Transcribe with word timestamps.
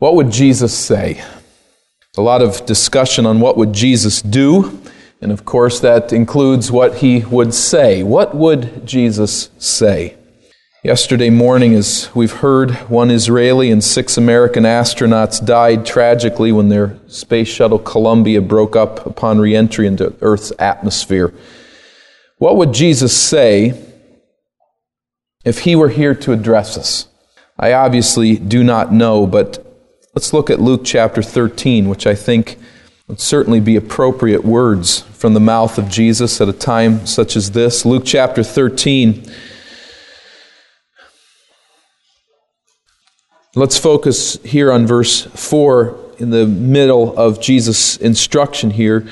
What 0.00 0.14
would 0.14 0.30
Jesus 0.30 0.72
say? 0.72 1.22
A 2.16 2.22
lot 2.22 2.40
of 2.40 2.64
discussion 2.64 3.26
on 3.26 3.38
what 3.38 3.58
would 3.58 3.74
Jesus 3.74 4.22
do, 4.22 4.80
and 5.20 5.30
of 5.30 5.44
course 5.44 5.78
that 5.80 6.10
includes 6.10 6.72
what 6.72 6.96
he 6.96 7.18
would 7.26 7.52
say. 7.52 8.02
What 8.02 8.34
would 8.34 8.86
Jesus 8.86 9.50
say? 9.58 10.16
Yesterday 10.82 11.28
morning, 11.28 11.74
as 11.74 12.08
we've 12.14 12.32
heard, 12.32 12.70
one 12.88 13.10
Israeli 13.10 13.70
and 13.70 13.84
six 13.84 14.16
American 14.16 14.62
astronauts 14.62 15.44
died 15.44 15.84
tragically 15.84 16.50
when 16.50 16.70
their 16.70 16.98
space 17.06 17.48
shuttle 17.48 17.78
Columbia 17.78 18.40
broke 18.40 18.74
up 18.74 19.04
upon 19.04 19.38
reentry 19.38 19.86
into 19.86 20.14
Earth's 20.22 20.50
atmosphere. 20.58 21.34
What 22.38 22.56
would 22.56 22.72
Jesus 22.72 23.14
say 23.14 23.78
if 25.44 25.58
he 25.58 25.76
were 25.76 25.90
here 25.90 26.14
to 26.14 26.32
address 26.32 26.78
us? 26.78 27.06
I 27.58 27.74
obviously 27.74 28.38
do 28.38 28.64
not 28.64 28.94
know, 28.94 29.26
but 29.26 29.66
Let's 30.12 30.32
look 30.32 30.50
at 30.50 30.60
Luke 30.60 30.80
chapter 30.84 31.22
13, 31.22 31.88
which 31.88 32.04
I 32.04 32.16
think 32.16 32.58
would 33.06 33.20
certainly 33.20 33.60
be 33.60 33.76
appropriate 33.76 34.44
words 34.44 35.02
from 35.02 35.34
the 35.34 35.40
mouth 35.40 35.78
of 35.78 35.88
Jesus 35.88 36.40
at 36.40 36.48
a 36.48 36.52
time 36.52 37.06
such 37.06 37.36
as 37.36 37.52
this. 37.52 37.86
Luke 37.86 38.02
chapter 38.04 38.42
13. 38.42 39.24
Let's 43.54 43.78
focus 43.78 44.42
here 44.42 44.72
on 44.72 44.84
verse 44.84 45.26
4 45.26 45.96
in 46.18 46.30
the 46.30 46.46
middle 46.46 47.16
of 47.16 47.40
Jesus' 47.40 47.96
instruction 47.96 48.70
here. 48.70 49.06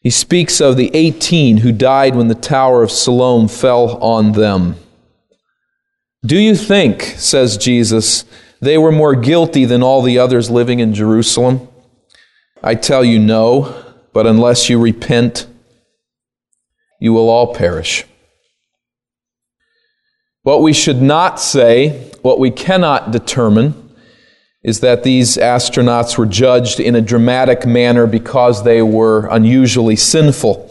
He 0.00 0.10
speaks 0.10 0.60
of 0.60 0.76
the 0.76 0.92
18 0.94 1.56
who 1.56 1.72
died 1.72 2.14
when 2.14 2.28
the 2.28 2.36
Tower 2.36 2.84
of 2.84 2.92
Siloam 2.92 3.48
fell 3.48 3.96
on 4.00 4.30
them. 4.32 4.76
Do 6.24 6.38
you 6.38 6.54
think, 6.54 7.02
says 7.02 7.56
Jesus, 7.58 8.24
they 8.64 8.78
were 8.78 8.92
more 8.92 9.14
guilty 9.14 9.64
than 9.64 9.82
all 9.82 10.02
the 10.02 10.18
others 10.18 10.50
living 10.50 10.80
in 10.80 10.94
Jerusalem. 10.94 11.68
I 12.62 12.74
tell 12.74 13.04
you, 13.04 13.18
no, 13.18 13.84
but 14.12 14.26
unless 14.26 14.68
you 14.68 14.80
repent, 14.80 15.46
you 17.00 17.12
will 17.12 17.28
all 17.28 17.54
perish. 17.54 18.04
What 20.42 20.62
we 20.62 20.72
should 20.72 21.00
not 21.00 21.40
say, 21.40 22.10
what 22.22 22.38
we 22.38 22.50
cannot 22.50 23.10
determine, 23.10 23.74
is 24.62 24.80
that 24.80 25.02
these 25.02 25.36
astronauts 25.36 26.16
were 26.16 26.26
judged 26.26 26.80
in 26.80 26.94
a 26.94 27.00
dramatic 27.00 27.66
manner 27.66 28.06
because 28.06 28.64
they 28.64 28.80
were 28.80 29.26
unusually 29.26 29.96
sinful. 29.96 30.70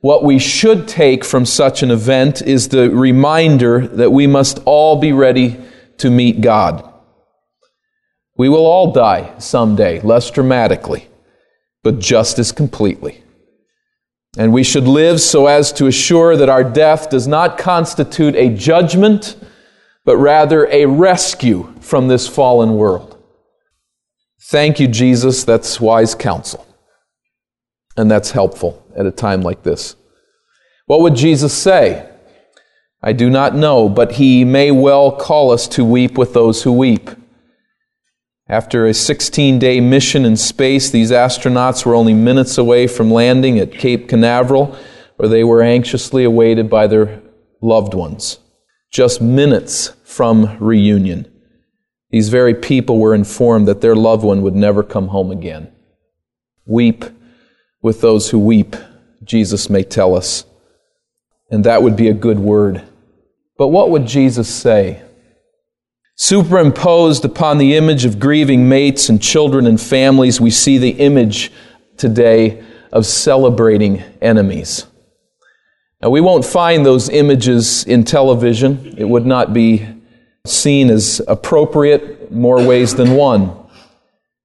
What 0.00 0.22
we 0.22 0.38
should 0.38 0.86
take 0.86 1.24
from 1.24 1.46
such 1.46 1.82
an 1.82 1.90
event 1.90 2.42
is 2.42 2.68
the 2.68 2.90
reminder 2.90 3.86
that 3.86 4.12
we 4.12 4.26
must 4.26 4.60
all 4.66 5.00
be 5.00 5.12
ready 5.12 5.58
to 5.98 6.10
meet 6.10 6.42
God. 6.42 6.92
We 8.36 8.48
will 8.48 8.66
all 8.66 8.92
die 8.92 9.34
someday, 9.38 10.00
less 10.00 10.30
dramatically, 10.30 11.08
but 11.82 11.98
just 11.98 12.38
as 12.38 12.52
completely. 12.52 13.22
And 14.36 14.52
we 14.52 14.62
should 14.62 14.86
live 14.86 15.20
so 15.20 15.46
as 15.46 15.72
to 15.72 15.86
assure 15.86 16.36
that 16.36 16.50
our 16.50 16.64
death 16.64 17.08
does 17.08 17.26
not 17.26 17.56
constitute 17.56 18.36
a 18.36 18.54
judgment, 18.54 19.36
but 20.04 20.18
rather 20.18 20.66
a 20.66 20.84
rescue 20.84 21.72
from 21.80 22.08
this 22.08 22.28
fallen 22.28 22.76
world. 22.76 23.18
Thank 24.42 24.78
you, 24.78 24.86
Jesus. 24.86 25.44
That's 25.44 25.80
wise 25.80 26.14
counsel. 26.14 26.66
And 27.96 28.10
that's 28.10 28.30
helpful 28.32 28.84
at 28.94 29.06
a 29.06 29.10
time 29.10 29.40
like 29.40 29.62
this. 29.62 29.96
What 30.84 31.00
would 31.00 31.16
Jesus 31.16 31.54
say? 31.54 32.08
I 33.02 33.12
do 33.12 33.30
not 33.30 33.54
know, 33.54 33.88
but 33.88 34.12
he 34.12 34.44
may 34.44 34.70
well 34.70 35.10
call 35.10 35.50
us 35.50 35.66
to 35.68 35.84
weep 35.84 36.18
with 36.18 36.34
those 36.34 36.62
who 36.62 36.72
weep. 36.72 37.10
After 38.48 38.86
a 38.86 38.94
16 38.94 39.58
day 39.58 39.80
mission 39.80 40.24
in 40.24 40.36
space, 40.36 40.90
these 40.90 41.10
astronauts 41.10 41.84
were 41.84 41.96
only 41.96 42.14
minutes 42.14 42.58
away 42.58 42.86
from 42.86 43.10
landing 43.10 43.58
at 43.58 43.72
Cape 43.72 44.08
Canaveral, 44.08 44.76
where 45.16 45.28
they 45.28 45.42
were 45.42 45.62
anxiously 45.62 46.22
awaited 46.22 46.70
by 46.70 46.86
their 46.86 47.20
loved 47.60 47.92
ones. 47.94 48.38
Just 48.92 49.20
minutes 49.20 49.92
from 50.04 50.56
reunion, 50.60 51.30
these 52.10 52.28
very 52.28 52.54
people 52.54 53.00
were 53.00 53.14
informed 53.14 53.66
that 53.66 53.80
their 53.80 53.96
loved 53.96 54.22
one 54.22 54.42
would 54.42 54.54
never 54.54 54.84
come 54.84 55.08
home 55.08 55.32
again. 55.32 55.72
Weep 56.66 57.04
with 57.82 58.00
those 58.00 58.30
who 58.30 58.38
weep, 58.38 58.76
Jesus 59.24 59.68
may 59.68 59.82
tell 59.82 60.14
us. 60.14 60.44
And 61.50 61.64
that 61.64 61.82
would 61.82 61.96
be 61.96 62.08
a 62.08 62.14
good 62.14 62.38
word. 62.38 62.82
But 63.58 63.68
what 63.68 63.90
would 63.90 64.06
Jesus 64.06 64.48
say? 64.48 65.02
Superimposed 66.18 67.26
upon 67.26 67.58
the 67.58 67.76
image 67.76 68.06
of 68.06 68.18
grieving 68.18 68.70
mates 68.70 69.10
and 69.10 69.20
children 69.20 69.66
and 69.66 69.78
families, 69.78 70.40
we 70.40 70.50
see 70.50 70.78
the 70.78 70.90
image 70.90 71.52
today 71.98 72.64
of 72.90 73.04
celebrating 73.04 74.02
enemies. 74.22 74.86
Now, 76.00 76.08
we 76.08 76.22
won't 76.22 76.46
find 76.46 76.86
those 76.86 77.10
images 77.10 77.84
in 77.84 78.04
television. 78.04 78.94
It 78.96 79.06
would 79.06 79.26
not 79.26 79.52
be 79.52 79.86
seen 80.46 80.88
as 80.88 81.20
appropriate 81.28 82.32
more 82.32 82.66
ways 82.66 82.94
than 82.94 83.12
one. 83.12 83.54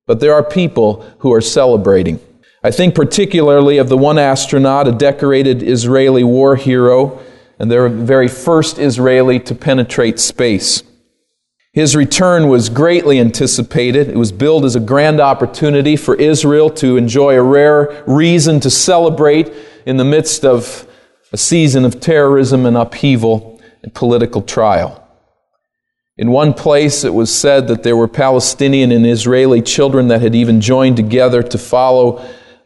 But 0.07 0.19
there 0.19 0.33
are 0.33 0.43
people 0.43 1.05
who 1.19 1.31
are 1.31 1.41
celebrating. 1.41 2.19
I 2.63 2.71
think 2.71 2.95
particularly 2.95 3.77
of 3.77 3.87
the 3.87 3.97
one 3.97 4.17
astronaut, 4.17 4.89
a 4.89 4.91
decorated 4.91 5.63
Israeli 5.63 6.25
war 6.25 6.57
hero, 6.57 7.21
and 7.59 7.71
their 7.71 7.87
very 7.87 8.27
first 8.27 8.77
Israeli 8.77 9.39
to 9.39 9.55
penetrate 9.55 10.19
space. 10.19 10.83
His 11.73 11.95
return 11.95 12.49
was 12.49 12.67
greatly 12.67 13.17
anticipated. 13.17 14.09
It 14.09 14.17
was 14.17 14.33
billed 14.33 14.65
as 14.65 14.75
a 14.75 14.81
grand 14.81 15.21
opportunity 15.21 15.95
for 15.95 16.15
Israel 16.15 16.69
to 16.71 16.97
enjoy 16.97 17.35
a 17.35 17.43
rare 17.43 18.03
reason 18.05 18.59
to 18.59 18.69
celebrate 18.69 19.53
in 19.85 19.95
the 19.95 20.03
midst 20.03 20.43
of 20.43 20.85
a 21.31 21.37
season 21.37 21.85
of 21.85 22.01
terrorism 22.01 22.65
and 22.65 22.75
upheaval 22.75 23.61
and 23.83 23.93
political 23.93 24.41
trial. 24.41 24.97
In 26.17 26.31
one 26.31 26.53
place, 26.53 27.05
it 27.05 27.13
was 27.13 27.33
said 27.33 27.69
that 27.69 27.83
there 27.83 27.95
were 27.95 28.09
Palestinian 28.09 28.91
and 28.91 29.07
Israeli 29.07 29.61
children 29.61 30.09
that 30.09 30.21
had 30.21 30.35
even 30.35 30.59
joined 30.59 30.97
together 30.97 31.41
to 31.41 31.57
follow 31.57 32.17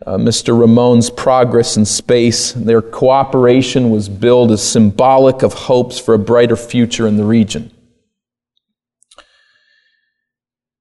uh, 0.04 0.18
Mr. 0.18 0.60
Ramon's 0.60 1.12
progress 1.12 1.78
in 1.78 1.86
space. 1.86 2.54
Their 2.54 2.82
cooperation 2.82 3.92
was 3.92 4.10
billed 4.10 4.52
as 4.52 4.68
symbolic 4.68 5.44
of 5.44 5.54
hopes 5.54 6.00
for 6.00 6.16
a 6.16 6.20
brighter 6.20 6.56
future 6.56 7.06
in 7.08 7.18
the 7.18 7.24
region. 7.24 7.70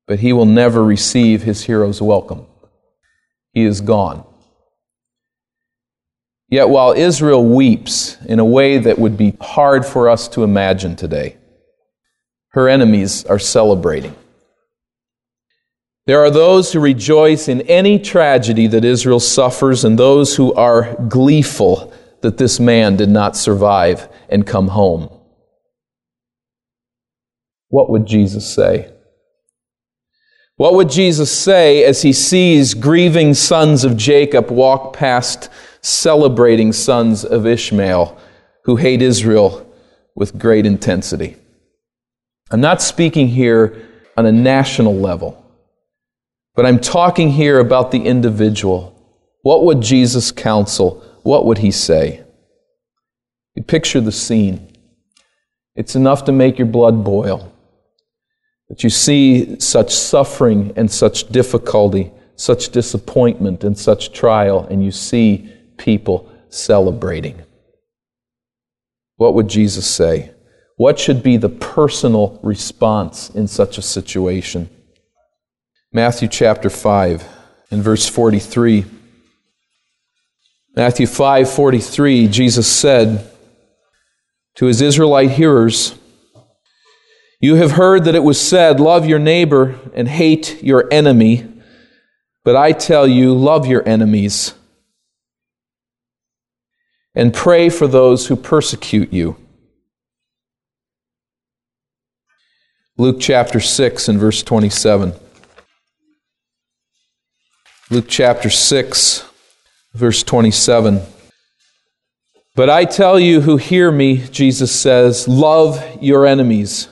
But 0.06 0.20
he 0.20 0.32
will 0.32 0.47
never 0.47 0.84
receive 0.84 1.42
his 1.42 1.65
hero's 1.65 2.00
welcome. 2.00 2.47
He 3.53 3.65
is 3.65 3.81
gone. 3.81 4.25
Yet 6.48 6.69
while 6.69 6.92
Israel 6.92 7.44
weeps 7.44 8.16
in 8.26 8.38
a 8.38 8.44
way 8.44 8.78
that 8.78 8.98
would 8.98 9.16
be 9.16 9.37
hard 9.41 9.84
for 9.84 10.09
us 10.09 10.28
to 10.28 10.44
imagine 10.44 10.94
today, 10.94 11.37
her 12.50 12.69
enemies 12.69 13.25
are 13.25 13.38
celebrating. 13.38 14.14
There 16.06 16.22
are 16.22 16.31
those 16.31 16.72
who 16.72 16.81
rejoice 16.81 17.48
in 17.48 17.62
any 17.62 17.98
tragedy 17.98 18.66
that 18.69 18.84
Israel 18.84 19.20
suffers, 19.20 19.84
and 19.84 19.98
those 19.98 20.37
who 20.37 20.53
are 20.53 20.94
gleeful 21.09 21.93
that 22.20 22.37
this 22.37 22.60
man 22.60 22.97
did 22.97 23.09
not 23.09 23.37
survive 23.37 24.09
and 24.28 24.47
come 24.47 24.69
home. 24.69 25.09
What 27.69 27.91
would 27.91 28.06
Jesus 28.06 28.54
say? 28.54 28.94
What 30.56 30.75
would 30.75 30.88
Jesus 30.88 31.37
say 31.37 31.82
as 31.82 32.03
he 32.03 32.12
sees 32.12 32.75
grieving 32.75 33.34
sons 33.34 33.84
of 33.84 33.97
Jacob 33.97 34.50
walk 34.50 34.92
past 34.92 35.48
celebrating 35.81 36.72
sons 36.72 37.25
of 37.25 37.44
Ishmael 37.44 38.16
who 38.64 38.76
hate 38.76 39.03
Israel 39.03 39.69
with 40.14 40.38
great 40.38 40.64
intensity? 40.64 41.37
I'm 42.53 42.60
not 42.60 42.81
speaking 42.81 43.26
here 43.26 43.82
on 44.16 44.26
a 44.26 44.32
national 44.32 44.94
level, 44.94 45.44
but 46.55 46.64
I'm 46.64 46.78
talking 46.78 47.31
here 47.31 47.58
about 47.58 47.90
the 47.90 48.05
individual. 48.05 48.93
What 49.43 49.64
would 49.64 49.81
Jesus 49.81 50.31
counsel? 50.31 51.02
What 51.25 51.46
would 51.46 51.58
he 51.58 51.73
say? 51.73 52.23
You 53.56 53.64
picture 53.64 54.00
the 54.00 54.12
scene. 54.12 54.76
It's 55.75 55.96
enough 55.96 56.25
to 56.26 56.32
make 56.32 56.58
your 56.58 56.69
blood 56.69 57.02
boil. 57.02 57.52
That 58.75 58.82
you 58.82 58.91
see 58.91 59.61
such 59.61 59.94
suffering 59.94 60.73
and 60.75 60.91
such 60.91 61.29
difficulty, 61.29 62.11
such 62.35 62.71
disappointment 62.71 63.62
and 63.62 63.79
such 63.79 64.12
trial, 64.12 64.67
and 64.69 64.85
you 64.85 64.91
see 64.91 65.49
people 65.76 66.29
celebrating. 66.49 67.41
What 69.15 69.35
would 69.35 69.47
Jesus 69.47 69.87
say? 69.87 70.32
What 70.76 70.99
should 70.99 71.23
be 71.23 71.37
the 71.37 71.49
personal 71.49 72.41
response 72.43 73.31
in 73.31 73.47
such 73.47 73.79
a 73.79 73.82
situation? 73.82 74.69
Matthew 75.93 76.26
chapter 76.26 76.69
5 76.69 77.29
and 77.71 77.81
verse 77.81 78.09
43. 78.09 78.87
Matthew 80.75 81.06
5:43 81.06 82.26
Jesus 82.26 82.67
said 82.67 83.31
to 84.56 84.67
his 84.67 84.81
Israelite 84.81 85.31
hearers, 85.31 85.94
You 87.44 87.56
have 87.56 87.73
heard 87.73 88.05
that 88.05 88.14
it 88.14 88.25
was 88.25 88.41
said, 88.41 88.81
Love 88.81 89.05
your 89.05 89.19
neighbor 89.19 89.79
and 89.93 90.08
hate 90.08 90.62
your 90.62 90.88
enemy. 90.91 91.46
But 92.43 92.56
I 92.56 92.73
tell 92.73 93.06
you, 93.06 93.35
love 93.35 93.67
your 93.67 93.87
enemies 93.87 94.55
and 97.14 97.35
pray 97.35 97.69
for 97.69 97.87
those 97.87 98.29
who 98.29 98.37
persecute 98.37 99.12
you. 99.12 99.37
Luke 102.96 103.19
chapter 103.20 103.61
6 103.61 104.08
and 104.08 104.19
verse 104.19 104.43
27. 104.43 105.12
Luke 107.90 108.06
chapter 108.08 108.49
6, 108.49 109.31
verse 109.93 110.23
27. 110.23 111.02
But 112.55 112.70
I 112.70 112.87
tell 112.87 113.20
you 113.20 113.43
who 113.43 113.58
hear 113.58 113.93
me, 113.93 114.26
Jesus 114.29 114.75
says, 114.75 115.29
love 115.29 115.85
your 116.00 116.25
enemies. 116.25 116.88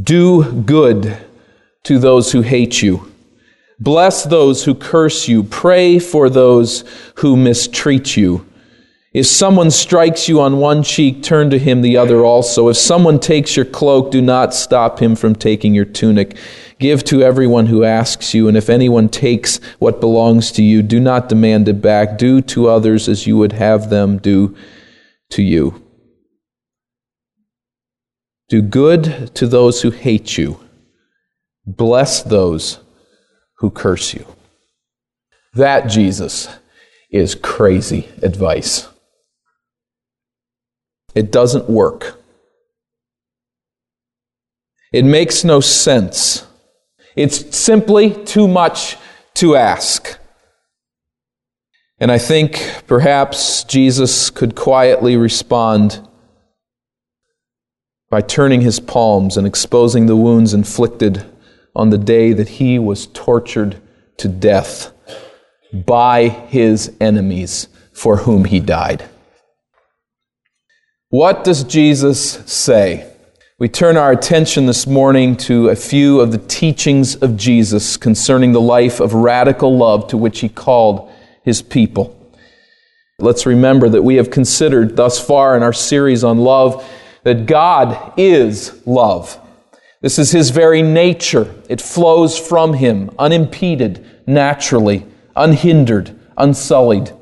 Do 0.00 0.50
good 0.62 1.18
to 1.84 1.98
those 1.98 2.32
who 2.32 2.40
hate 2.40 2.80
you. 2.80 3.12
Bless 3.78 4.24
those 4.24 4.64
who 4.64 4.74
curse 4.74 5.28
you. 5.28 5.42
Pray 5.42 5.98
for 5.98 6.30
those 6.30 6.84
who 7.16 7.36
mistreat 7.36 8.16
you. 8.16 8.46
If 9.12 9.26
someone 9.26 9.70
strikes 9.70 10.26
you 10.26 10.40
on 10.40 10.56
one 10.56 10.82
cheek, 10.82 11.22
turn 11.22 11.50
to 11.50 11.58
him 11.58 11.82
the 11.82 11.98
other 11.98 12.24
also. 12.24 12.68
If 12.70 12.78
someone 12.78 13.20
takes 13.20 13.54
your 13.54 13.66
cloak, 13.66 14.10
do 14.10 14.22
not 14.22 14.54
stop 14.54 15.00
him 15.00 15.14
from 15.14 15.34
taking 15.34 15.74
your 15.74 15.84
tunic. 15.84 16.38
Give 16.78 17.04
to 17.04 17.22
everyone 17.22 17.66
who 17.66 17.84
asks 17.84 18.32
you, 18.32 18.48
and 18.48 18.56
if 18.56 18.70
anyone 18.70 19.10
takes 19.10 19.60
what 19.78 20.00
belongs 20.00 20.50
to 20.52 20.62
you, 20.62 20.80
do 20.80 20.98
not 20.98 21.28
demand 21.28 21.68
it 21.68 21.82
back. 21.82 22.16
Do 22.16 22.40
to 22.40 22.68
others 22.68 23.06
as 23.06 23.26
you 23.26 23.36
would 23.36 23.52
have 23.52 23.90
them 23.90 24.16
do 24.16 24.56
to 25.30 25.42
you. 25.42 25.81
Do 28.52 28.60
good 28.60 29.34
to 29.36 29.46
those 29.46 29.80
who 29.80 29.88
hate 29.88 30.36
you. 30.36 30.60
Bless 31.64 32.22
those 32.22 32.80
who 33.56 33.70
curse 33.70 34.12
you. 34.12 34.26
That, 35.54 35.88
Jesus, 35.88 36.50
is 37.10 37.34
crazy 37.34 38.10
advice. 38.20 38.86
It 41.14 41.32
doesn't 41.32 41.70
work. 41.70 42.22
It 44.92 45.06
makes 45.06 45.44
no 45.44 45.60
sense. 45.60 46.46
It's 47.16 47.56
simply 47.56 48.22
too 48.26 48.46
much 48.46 48.98
to 49.36 49.56
ask. 49.56 50.18
And 51.98 52.12
I 52.12 52.18
think 52.18 52.82
perhaps 52.86 53.64
Jesus 53.64 54.28
could 54.28 54.54
quietly 54.54 55.16
respond 55.16 56.06
by 58.12 58.20
turning 58.20 58.60
his 58.60 58.78
palms 58.78 59.38
and 59.38 59.46
exposing 59.46 60.04
the 60.04 60.14
wounds 60.14 60.52
inflicted 60.52 61.24
on 61.74 61.88
the 61.88 61.96
day 61.96 62.34
that 62.34 62.46
he 62.46 62.78
was 62.78 63.06
tortured 63.06 63.80
to 64.18 64.28
death 64.28 64.92
by 65.72 66.28
his 66.28 66.94
enemies 67.00 67.68
for 67.90 68.18
whom 68.18 68.44
he 68.44 68.60
died. 68.60 69.02
What 71.08 71.42
does 71.42 71.64
Jesus 71.64 72.32
say? 72.44 73.10
We 73.58 73.70
turn 73.70 73.96
our 73.96 74.12
attention 74.12 74.66
this 74.66 74.86
morning 74.86 75.34
to 75.48 75.70
a 75.70 75.74
few 75.74 76.20
of 76.20 76.32
the 76.32 76.46
teachings 76.48 77.16
of 77.16 77.38
Jesus 77.38 77.96
concerning 77.96 78.52
the 78.52 78.60
life 78.60 79.00
of 79.00 79.14
radical 79.14 79.74
love 79.74 80.06
to 80.08 80.18
which 80.18 80.40
he 80.40 80.50
called 80.50 81.10
his 81.44 81.62
people. 81.62 82.14
Let's 83.18 83.46
remember 83.46 83.88
that 83.88 84.02
we 84.02 84.16
have 84.16 84.30
considered 84.30 84.96
thus 84.96 85.18
far 85.18 85.56
in 85.56 85.62
our 85.62 85.72
series 85.72 86.22
on 86.22 86.40
love 86.40 86.86
that 87.24 87.46
God 87.46 88.12
is 88.16 88.86
love. 88.86 89.38
This 90.00 90.18
is 90.18 90.32
his 90.32 90.50
very 90.50 90.82
nature. 90.82 91.54
It 91.68 91.80
flows 91.80 92.38
from 92.38 92.74
him, 92.74 93.10
unimpeded, 93.18 94.04
naturally, 94.26 95.06
unhindered, 95.36 96.18
unsullied. 96.36 97.12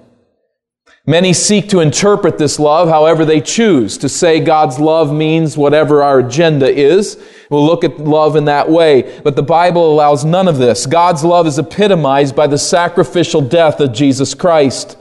Many 1.06 1.32
seek 1.32 1.68
to 1.70 1.80
interpret 1.80 2.38
this 2.38 2.58
love 2.58 2.88
however 2.88 3.24
they 3.24 3.40
choose. 3.40 3.98
To 3.98 4.08
say 4.08 4.38
God's 4.38 4.78
love 4.78 5.12
means 5.12 5.56
whatever 5.56 6.02
our 6.02 6.20
agenda 6.20 6.70
is. 6.70 7.18
We'll 7.50 7.66
look 7.66 7.84
at 7.84 7.98
love 7.98 8.36
in 8.36 8.44
that 8.44 8.70
way. 8.70 9.20
But 9.24 9.34
the 9.34 9.42
Bible 9.42 9.92
allows 9.92 10.24
none 10.24 10.46
of 10.46 10.58
this. 10.58 10.86
God's 10.86 11.24
love 11.24 11.46
is 11.46 11.58
epitomized 11.58 12.36
by 12.36 12.46
the 12.46 12.58
sacrificial 12.58 13.40
death 13.40 13.80
of 13.80 13.92
Jesus 13.92 14.34
Christ. 14.34 14.96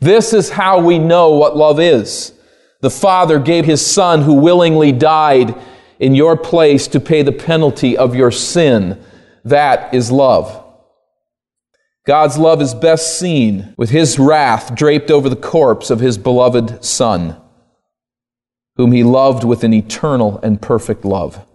This 0.00 0.32
is 0.32 0.50
how 0.50 0.80
we 0.80 0.98
know 0.98 1.30
what 1.30 1.56
love 1.56 1.80
is. 1.80 2.32
The 2.80 2.90
Father 2.90 3.38
gave 3.38 3.64
His 3.64 3.84
Son 3.84 4.22
who 4.22 4.34
willingly 4.34 4.92
died 4.92 5.54
in 5.98 6.14
your 6.14 6.36
place 6.36 6.88
to 6.88 7.00
pay 7.00 7.22
the 7.22 7.32
penalty 7.32 7.96
of 7.96 8.14
your 8.14 8.30
sin. 8.30 9.02
That 9.44 9.92
is 9.92 10.10
love. 10.10 10.64
God's 12.06 12.38
love 12.38 12.62
is 12.62 12.74
best 12.74 13.18
seen 13.18 13.74
with 13.76 13.90
His 13.90 14.18
wrath 14.18 14.74
draped 14.74 15.10
over 15.10 15.28
the 15.28 15.36
corpse 15.36 15.90
of 15.90 16.00
His 16.00 16.16
beloved 16.16 16.82
Son, 16.82 17.36
whom 18.76 18.92
He 18.92 19.04
loved 19.04 19.44
with 19.44 19.62
an 19.62 19.74
eternal 19.74 20.40
and 20.42 20.60
perfect 20.60 21.04
love. 21.04 21.46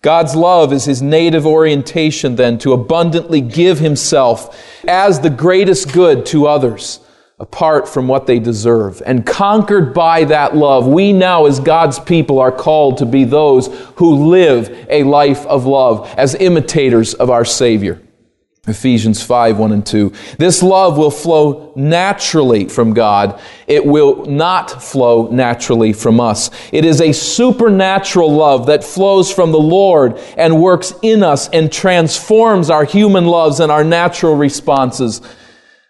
God's 0.00 0.36
love 0.36 0.72
is 0.72 0.84
His 0.84 1.02
native 1.02 1.44
orientation, 1.44 2.36
then, 2.36 2.56
to 2.58 2.72
abundantly 2.72 3.40
give 3.40 3.80
Himself 3.80 4.56
as 4.86 5.20
the 5.20 5.30
greatest 5.30 5.92
good 5.92 6.24
to 6.26 6.46
others 6.46 7.00
apart 7.42 7.88
from 7.88 8.06
what 8.06 8.28
they 8.28 8.38
deserve. 8.38 9.02
And 9.04 9.26
conquered 9.26 9.92
by 9.92 10.22
that 10.26 10.56
love, 10.56 10.86
we 10.86 11.12
now, 11.12 11.46
as 11.46 11.58
God's 11.58 11.98
people, 11.98 12.38
are 12.38 12.52
called 12.52 12.98
to 12.98 13.04
be 13.04 13.24
those 13.24 13.66
who 13.96 14.28
live 14.28 14.86
a 14.88 15.02
life 15.02 15.44
of 15.46 15.66
love 15.66 16.08
as 16.16 16.36
imitators 16.36 17.14
of 17.14 17.30
our 17.30 17.44
Savior. 17.44 18.00
Ephesians 18.68 19.20
5, 19.20 19.58
1 19.58 19.72
and 19.72 19.84
2. 19.84 20.12
This 20.38 20.62
love 20.62 20.96
will 20.96 21.10
flow 21.10 21.72
naturally 21.74 22.68
from 22.68 22.94
God. 22.94 23.40
It 23.66 23.84
will 23.84 24.24
not 24.26 24.80
flow 24.80 25.28
naturally 25.28 25.92
from 25.92 26.20
us. 26.20 26.48
It 26.70 26.84
is 26.84 27.00
a 27.00 27.10
supernatural 27.10 28.32
love 28.32 28.66
that 28.66 28.84
flows 28.84 29.32
from 29.32 29.50
the 29.50 29.58
Lord 29.58 30.16
and 30.36 30.62
works 30.62 30.94
in 31.02 31.24
us 31.24 31.48
and 31.48 31.72
transforms 31.72 32.70
our 32.70 32.84
human 32.84 33.26
loves 33.26 33.58
and 33.58 33.72
our 33.72 33.82
natural 33.82 34.36
responses 34.36 35.20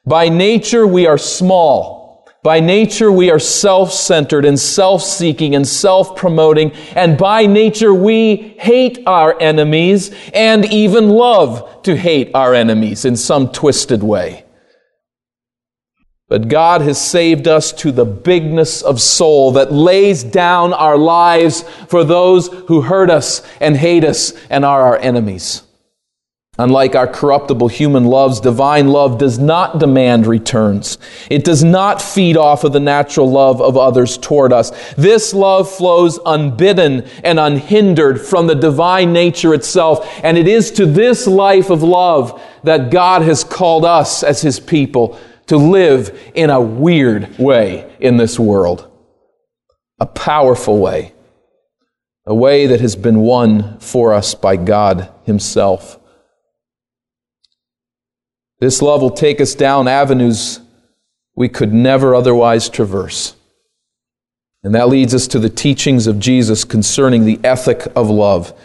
by 0.05 0.29
nature, 0.29 0.87
we 0.87 1.07
are 1.07 1.19
small. 1.19 2.03
By 2.43 2.59
nature, 2.59 3.13
we 3.13 3.31
are 3.31 3.39
self-centered 3.39 4.45
and 4.45 4.59
self-seeking 4.59 5.55
and 5.55 5.67
self-promoting. 5.67 6.73
And 6.97 7.17
by 7.17 7.47
nature, 7.47 7.95
we 7.95 8.57
hate 8.59 8.99
our 9.07 9.41
enemies 9.41 10.11
and 10.35 10.65
even 10.65 11.09
love 11.09 11.83
to 11.85 11.97
hate 11.97 12.33
our 12.35 12.53
enemies 12.53 13.05
in 13.05 13.15
some 13.15 13.53
twisted 13.53 14.03
way. 14.03 14.45
But 16.29 16.49
God 16.49 16.81
has 16.81 17.01
saved 17.01 17.47
us 17.47 17.73
to 17.75 17.93
the 17.93 18.07
bigness 18.07 18.83
of 18.83 19.01
soul 19.01 19.53
that 19.53 19.73
lays 19.73 20.25
down 20.25 20.73
our 20.73 20.97
lives 20.97 21.63
for 21.89 22.03
those 22.03 22.49
who 22.49 22.81
hurt 22.81 23.11
us 23.11 23.47
and 23.61 23.77
hate 23.77 24.03
us 24.03 24.33
and 24.51 24.65
are 24.65 24.83
our 24.83 24.99
enemies. 24.99 25.63
Unlike 26.59 26.95
our 26.97 27.07
corruptible 27.07 27.69
human 27.69 28.05
loves, 28.05 28.39
divine 28.39 28.89
love 28.89 29.17
does 29.17 29.39
not 29.39 29.79
demand 29.79 30.27
returns. 30.27 30.99
It 31.31 31.45
does 31.45 31.65
not 31.65 32.03
feed 32.03 32.37
off 32.37 32.63
of 32.63 32.75
the 32.75 32.81
natural 32.81 33.31
love 33.31 33.63
of 33.63 33.79
others 33.79 34.19
toward 34.19 34.53
us. 34.53 34.71
This 34.97 35.33
love 35.33 35.71
flows 35.71 36.21
unbidden 36.27 37.09
and 37.25 37.41
unhindered 37.41 38.21
from 38.21 38.49
the 38.49 38.55
divine 38.55 39.15
nature 39.15 39.55
itself. 39.55 40.07
And 40.23 40.37
it 40.37 40.47
is 40.47 40.71
to 40.73 40.85
this 40.85 41.27
life 41.27 41.71
of 41.71 41.83
love 41.83 42.43
that 42.65 42.91
God 42.91 43.23
has 43.23 43.45
called 43.45 43.87
us 43.87 44.23
as 44.23 44.43
His 44.43 44.61
people 44.61 45.19
to 45.47 45.57
live 45.57 46.33
in 46.35 46.51
a 46.51 46.61
weird 46.61 47.39
way 47.39 47.91
in 47.99 48.19
this 48.19 48.39
world. 48.39 48.91
A 50.01 50.07
powerful 50.07 50.79
way. 50.79 51.15
A 52.27 52.35
way 52.35 52.67
that 52.67 52.83
has 52.83 52.95
been 52.95 53.21
won 53.21 53.79
for 53.79 54.13
us 54.13 54.35
by 54.35 54.57
God 54.57 55.11
Himself. 55.25 55.99
This 58.63 58.81
love 58.81 59.03
will 59.03 59.11
take 59.11 59.41
us 59.41 59.57
down 59.57 59.89
avenues 59.89 60.61
we 61.35 61.49
could 61.49 61.73
never 61.75 62.15
otherwise 62.15 62.69
traverse. 62.69 63.35
And 64.63 64.73
that 64.77 64.89
leads 64.89 65.13
us 65.17 65.27
to 65.27 65.41
the 65.41 65.49
teachings 65.49 66.07
of 66.07 66.21
Jesus 66.21 66.63
concerning 66.63 67.25
the 67.25 67.41
ethic 67.43 67.89
of 67.97 68.09
love. 68.09 68.57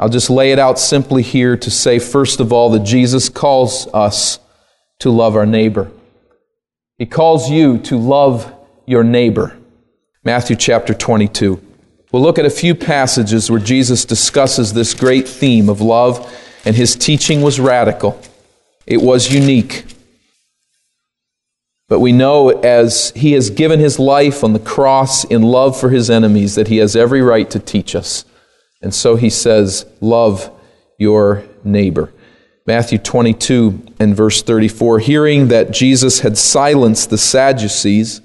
I'll 0.00 0.08
just 0.08 0.30
lay 0.30 0.50
it 0.50 0.58
out 0.58 0.80
simply 0.80 1.22
here 1.22 1.56
to 1.58 1.70
say, 1.70 2.00
first 2.00 2.40
of 2.40 2.52
all, 2.52 2.70
that 2.70 2.82
Jesus 2.82 3.28
calls 3.28 3.86
us 3.94 4.40
to 4.98 5.10
love 5.10 5.36
our 5.36 5.46
neighbor. 5.46 5.92
He 6.98 7.06
calls 7.06 7.48
you 7.48 7.78
to 7.82 7.96
love 7.96 8.52
your 8.84 9.04
neighbor. 9.04 9.56
Matthew 10.24 10.56
chapter 10.56 10.92
22. 10.92 11.62
We'll 12.10 12.22
look 12.22 12.40
at 12.40 12.46
a 12.46 12.50
few 12.50 12.74
passages 12.74 13.48
where 13.48 13.60
Jesus 13.60 14.04
discusses 14.04 14.72
this 14.72 14.92
great 14.92 15.28
theme 15.28 15.68
of 15.68 15.80
love, 15.80 16.36
and 16.64 16.74
his 16.74 16.96
teaching 16.96 17.42
was 17.42 17.60
radical. 17.60 18.20
It 18.86 19.02
was 19.02 19.32
unique. 19.32 19.84
But 21.88 22.00
we 22.00 22.12
know 22.12 22.50
as 22.50 23.12
he 23.12 23.32
has 23.32 23.50
given 23.50 23.78
his 23.78 23.98
life 23.98 24.42
on 24.42 24.52
the 24.52 24.58
cross 24.58 25.24
in 25.24 25.42
love 25.42 25.78
for 25.78 25.90
his 25.90 26.10
enemies 26.10 26.54
that 26.56 26.68
he 26.68 26.78
has 26.78 26.96
every 26.96 27.22
right 27.22 27.48
to 27.50 27.58
teach 27.58 27.94
us 27.94 28.24
And 28.82 28.92
so 28.94 29.16
he 29.16 29.30
says, 29.30 29.86
Love 30.00 30.50
your 30.98 31.44
neighbor. 31.64 32.12
Matthew 32.66 32.98
22 32.98 33.94
and 34.00 34.16
verse 34.16 34.42
34 34.42 34.98
Hearing 35.00 35.48
that 35.48 35.70
Jesus 35.70 36.20
had 36.20 36.36
silenced 36.36 37.10
the 37.10 37.18
Sadducees, 37.18 38.20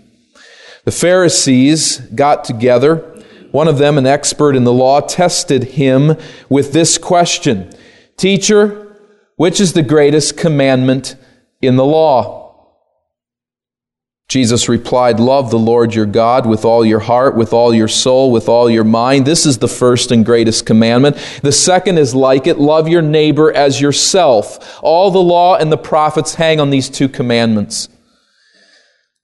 the 0.83 0.91
Pharisees 0.91 1.97
got 2.15 2.43
together. 2.43 3.07
One 3.51 3.67
of 3.67 3.77
them, 3.77 3.97
an 3.97 4.07
expert 4.07 4.55
in 4.55 4.63
the 4.63 4.73
law, 4.73 5.01
tested 5.01 5.63
him 5.63 6.15
with 6.49 6.73
this 6.73 6.97
question 6.97 7.71
Teacher, 8.17 8.80
which 9.41 9.59
is 9.59 9.73
the 9.73 9.81
greatest 9.81 10.37
commandment 10.37 11.15
in 11.63 11.75
the 11.75 11.83
law? 11.83 12.77
Jesus 14.29 14.69
replied, 14.69 15.19
Love 15.19 15.49
the 15.49 15.57
Lord 15.57 15.95
your 15.95 16.05
God 16.05 16.45
with 16.45 16.63
all 16.63 16.85
your 16.85 16.99
heart, 16.99 17.35
with 17.35 17.51
all 17.51 17.73
your 17.73 17.87
soul, 17.87 18.31
with 18.31 18.47
all 18.47 18.69
your 18.69 18.83
mind. 18.83 19.25
This 19.25 19.47
is 19.47 19.57
the 19.57 19.67
first 19.67 20.11
and 20.11 20.23
greatest 20.23 20.67
commandment. 20.67 21.17
The 21.41 21.51
second 21.51 21.97
is 21.97 22.13
like 22.13 22.45
it 22.45 22.59
love 22.59 22.87
your 22.87 23.01
neighbor 23.01 23.51
as 23.51 23.81
yourself. 23.81 24.79
All 24.83 25.09
the 25.09 25.17
law 25.17 25.55
and 25.55 25.71
the 25.71 25.75
prophets 25.75 26.35
hang 26.35 26.59
on 26.59 26.69
these 26.69 26.87
two 26.87 27.09
commandments. 27.09 27.89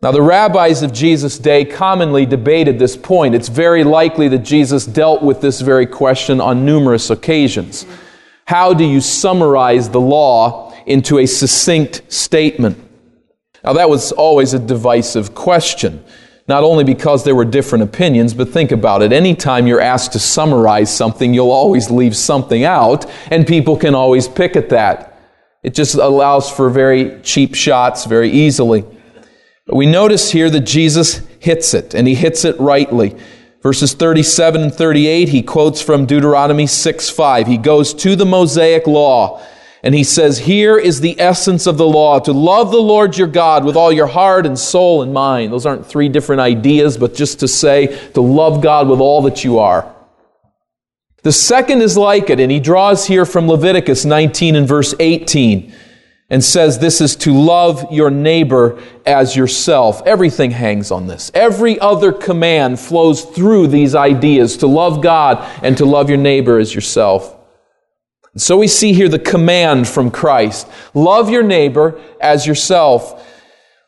Now, 0.02 0.12
the 0.12 0.24
rabbis 0.24 0.82
of 0.82 0.94
Jesus' 0.94 1.38
day 1.38 1.64
commonly 1.64 2.26
debated 2.26 2.80
this 2.80 2.98
point. 2.98 3.36
It's 3.36 3.50
very 3.50 3.84
likely 3.84 4.30
that 4.30 4.40
Jesus 4.40 4.88
dealt 4.88 5.22
with 5.22 5.42
this 5.42 5.62
very 5.62 5.86
question 5.86 6.42
on 6.42 6.66
numerous 6.66 7.12
occasions. 7.12 7.86
How 8.48 8.74
do 8.74 8.86
you 8.86 9.02
summarize 9.02 9.90
the 9.90 10.00
law 10.00 10.74
into 10.86 11.20
a 11.20 11.26
succinct 11.26 12.02
statement? 12.08 12.82
Now, 13.62 13.74
that 13.74 13.90
was 13.90 14.14
always 14.14 14.54
a 14.54 14.60
divisive 14.60 15.36
question, 15.36 16.02
not 16.48 16.64
only 16.64 16.86
because 16.86 17.26
there 17.26 17.36
were 17.36 17.44
different 17.44 17.84
opinions, 17.84 18.34
but 18.34 18.48
think 18.48 18.72
about 18.72 19.02
it. 19.02 19.12
Anytime 19.12 19.68
you're 19.68 19.82
asked 19.82 20.14
to 20.14 20.20
summarize 20.20 20.96
something, 20.96 21.34
you'll 21.34 21.52
always 21.52 21.92
leave 21.92 22.16
something 22.16 22.64
out, 22.64 23.06
and 23.30 23.46
people 23.46 23.76
can 23.76 23.94
always 23.94 24.30
pick 24.30 24.56
at 24.56 24.70
that. 24.70 25.20
It 25.62 25.74
just 25.74 25.96
allows 25.96 26.50
for 26.50 26.70
very 26.70 27.20
cheap 27.24 27.54
shots 27.54 28.06
very 28.06 28.32
easily. 28.32 28.86
But 29.66 29.76
we 29.76 29.88
notice 29.88 30.32
here 30.32 30.50
that 30.52 30.62
Jesus 30.62 31.18
hits 31.40 31.74
it, 31.74 31.94
and 31.94 32.08
he 32.08 32.16
hits 32.16 32.46
it 32.46 32.58
rightly. 32.62 33.18
Verses 33.62 33.94
37 33.94 34.62
and 34.62 34.74
38, 34.74 35.30
he 35.30 35.42
quotes 35.42 35.82
from 35.82 36.06
Deuteronomy 36.06 36.68
6 36.68 37.10
5. 37.10 37.48
He 37.48 37.58
goes 37.58 37.94
to 37.96 38.16
the 38.16 38.26
Mosaic 38.26 38.88
law 38.88 39.44
and 39.84 39.96
he 39.96 40.04
says, 40.04 40.40
Here 40.40 40.78
is 40.78 41.00
the 41.00 41.20
essence 41.20 41.66
of 41.66 41.78
the 41.78 41.88
law 41.88 42.20
to 42.20 42.32
love 42.32 42.72
the 42.72 42.78
Lord 42.78 43.18
your 43.18 43.28
God 43.28 43.66
with 43.66 43.76
all 43.76 43.92
your 43.92 44.08
heart 44.08 44.46
and 44.46 44.58
soul 44.58 45.02
and 45.02 45.14
mind. 45.14 45.52
Those 45.52 45.66
aren't 45.66 45.86
three 45.86 46.10
different 46.10 46.42
ideas, 46.42 46.98
but 46.98 47.16
just 47.16 47.40
to 47.40 47.48
say 47.48 47.88
to 48.12 48.22
love 48.22 48.62
God 48.62 48.88
with 48.88 49.00
all 49.00 49.22
that 49.24 49.44
you 49.44 49.60
are. 49.60 49.94
The 51.24 51.32
second 51.32 51.82
is 51.82 51.98
like 51.98 52.30
it, 52.30 52.40
and 52.40 52.52
he 52.52 52.60
draws 52.60 53.08
here 53.08 53.26
from 53.26 53.48
Leviticus 53.48 54.06
19 54.06 54.56
and 54.56 54.68
verse 54.68 54.94
18 55.00 55.74
and 56.30 56.44
says 56.44 56.80
this 56.80 57.00
is 57.00 57.16
to 57.16 57.34
love 57.34 57.92
your 57.92 58.10
neighbor 58.10 58.82
as 59.06 59.36
yourself. 59.36 60.02
Everything 60.06 60.52
hangs 60.52 60.92
on 60.92 61.08
this. 61.08 61.32
Every 61.34 61.80
other 61.80 62.12
command 62.12 62.80
flows 62.80 63.24
through 63.24 63.68
these 63.68 63.96
ideas 63.96 64.58
to 64.58 64.68
love 64.68 65.02
God 65.02 65.40
and 65.64 65.78
to 65.78 65.86
love 65.86 66.10
your 66.10 66.18
neighbor 66.18 66.60
as 66.60 66.76
yourself. 66.76 67.34
So 68.36 68.58
we 68.58 68.68
see 68.68 68.94
here 68.94 69.10
the 69.10 69.18
command 69.18 69.88
from 69.88 70.12
Christ 70.12 70.68
love 70.94 71.30
your 71.30 71.44
neighbor 71.44 72.00
as 72.22 72.46
yourself. 72.46 73.26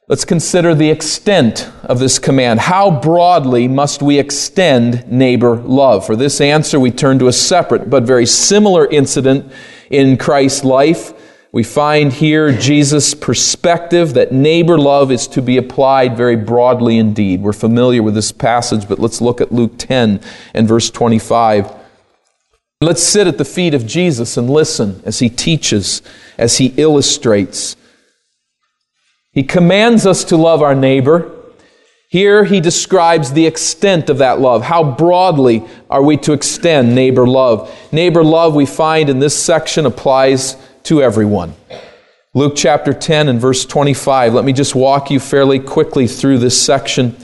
Let's 0.07 0.25
consider 0.25 0.73
the 0.73 0.89
extent 0.89 1.69
of 1.83 1.99
this 1.99 2.17
command. 2.17 2.61
How 2.61 2.89
broadly 2.89 3.67
must 3.67 4.01
we 4.01 4.17
extend 4.17 5.07
neighbor 5.07 5.57
love? 5.57 6.03
For 6.03 6.15
this 6.15 6.41
answer, 6.41 6.79
we 6.79 6.89
turn 6.89 7.19
to 7.19 7.27
a 7.27 7.33
separate 7.33 7.91
but 7.91 8.05
very 8.05 8.25
similar 8.25 8.87
incident 8.87 9.51
in 9.91 10.17
Christ's 10.17 10.63
life. 10.63 11.13
We 11.51 11.63
find 11.63 12.13
here 12.13 12.51
Jesus' 12.51 13.15
perspective 13.15 14.13
that 14.13 14.31
neighbor 14.31 14.77
love 14.77 15.11
is 15.11 15.27
to 15.29 15.41
be 15.41 15.57
applied 15.57 16.15
very 16.15 16.35
broadly 16.35 16.99
indeed. 16.99 17.41
We're 17.41 17.53
familiar 17.53 18.03
with 18.03 18.13
this 18.13 18.31
passage, 18.31 18.87
but 18.87 18.99
let's 18.99 19.19
look 19.19 19.41
at 19.41 19.51
Luke 19.51 19.73
10 19.79 20.21
and 20.53 20.67
verse 20.67 20.91
25. 20.91 21.73
Let's 22.81 23.01
sit 23.01 23.25
at 23.25 23.39
the 23.39 23.45
feet 23.45 23.73
of 23.73 23.87
Jesus 23.87 24.37
and 24.37 24.47
listen 24.47 25.01
as 25.05 25.19
he 25.19 25.29
teaches, 25.29 26.03
as 26.37 26.59
he 26.59 26.67
illustrates. 26.77 27.75
He 29.31 29.41
commands 29.41 30.05
us 30.05 30.23
to 30.25 30.37
love 30.37 30.61
our 30.61 30.75
neighbor. 30.75 31.35
Here 32.09 32.43
he 32.43 32.61
describes 32.61 33.33
the 33.33 33.47
extent 33.47 34.09
of 34.11 34.19
that 34.19 34.39
love. 34.39 34.61
How 34.61 34.83
broadly 34.83 35.65
are 35.89 36.03
we 36.03 36.15
to 36.17 36.33
extend 36.33 36.93
neighbor 36.93 37.27
love? 37.27 37.75
Neighbor 37.91 38.23
love, 38.23 38.53
we 38.53 38.67
find 38.67 39.09
in 39.09 39.17
this 39.17 39.35
section, 39.35 39.87
applies 39.87 40.55
to 40.89 41.03
everyone. 41.03 41.53
Luke 42.33 42.53
chapter 42.55 42.93
10 42.93 43.27
and 43.29 43.39
verse 43.39 43.63
25. 43.63 44.33
Let 44.33 44.43
me 44.43 44.53
just 44.53 44.73
walk 44.73 45.11
you 45.11 45.19
fairly 45.19 45.59
quickly 45.59 46.07
through 46.07 46.39
this 46.39 46.59
section, 46.59 47.15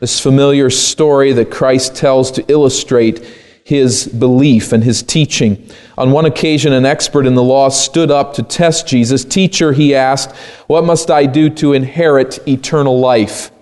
this 0.00 0.18
familiar 0.18 0.70
story 0.70 1.32
that 1.34 1.48
Christ 1.48 1.94
tells 1.94 2.32
to 2.32 2.44
illustrate 2.50 3.24
his 3.64 4.08
belief 4.08 4.72
and 4.72 4.82
his 4.82 5.04
teaching. 5.04 5.70
On 5.96 6.10
one 6.10 6.26
occasion, 6.26 6.72
an 6.72 6.84
expert 6.84 7.24
in 7.24 7.36
the 7.36 7.44
law 7.44 7.68
stood 7.68 8.10
up 8.10 8.34
to 8.34 8.42
test 8.42 8.88
Jesus. 8.88 9.24
Teacher, 9.24 9.72
he 9.72 9.94
asked, 9.94 10.34
What 10.66 10.84
must 10.84 11.08
I 11.08 11.26
do 11.26 11.48
to 11.50 11.74
inherit 11.74 12.40
eternal 12.48 12.98
life? 12.98 13.52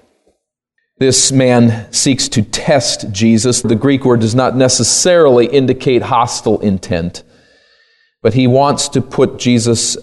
This 0.97 1.31
man 1.31 1.93
seeks 1.93 2.29
to 2.31 2.41
test 2.41 3.13
Jesus. 3.13 3.61
The 3.61 3.77
Greek 3.77 4.07
word 4.07 4.21
does 4.21 4.35
not 4.35 4.57
necessarily 4.57 5.45
indicate 5.45 6.01
hostile 6.01 6.61
intent, 6.61 7.25
but 8.23 8.35
he 8.35 8.47
wants 8.47 8.89
to 8.91 9.01
put 9.01 9.39
Jesus' 9.39 9.97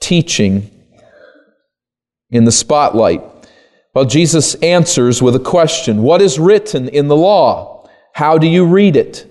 teaching 0.00 0.70
in 2.30 2.44
the 2.44 2.52
spotlight. 2.52 3.22
Well, 3.94 4.06
Jesus 4.06 4.54
answers 4.56 5.22
with 5.22 5.36
a 5.36 5.40
question 5.40 6.02
What 6.02 6.22
is 6.22 6.38
written 6.38 6.88
in 6.88 7.08
the 7.08 7.16
law? 7.16 7.88
How 8.14 8.38
do 8.38 8.46
you 8.46 8.64
read 8.64 8.96
it? 8.96 9.28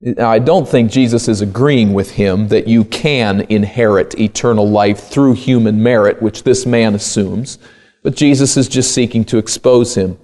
Now, 0.00 0.30
I 0.30 0.38
don't 0.38 0.68
think 0.68 0.90
Jesus 0.90 1.26
is 1.26 1.40
agreeing 1.40 1.94
with 1.94 2.10
him 2.10 2.48
that 2.48 2.68
you 2.68 2.84
can 2.84 3.40
inherit 3.48 4.18
eternal 4.20 4.68
life 4.68 5.08
through 5.08 5.34
human 5.34 5.82
merit, 5.82 6.20
which 6.20 6.42
this 6.42 6.66
man 6.66 6.94
assumes, 6.94 7.58
but 8.02 8.14
Jesus 8.14 8.56
is 8.56 8.68
just 8.68 8.92
seeking 8.92 9.24
to 9.24 9.38
expose 9.38 9.94
him, 9.94 10.18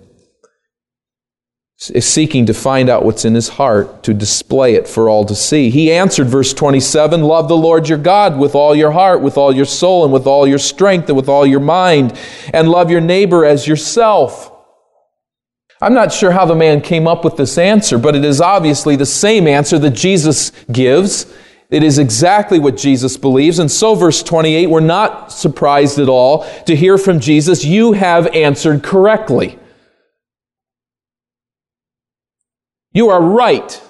is 1.91 2.07
seeking 2.07 2.47
to 2.47 2.55
find 2.55 2.89
out 2.89 3.05
what's 3.05 3.25
in 3.25 3.35
his 3.35 3.49
heart, 3.49 4.03
to 4.05 4.15
display 4.15 4.75
it 4.75 4.87
for 4.87 5.09
all 5.09 5.25
to 5.25 5.35
see. 5.35 5.71
He 5.71 5.93
answered, 5.93 6.29
verse 6.29 6.55
27 6.55 7.23
Love 7.23 7.49
the 7.49 7.57
Lord 7.57 7.89
your 7.89 7.99
God 7.99 8.39
with 8.39 8.55
all 8.55 8.75
your 8.75 8.93
heart, 8.93 9.21
with 9.21 9.37
all 9.37 9.55
your 9.55 9.65
soul, 9.65 10.05
and 10.05 10.13
with 10.13 10.27
all 10.27 10.47
your 10.47 10.59
strength, 10.59 11.09
and 11.09 11.17
with 11.17 11.29
all 11.29 11.47
your 11.47 11.61
mind, 11.61 12.19
and 12.53 12.69
love 12.69 12.91
your 12.91 13.01
neighbor 13.01 13.45
as 13.45 13.67
yourself. 13.67 14.51
I'm 15.81 15.95
not 15.95 16.13
sure 16.13 16.31
how 16.31 16.45
the 16.45 16.55
man 16.55 16.81
came 16.81 17.09
up 17.09 17.25
with 17.25 17.37
this 17.37 17.59
answer, 17.59 17.99
but 17.99 18.15
it 18.15 18.25
is 18.25 18.41
obviously 18.41 18.95
the 18.95 19.05
same 19.05 19.49
answer 19.49 19.81
that 19.81 19.91
Jesus 19.91 20.53
gives. 20.71 21.27
It 21.71 21.83
is 21.83 21.99
exactly 21.99 22.61
what 22.61 22.77
Jesus 22.77 23.17
believes. 23.17 23.59
And 23.59 23.69
so, 23.69 23.97
verse 23.97 24.23
28, 24.23 24.69
we're 24.69 24.81
not 24.81 25.33
surprised 25.33 25.99
at 25.99 26.09
all 26.09 26.45
to 26.67 26.77
hear 26.77 26.99
from 26.99 27.19
Jesus, 27.19 27.65
You 27.65 27.93
have 27.93 28.29
answered 28.29 28.85
correctly. 28.85 29.59
You 32.93 33.09
are 33.09 33.23
right. 33.23 33.81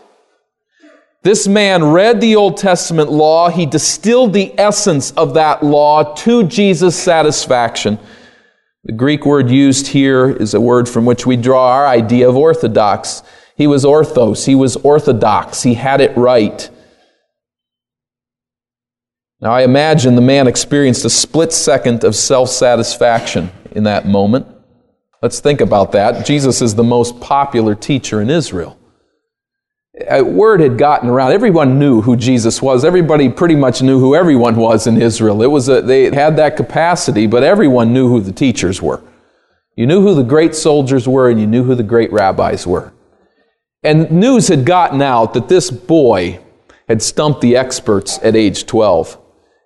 This 1.22 1.46
man 1.46 1.84
read 1.84 2.20
the 2.20 2.36
Old 2.36 2.56
Testament 2.56 3.10
law. 3.10 3.48
He 3.48 3.66
distilled 3.66 4.32
the 4.32 4.58
essence 4.58 5.12
of 5.12 5.34
that 5.34 5.62
law 5.62 6.14
to 6.14 6.44
Jesus' 6.44 7.00
satisfaction. 7.00 7.98
The 8.84 8.92
Greek 8.92 9.24
word 9.24 9.48
used 9.48 9.88
here 9.88 10.28
is 10.28 10.54
a 10.54 10.60
word 10.60 10.88
from 10.88 11.04
which 11.04 11.24
we 11.24 11.36
draw 11.36 11.72
our 11.72 11.86
idea 11.86 12.28
of 12.28 12.36
orthodox. 12.36 13.22
He 13.56 13.68
was 13.68 13.84
orthos, 13.84 14.46
he 14.46 14.56
was 14.56 14.76
orthodox, 14.76 15.62
he 15.62 15.74
had 15.74 16.00
it 16.00 16.16
right. 16.16 16.68
Now, 19.40 19.52
I 19.52 19.62
imagine 19.62 20.14
the 20.16 20.20
man 20.20 20.48
experienced 20.48 21.04
a 21.04 21.10
split 21.10 21.52
second 21.52 22.02
of 22.02 22.16
self 22.16 22.48
satisfaction 22.48 23.52
in 23.72 23.84
that 23.84 24.06
moment. 24.06 24.46
Let's 25.20 25.38
think 25.38 25.60
about 25.60 25.92
that. 25.92 26.26
Jesus 26.26 26.62
is 26.62 26.74
the 26.74 26.82
most 26.82 27.20
popular 27.20 27.76
teacher 27.76 28.20
in 28.20 28.30
Israel 28.30 28.76
a 30.08 30.22
word 30.22 30.60
had 30.60 30.78
gotten 30.78 31.08
around. 31.08 31.32
Everyone 31.32 31.78
knew 31.78 32.00
who 32.00 32.16
Jesus 32.16 32.62
was. 32.62 32.84
Everybody 32.84 33.28
pretty 33.28 33.54
much 33.54 33.82
knew 33.82 34.00
who 34.00 34.14
everyone 34.14 34.56
was 34.56 34.86
in 34.86 35.00
Israel. 35.00 35.42
It 35.42 35.48
was 35.48 35.68
a, 35.68 35.82
they 35.82 36.04
had 36.14 36.36
that 36.36 36.56
capacity, 36.56 37.26
but 37.26 37.42
everyone 37.42 37.92
knew 37.92 38.08
who 38.08 38.20
the 38.20 38.32
teachers 38.32 38.80
were. 38.80 39.02
You 39.76 39.86
knew 39.86 40.02
who 40.02 40.14
the 40.14 40.22
great 40.22 40.54
soldiers 40.54 41.06
were, 41.06 41.30
and 41.30 41.40
you 41.40 41.46
knew 41.46 41.64
who 41.64 41.74
the 41.74 41.82
great 41.82 42.12
rabbis 42.12 42.66
were. 42.66 42.92
And 43.82 44.10
news 44.10 44.48
had 44.48 44.64
gotten 44.64 45.02
out 45.02 45.34
that 45.34 45.48
this 45.48 45.70
boy 45.70 46.40
had 46.88 47.02
stumped 47.02 47.40
the 47.40 47.56
experts 47.56 48.18
at 48.22 48.36
age 48.36 48.66
12. 48.66 49.18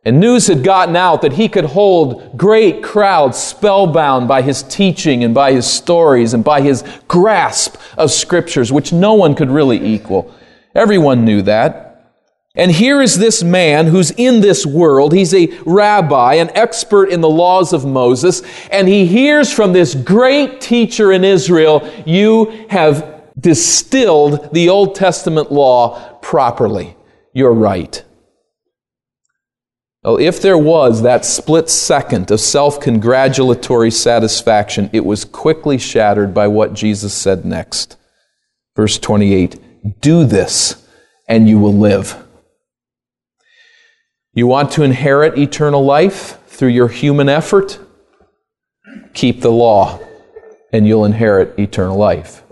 And 0.07 0.21
news 0.21 0.47
had 0.47 0.63
gotten 0.63 0.95
out 0.95 1.23
that 1.23 1.33
he 1.33 1.49
could 1.49 1.65
hold 1.65 2.39
great 2.39 2.81
crowds 2.81 3.37
spellbound 3.37 4.29
by 4.29 4.41
his 4.41 4.63
teaching 4.63 5.25
and 5.25 5.35
by 5.35 5.53
his 5.53 5.67
stories 5.67 6.33
and 6.33 6.45
by 6.45 6.61
his 6.61 6.85
grasp 7.09 7.77
of 7.99 8.13
scriptures, 8.13 8.71
which 8.71 8.93
no 8.93 9.15
one 9.15 9.35
could 9.35 9.51
really 9.51 9.85
equal. 9.85 10.33
Everyone 10.77 11.25
knew 11.25 11.43
that. 11.43 12.13
And 12.55 12.71
here 12.71 13.03
is 13.03 13.19
this 13.19 13.43
man 13.43 13.89
who's 13.89 14.13
in 14.13 14.41
this 14.41 14.65
world. 14.65 15.13
He's 15.13 15.35
a 15.35 15.49
rabbi, 15.67 16.35
an 16.35 16.57
expert 16.57 17.07
in 17.07 17.21
the 17.21 17.29
laws 17.29 17.73
of 17.73 17.85
Moses, 17.85 18.43
and 18.71 18.87
he 18.87 19.07
hears 19.07 19.53
from 19.53 19.73
this 19.73 19.97
great 19.97 20.61
teacher 20.61 21.11
in 21.11 21.25
Israel, 21.25 21.83
you 22.07 22.67
have 22.71 23.25
distilled 23.41 24.55
the 24.55 24.69
Old 24.69 24.95
Testament 24.95 25.51
law 25.51 26.17
properly. 26.23 26.97
You're 27.33 27.53
right. 27.53 28.05
Well, 30.07 30.19
if 30.19 30.41
there 30.41 30.57
was 30.57 31.03
that 31.03 31.25
split 31.25 31.69
second 31.69 32.31
of 32.31 32.39
self 32.39 32.79
congratulatory 32.79 33.91
satisfaction, 33.91 34.89
it 34.93 35.05
was 35.05 35.25
quickly 35.25 35.79
shattered 35.79 36.33
by 36.33 36.47
what 36.47 36.75
Jesus 36.75 37.13
said 37.13 37.45
next. 37.45 37.97
Verse 38.77 39.01
28 39.01 40.01
Do 40.01 40.25
this, 40.25 40.89
and 41.29 41.49
you 41.49 41.59
will 41.59 41.75
live. 41.75 42.25
You 44.33 44.47
want 44.47 44.71
to 44.73 44.85
inherit 44.85 45.37
eternal 45.37 45.85
life 45.85 46.39
through 46.47 46.69
your 46.69 46.87
human 46.87 47.29
effort? 47.29 47.81
Keep 49.13 49.41
the 49.41 49.51
law, 49.51 49.99
and 50.73 50.87
you'll 50.87 51.05
inherit 51.05 51.59
eternal 51.59 51.97
life. 51.97 52.45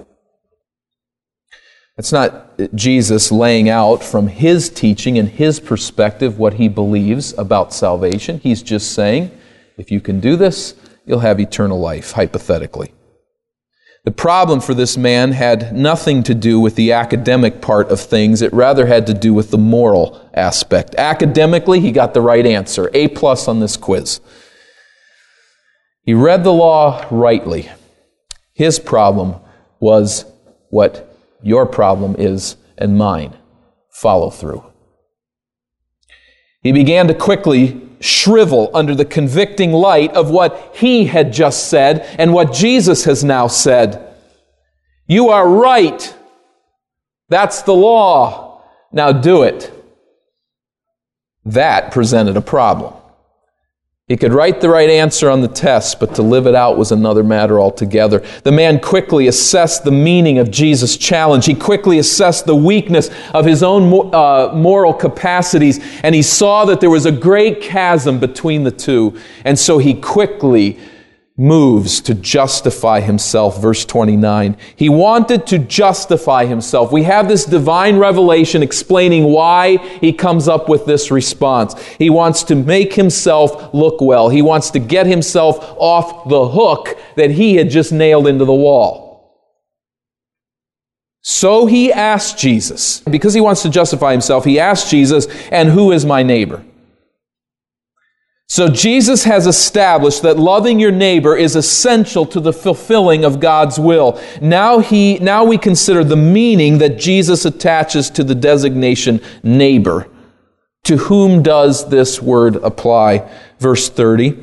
That's 1.96 2.10
not 2.10 2.43
Jesus 2.74 3.32
laying 3.32 3.68
out 3.68 4.02
from 4.02 4.28
his 4.28 4.70
teaching 4.70 5.18
and 5.18 5.28
his 5.28 5.60
perspective 5.60 6.38
what 6.38 6.54
he 6.54 6.68
believes 6.68 7.36
about 7.38 7.72
salvation. 7.72 8.38
He's 8.38 8.62
just 8.62 8.92
saying, 8.92 9.30
if 9.76 9.90
you 9.90 10.00
can 10.00 10.20
do 10.20 10.36
this, 10.36 10.74
you'll 11.04 11.20
have 11.20 11.40
eternal 11.40 11.80
life, 11.80 12.12
hypothetically. 12.12 12.92
The 14.04 14.10
problem 14.10 14.60
for 14.60 14.74
this 14.74 14.98
man 14.98 15.32
had 15.32 15.74
nothing 15.74 16.22
to 16.24 16.34
do 16.34 16.60
with 16.60 16.74
the 16.76 16.92
academic 16.92 17.62
part 17.62 17.90
of 17.90 18.00
things. 18.00 18.42
It 18.42 18.52
rather 18.52 18.86
had 18.86 19.06
to 19.06 19.14
do 19.14 19.32
with 19.32 19.50
the 19.50 19.58
moral 19.58 20.28
aspect. 20.34 20.94
Academically, 20.96 21.80
he 21.80 21.90
got 21.90 22.12
the 22.12 22.20
right 22.20 22.44
answer. 22.44 22.90
A 22.92 23.08
plus 23.08 23.48
on 23.48 23.60
this 23.60 23.78
quiz. 23.78 24.20
He 26.02 26.12
read 26.12 26.44
the 26.44 26.52
law 26.52 27.06
rightly. 27.10 27.70
His 28.52 28.78
problem 28.78 29.36
was 29.80 30.26
what 30.68 31.13
your 31.44 31.66
problem 31.66 32.16
is 32.18 32.56
and 32.78 32.98
mine. 32.98 33.36
Follow 33.92 34.30
through. 34.30 34.64
He 36.62 36.72
began 36.72 37.06
to 37.08 37.14
quickly 37.14 37.80
shrivel 38.00 38.70
under 38.74 38.94
the 38.94 39.04
convicting 39.04 39.70
light 39.70 40.12
of 40.12 40.30
what 40.30 40.74
he 40.74 41.04
had 41.04 41.32
just 41.32 41.68
said 41.68 42.00
and 42.18 42.32
what 42.32 42.52
Jesus 42.52 43.04
has 43.04 43.22
now 43.22 43.46
said. 43.46 44.14
You 45.06 45.28
are 45.28 45.48
right. 45.48 46.16
That's 47.28 47.62
the 47.62 47.74
law. 47.74 48.62
Now 48.92 49.12
do 49.12 49.42
it. 49.42 49.70
That 51.44 51.92
presented 51.92 52.36
a 52.36 52.40
problem. 52.40 52.94
He 54.06 54.18
could 54.18 54.34
write 54.34 54.60
the 54.60 54.68
right 54.68 54.90
answer 54.90 55.30
on 55.30 55.40
the 55.40 55.48
test, 55.48 55.98
but 55.98 56.14
to 56.16 56.22
live 56.22 56.46
it 56.46 56.54
out 56.54 56.76
was 56.76 56.92
another 56.92 57.24
matter 57.24 57.58
altogether. 57.58 58.22
The 58.42 58.52
man 58.52 58.78
quickly 58.78 59.28
assessed 59.28 59.82
the 59.82 59.90
meaning 59.90 60.38
of 60.38 60.50
Jesus' 60.50 60.98
challenge. 60.98 61.46
He 61.46 61.54
quickly 61.54 61.98
assessed 61.98 62.44
the 62.44 62.54
weakness 62.54 63.08
of 63.32 63.46
his 63.46 63.62
own 63.62 64.10
uh, 64.14 64.52
moral 64.54 64.92
capacities, 64.92 65.80
and 66.02 66.14
he 66.14 66.20
saw 66.20 66.66
that 66.66 66.82
there 66.82 66.90
was 66.90 67.06
a 67.06 67.12
great 67.12 67.62
chasm 67.62 68.18
between 68.18 68.62
the 68.62 68.70
two. 68.70 69.18
And 69.42 69.58
so 69.58 69.78
he 69.78 69.94
quickly 69.94 70.78
moves 71.36 72.00
to 72.02 72.14
justify 72.14 73.00
himself. 73.00 73.60
Verse 73.60 73.84
29. 73.84 74.56
He 74.76 74.88
wanted 74.88 75.46
to 75.48 75.58
justify 75.58 76.46
himself. 76.46 76.92
We 76.92 77.02
have 77.02 77.26
this 77.26 77.44
divine 77.44 77.96
revelation 77.96 78.62
explaining 78.62 79.24
why 79.24 79.78
he 80.00 80.12
comes 80.12 80.46
up 80.46 80.68
with 80.68 80.86
this 80.86 81.10
response. 81.10 81.74
He 81.98 82.08
wants 82.08 82.44
to 82.44 82.54
make 82.54 82.94
himself 82.94 83.74
look 83.74 84.00
well. 84.00 84.28
He 84.28 84.42
wants 84.42 84.70
to 84.70 84.78
get 84.78 85.06
himself 85.06 85.58
off 85.76 86.28
the 86.28 86.48
hook 86.48 86.96
that 87.16 87.30
he 87.32 87.56
had 87.56 87.68
just 87.68 87.90
nailed 87.92 88.28
into 88.28 88.44
the 88.44 88.54
wall. 88.54 89.04
So 91.26 91.66
he 91.66 91.90
asked 91.90 92.38
Jesus, 92.38 93.00
because 93.00 93.32
he 93.32 93.40
wants 93.40 93.62
to 93.62 93.70
justify 93.70 94.12
himself, 94.12 94.44
he 94.44 94.60
asked 94.60 94.90
Jesus, 94.90 95.26
and 95.50 95.70
who 95.70 95.90
is 95.90 96.04
my 96.04 96.22
neighbor? 96.22 96.62
So 98.54 98.68
Jesus 98.68 99.24
has 99.24 99.48
established 99.48 100.22
that 100.22 100.38
loving 100.38 100.78
your 100.78 100.92
neighbor 100.92 101.36
is 101.36 101.56
essential 101.56 102.24
to 102.26 102.38
the 102.38 102.52
fulfilling 102.52 103.24
of 103.24 103.40
God's 103.40 103.80
will. 103.80 104.22
Now 104.40 104.78
he 104.78 105.18
now 105.18 105.42
we 105.42 105.58
consider 105.58 106.04
the 106.04 106.14
meaning 106.14 106.78
that 106.78 106.96
Jesus 106.96 107.44
attaches 107.44 108.10
to 108.10 108.22
the 108.22 108.36
designation 108.36 109.20
neighbor. 109.42 110.08
To 110.84 110.98
whom 110.98 111.42
does 111.42 111.88
this 111.88 112.22
word 112.22 112.54
apply? 112.54 113.28
Verse 113.58 113.88
30. 113.88 114.38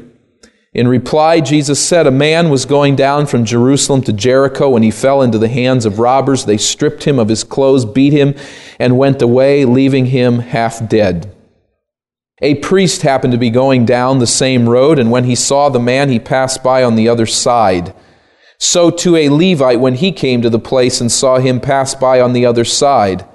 In 0.74 0.90
reply, 0.90 1.40
Jesus 1.40 1.80
said, 1.80 2.06
A 2.06 2.12
man 2.12 2.50
was 2.50 2.66
going 2.66 2.98
down 2.98 3.28
from 3.28 3.46
Jerusalem 3.46 4.02
to 4.02 4.12
Jericho 4.12 4.72
when 4.72 4.84
he 4.84 4.92
fell 4.92 5.22
into 5.22 5.38
the 5.38 5.48
hands 5.48 5.86
of 5.86 6.00
robbers. 6.00 6.44
They 6.44 6.58
stripped 6.58 7.06
him 7.06 7.18
of 7.18 7.30
his 7.30 7.46
clothes, 7.46 7.86
beat 7.86 8.12
him, 8.12 8.36
and 8.78 8.98
went 8.98 9.22
away, 9.22 9.64
leaving 9.64 10.08
him 10.08 10.40
half 10.40 10.86
dead. 10.90 11.31
A 12.42 12.56
priest 12.56 13.04
happened 13.04 13.34
to 13.34 13.38
be 13.38 13.52
going 13.52 13.86
down 13.86 14.18
the 14.18 14.28
same 14.28 14.68
road, 14.68 14.98
and 14.98 15.12
when 15.12 15.26
he 15.26 15.36
saw 15.36 15.70
the 15.70 15.80
man, 15.80 16.10
he 16.10 16.20
passed 16.20 16.64
by 16.64 16.84
on 16.84 16.96
the 16.96 17.08
other 17.08 17.28
side. 17.28 17.94
So 18.58 18.90
to 18.90 19.16
a 19.16 19.30
Levite, 19.30 19.80
when 19.80 19.96
he 19.96 20.12
came 20.12 20.42
to 20.42 20.50
the 20.50 20.60
place 20.60 21.02
and 21.02 21.12
saw 21.12 21.38
him 21.38 21.60
pass 21.60 21.94
by 21.94 22.20
on 22.20 22.34
the 22.34 22.46
other 22.46 22.66
side. 22.66 23.26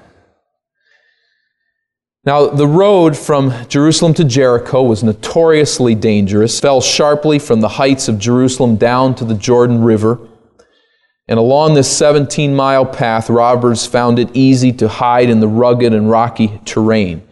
Now, 2.25 2.47
the 2.49 2.67
road 2.67 3.17
from 3.17 3.53
Jerusalem 3.69 4.13
to 4.15 4.25
Jericho 4.25 4.83
was 4.83 5.05
notoriously 5.05 5.95
dangerous, 5.95 6.59
fell 6.59 6.81
sharply 6.81 7.39
from 7.39 7.61
the 7.61 7.69
heights 7.69 8.09
of 8.09 8.19
Jerusalem 8.19 8.75
down 8.77 9.15
to 9.17 9.25
the 9.25 9.35
Jordan 9.35 9.83
River. 9.83 10.19
And 11.29 11.39
along 11.39 11.75
this 11.75 11.97
17 11.97 12.55
mile 12.55 12.85
path, 12.85 13.31
robbers 13.31 13.87
found 13.87 14.19
it 14.19 14.31
easy 14.35 14.73
to 14.73 14.89
hide 14.89 15.31
in 15.31 15.39
the 15.39 15.47
rugged 15.47 15.93
and 15.93 16.11
rocky 16.11 16.61
terrain. 16.65 17.23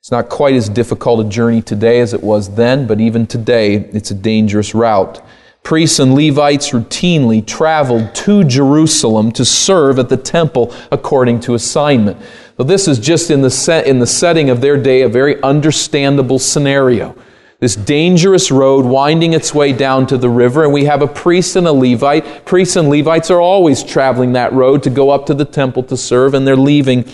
It's 0.00 0.10
not 0.10 0.30
quite 0.30 0.54
as 0.54 0.70
difficult 0.70 1.26
a 1.26 1.28
journey 1.28 1.60
today 1.60 2.00
as 2.00 2.14
it 2.14 2.22
was 2.22 2.54
then, 2.54 2.86
but 2.86 3.02
even 3.02 3.26
today, 3.26 3.74
it's 3.74 4.10
a 4.10 4.14
dangerous 4.14 4.74
route. 4.74 5.22
Priests 5.62 5.98
and 5.98 6.14
Levites 6.14 6.70
routinely 6.70 7.46
traveled 7.46 8.14
to 8.14 8.42
Jerusalem 8.44 9.30
to 9.32 9.44
serve 9.44 9.98
at 9.98 10.08
the 10.08 10.16
temple 10.16 10.74
according 10.90 11.40
to 11.40 11.52
assignment. 11.52 12.16
So 12.56 12.62
this 12.62 12.88
is 12.88 12.98
just 12.98 13.30
in 13.30 13.42
the, 13.42 13.50
set, 13.50 13.86
in 13.86 13.98
the 13.98 14.06
setting 14.06 14.48
of 14.48 14.62
their 14.62 14.82
day 14.82 15.02
a 15.02 15.08
very 15.10 15.40
understandable 15.42 16.38
scenario. 16.38 17.14
This 17.58 17.76
dangerous 17.76 18.50
road 18.50 18.86
winding 18.86 19.34
its 19.34 19.54
way 19.54 19.74
down 19.74 20.06
to 20.06 20.16
the 20.16 20.30
river, 20.30 20.64
and 20.64 20.72
we 20.72 20.86
have 20.86 21.02
a 21.02 21.06
priest 21.06 21.56
and 21.56 21.66
a 21.66 21.72
Levite. 21.72 22.46
Priests 22.46 22.76
and 22.76 22.88
Levites 22.88 23.30
are 23.30 23.42
always 23.42 23.84
traveling 23.84 24.32
that 24.32 24.54
road 24.54 24.82
to 24.84 24.88
go 24.88 25.10
up 25.10 25.26
to 25.26 25.34
the 25.34 25.44
temple 25.44 25.82
to 25.82 25.96
serve, 25.98 26.32
and 26.32 26.46
they're 26.46 26.56
leaving 26.56 27.04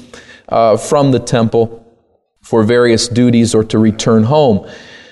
uh, 0.49 0.77
from 0.77 1.11
the 1.11 1.19
temple 1.19 1.83
for 2.47 2.63
various 2.63 3.09
duties 3.09 3.57
or 3.57 3.65
to 3.65 3.77
return 3.77 4.23
home. 4.23 4.71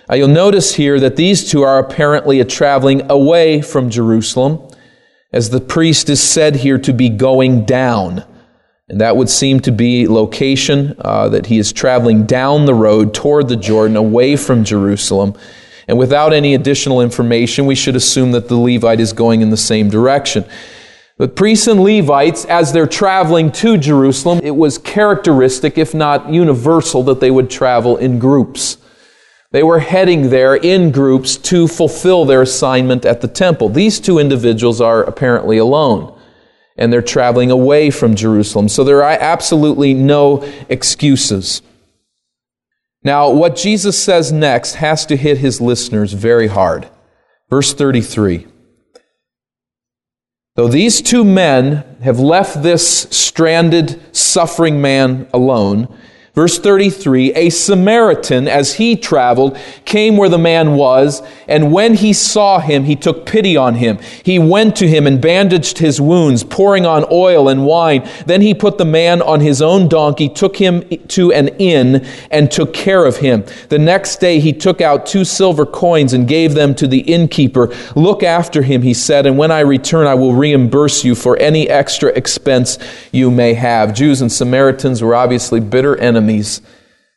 Uh, 0.08 0.14
you'll 0.14 0.28
notice 0.28 0.76
here 0.76 1.00
that 1.00 1.16
these 1.16 1.50
two 1.50 1.62
are 1.62 1.80
apparently 1.80 2.42
traveling 2.44 3.10
away 3.10 3.60
from 3.60 3.90
Jerusalem, 3.90 4.62
as 5.32 5.50
the 5.50 5.60
priest 5.60 6.08
is 6.08 6.22
said 6.22 6.54
here 6.54 6.78
to 6.78 6.92
be 6.92 7.08
going 7.08 7.64
down. 7.64 8.24
And 8.88 9.00
that 9.00 9.16
would 9.16 9.28
seem 9.28 9.58
to 9.60 9.72
be 9.72 10.06
location 10.06 10.94
uh, 11.00 11.28
that 11.30 11.46
he 11.46 11.58
is 11.58 11.72
traveling 11.72 12.24
down 12.24 12.66
the 12.66 12.74
road 12.74 13.12
toward 13.12 13.48
the 13.48 13.56
Jordan, 13.56 13.96
away 13.96 14.36
from 14.36 14.62
Jerusalem. 14.62 15.34
And 15.88 15.98
without 15.98 16.32
any 16.32 16.54
additional 16.54 17.00
information, 17.00 17.66
we 17.66 17.74
should 17.74 17.96
assume 17.96 18.30
that 18.30 18.46
the 18.46 18.56
Levite 18.56 19.00
is 19.00 19.12
going 19.12 19.40
in 19.40 19.50
the 19.50 19.56
same 19.56 19.90
direction. 19.90 20.44
The 21.16 21.28
priests 21.28 21.68
and 21.68 21.80
Levites, 21.80 22.44
as 22.46 22.72
they're 22.72 22.88
traveling 22.88 23.52
to 23.52 23.78
Jerusalem, 23.78 24.40
it 24.42 24.56
was 24.56 24.78
characteristic, 24.78 25.78
if 25.78 25.94
not 25.94 26.32
universal, 26.32 27.04
that 27.04 27.20
they 27.20 27.30
would 27.30 27.48
travel 27.48 27.96
in 27.96 28.18
groups. 28.18 28.78
They 29.52 29.62
were 29.62 29.78
heading 29.78 30.30
there 30.30 30.56
in 30.56 30.90
groups 30.90 31.36
to 31.36 31.68
fulfill 31.68 32.24
their 32.24 32.42
assignment 32.42 33.04
at 33.04 33.20
the 33.20 33.28
temple. 33.28 33.68
These 33.68 34.00
two 34.00 34.18
individuals 34.18 34.80
are 34.80 35.04
apparently 35.04 35.56
alone, 35.58 36.18
and 36.76 36.92
they're 36.92 37.00
traveling 37.00 37.52
away 37.52 37.90
from 37.90 38.16
Jerusalem. 38.16 38.68
So 38.68 38.82
there 38.82 39.04
are 39.04 39.16
absolutely 39.20 39.94
no 39.94 40.42
excuses. 40.68 41.62
Now, 43.04 43.30
what 43.30 43.54
Jesus 43.54 43.96
says 43.96 44.32
next 44.32 44.74
has 44.74 45.06
to 45.06 45.16
hit 45.16 45.38
his 45.38 45.60
listeners 45.60 46.12
very 46.12 46.48
hard. 46.48 46.88
Verse 47.48 47.72
33. 47.72 48.48
Though 50.56 50.68
these 50.68 51.02
two 51.02 51.24
men 51.24 51.82
have 52.02 52.20
left 52.20 52.62
this 52.62 53.08
stranded, 53.10 54.00
suffering 54.14 54.80
man 54.80 55.26
alone, 55.34 55.88
Verse 56.34 56.58
33 56.58 57.32
A 57.34 57.48
Samaritan, 57.48 58.48
as 58.48 58.74
he 58.74 58.96
traveled, 58.96 59.56
came 59.84 60.16
where 60.16 60.28
the 60.28 60.36
man 60.36 60.74
was, 60.74 61.22
and 61.46 61.72
when 61.72 61.94
he 61.94 62.12
saw 62.12 62.58
him, 62.58 62.82
he 62.84 62.96
took 62.96 63.24
pity 63.24 63.56
on 63.56 63.76
him. 63.76 63.98
He 64.24 64.40
went 64.40 64.74
to 64.76 64.88
him 64.88 65.06
and 65.06 65.20
bandaged 65.20 65.78
his 65.78 66.00
wounds, 66.00 66.42
pouring 66.42 66.86
on 66.86 67.04
oil 67.12 67.48
and 67.48 67.64
wine. 67.64 68.08
Then 68.26 68.40
he 68.40 68.52
put 68.52 68.78
the 68.78 68.84
man 68.84 69.22
on 69.22 69.38
his 69.38 69.62
own 69.62 69.86
donkey, 69.88 70.28
took 70.28 70.56
him 70.56 70.82
to 71.08 71.32
an 71.32 71.48
inn, 71.58 72.04
and 72.32 72.50
took 72.50 72.74
care 72.74 73.04
of 73.04 73.18
him. 73.18 73.44
The 73.68 73.78
next 73.78 74.16
day 74.16 74.40
he 74.40 74.52
took 74.52 74.80
out 74.80 75.06
two 75.06 75.24
silver 75.24 75.64
coins 75.64 76.14
and 76.14 76.26
gave 76.26 76.54
them 76.54 76.74
to 76.76 76.88
the 76.88 77.00
innkeeper. 77.02 77.72
Look 77.94 78.24
after 78.24 78.62
him, 78.62 78.82
he 78.82 78.94
said, 78.94 79.26
and 79.26 79.38
when 79.38 79.52
I 79.52 79.60
return, 79.60 80.08
I 80.08 80.14
will 80.14 80.34
reimburse 80.34 81.04
you 81.04 81.14
for 81.14 81.36
any 81.36 81.68
extra 81.68 82.08
expense 82.10 82.76
you 83.12 83.30
may 83.30 83.54
have. 83.54 83.94
Jews 83.94 84.20
and 84.20 84.32
Samaritans 84.32 85.00
were 85.00 85.14
obviously 85.14 85.60
bitter 85.60 85.96
enemies 85.96 86.23
enemies. 86.24 86.62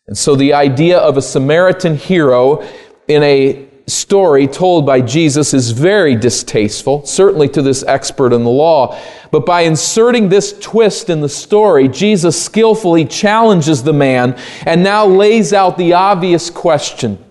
And 0.07 0.17
so 0.17 0.35
the 0.35 0.53
idea 0.53 0.97
of 0.97 1.17
a 1.17 1.21
Samaritan 1.21 1.95
hero 1.95 2.63
in 3.07 3.23
a 3.23 3.67
story 3.87 4.47
told 4.47 4.85
by 4.85 4.99
Jesus 4.99 5.53
is 5.53 5.71
very 5.71 6.15
distasteful, 6.15 7.05
certainly 7.05 7.47
to 7.49 7.61
this 7.61 7.83
expert 7.83 8.33
in 8.33 8.43
the 8.43 8.49
law. 8.49 8.99
But 9.31 9.45
by 9.45 9.61
inserting 9.61 10.27
this 10.27 10.57
twist 10.59 11.09
in 11.09 11.21
the 11.21 11.29
story, 11.29 11.87
Jesus 11.87 12.41
skillfully 12.41 13.05
challenges 13.05 13.83
the 13.83 13.93
man 13.93 14.37
and 14.65 14.83
now 14.83 15.05
lays 15.05 15.53
out 15.53 15.77
the 15.77 15.93
obvious 15.93 16.49
question. 16.49 17.23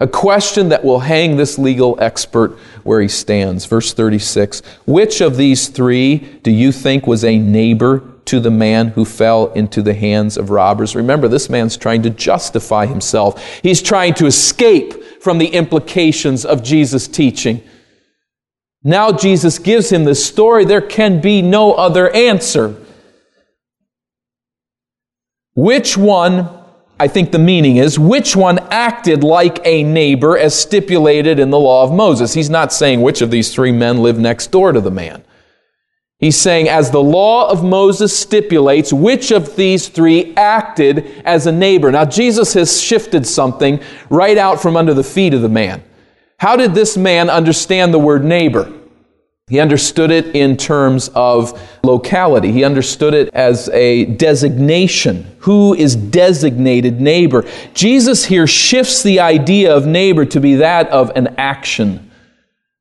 A 0.00 0.06
question 0.06 0.70
that 0.70 0.84
will 0.84 1.00
hang 1.00 1.36
this 1.36 1.58
legal 1.58 1.96
expert 2.00 2.58
where 2.82 3.00
he 3.00 3.08
stands. 3.08 3.66
Verse 3.66 3.92
36 3.92 4.60
Which 4.86 5.20
of 5.20 5.36
these 5.36 5.68
three 5.68 6.18
do 6.42 6.50
you 6.50 6.72
think 6.72 7.06
was 7.06 7.24
a 7.24 7.38
neighbor 7.38 8.11
to 8.24 8.40
the 8.40 8.50
man 8.50 8.88
who 8.88 9.04
fell 9.04 9.52
into 9.52 9.82
the 9.82 9.94
hands 9.94 10.36
of 10.36 10.50
robbers. 10.50 10.94
Remember, 10.94 11.28
this 11.28 11.50
man's 11.50 11.76
trying 11.76 12.02
to 12.02 12.10
justify 12.10 12.86
himself. 12.86 13.60
He's 13.62 13.82
trying 13.82 14.14
to 14.14 14.26
escape 14.26 15.22
from 15.22 15.38
the 15.38 15.48
implications 15.48 16.44
of 16.44 16.62
Jesus' 16.62 17.08
teaching. 17.08 17.62
Now 18.84 19.12
Jesus 19.12 19.58
gives 19.58 19.90
him 19.90 20.04
this 20.04 20.24
story. 20.24 20.64
There 20.64 20.80
can 20.80 21.20
be 21.20 21.42
no 21.42 21.72
other 21.74 22.10
answer. 22.10 22.76
Which 25.54 25.96
one, 25.96 26.48
I 26.98 27.08
think 27.08 27.30
the 27.30 27.38
meaning 27.38 27.76
is, 27.76 27.98
which 27.98 28.34
one 28.34 28.58
acted 28.70 29.22
like 29.22 29.64
a 29.64 29.82
neighbor 29.82 30.36
as 30.38 30.58
stipulated 30.58 31.38
in 31.38 31.50
the 31.50 31.58
law 31.58 31.84
of 31.84 31.92
Moses? 31.92 32.32
He's 32.32 32.50
not 32.50 32.72
saying 32.72 33.02
which 33.02 33.20
of 33.20 33.30
these 33.30 33.52
three 33.52 33.72
men 33.72 33.98
lived 33.98 34.18
next 34.18 34.50
door 34.50 34.72
to 34.72 34.80
the 34.80 34.90
man. 34.90 35.24
He's 36.22 36.36
saying, 36.36 36.68
as 36.68 36.92
the 36.92 37.02
law 37.02 37.50
of 37.50 37.64
Moses 37.64 38.16
stipulates, 38.16 38.92
which 38.92 39.32
of 39.32 39.56
these 39.56 39.88
three 39.88 40.32
acted 40.36 41.20
as 41.24 41.48
a 41.48 41.52
neighbor? 41.52 41.90
Now, 41.90 42.04
Jesus 42.04 42.54
has 42.54 42.80
shifted 42.80 43.26
something 43.26 43.80
right 44.08 44.38
out 44.38 44.62
from 44.62 44.76
under 44.76 44.94
the 44.94 45.02
feet 45.02 45.34
of 45.34 45.42
the 45.42 45.48
man. 45.48 45.82
How 46.38 46.54
did 46.54 46.74
this 46.74 46.96
man 46.96 47.28
understand 47.28 47.92
the 47.92 47.98
word 47.98 48.24
neighbor? 48.24 48.72
He 49.48 49.58
understood 49.58 50.12
it 50.12 50.36
in 50.36 50.56
terms 50.56 51.10
of 51.12 51.60
locality. 51.82 52.52
He 52.52 52.62
understood 52.62 53.14
it 53.14 53.28
as 53.34 53.68
a 53.70 54.04
designation. 54.04 55.26
Who 55.40 55.74
is 55.74 55.96
designated 55.96 57.00
neighbor? 57.00 57.44
Jesus 57.74 58.26
here 58.26 58.46
shifts 58.46 59.02
the 59.02 59.18
idea 59.18 59.74
of 59.74 59.88
neighbor 59.88 60.24
to 60.26 60.38
be 60.38 60.54
that 60.54 60.88
of 60.90 61.10
an 61.16 61.34
action. 61.36 62.11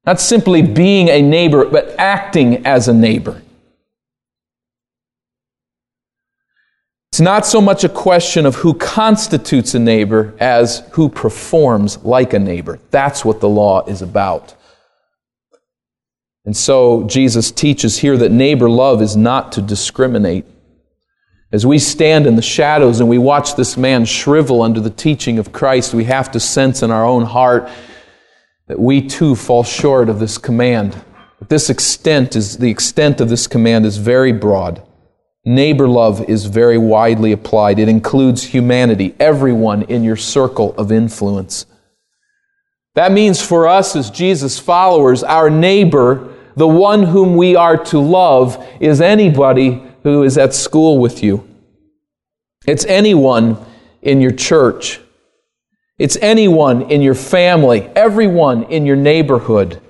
Not 0.05 0.19
simply 0.19 0.61
being 0.61 1.09
a 1.09 1.21
neighbor, 1.21 1.65
but 1.65 1.95
acting 1.97 2.65
as 2.65 2.87
a 2.87 2.93
neighbor. 2.93 3.41
It's 7.11 7.19
not 7.19 7.45
so 7.45 7.59
much 7.59 7.83
a 7.83 7.89
question 7.89 8.45
of 8.45 8.55
who 8.55 8.73
constitutes 8.73 9.75
a 9.75 9.79
neighbor 9.79 10.33
as 10.39 10.79
who 10.93 11.09
performs 11.09 11.97
like 12.03 12.33
a 12.33 12.39
neighbor. 12.39 12.79
That's 12.89 13.25
what 13.25 13.41
the 13.41 13.49
law 13.49 13.85
is 13.85 14.01
about. 14.01 14.55
And 16.45 16.55
so 16.55 17.03
Jesus 17.03 17.51
teaches 17.51 17.99
here 17.99 18.17
that 18.17 18.31
neighbor 18.31 18.69
love 18.69 19.01
is 19.01 19.15
not 19.15 19.51
to 19.51 19.61
discriminate. 19.61 20.45
As 21.51 21.65
we 21.65 21.77
stand 21.79 22.25
in 22.25 22.37
the 22.37 22.41
shadows 22.41 23.01
and 23.01 23.09
we 23.09 23.17
watch 23.17 23.55
this 23.55 23.75
man 23.75 24.05
shrivel 24.05 24.61
under 24.61 24.79
the 24.79 24.89
teaching 24.89 25.37
of 25.37 25.51
Christ, 25.51 25.93
we 25.93 26.05
have 26.05 26.31
to 26.31 26.39
sense 26.39 26.81
in 26.81 26.91
our 26.91 27.05
own 27.05 27.25
heart 27.25 27.69
that 28.71 28.79
we 28.79 29.05
too 29.05 29.35
fall 29.35 29.65
short 29.65 30.07
of 30.07 30.17
this 30.17 30.37
command. 30.37 30.95
But 31.39 31.49
this 31.49 31.69
extent 31.69 32.37
is 32.37 32.57
the 32.57 32.71
extent 32.71 33.19
of 33.19 33.27
this 33.27 33.45
command 33.45 33.85
is 33.85 33.97
very 33.97 34.31
broad. 34.31 34.81
Neighbor 35.43 35.89
love 35.89 36.23
is 36.29 36.45
very 36.45 36.77
widely 36.77 37.33
applied. 37.33 37.79
It 37.79 37.89
includes 37.89 38.43
humanity, 38.43 39.13
everyone 39.19 39.81
in 39.81 40.05
your 40.05 40.15
circle 40.15 40.73
of 40.77 40.89
influence. 40.89 41.65
That 42.95 43.11
means 43.11 43.45
for 43.45 43.67
us 43.67 43.93
as 43.97 44.09
Jesus 44.09 44.57
followers, 44.57 45.21
our 45.21 45.49
neighbor, 45.49 46.33
the 46.55 46.65
one 46.65 47.03
whom 47.03 47.35
we 47.35 47.57
are 47.57 47.75
to 47.75 47.99
love, 47.99 48.65
is 48.79 49.01
anybody 49.01 49.83
who 50.03 50.23
is 50.23 50.37
at 50.37 50.53
school 50.53 50.97
with 50.97 51.21
you. 51.21 51.45
It's 52.65 52.85
anyone 52.85 53.57
in 54.01 54.21
your 54.21 54.31
church. 54.31 55.01
It's 55.97 56.17
anyone 56.21 56.83
in 56.83 57.01
your 57.01 57.15
family, 57.15 57.81
everyone 57.95 58.63
in 58.63 58.85
your 58.85 58.95
neighborhood. 58.95 59.81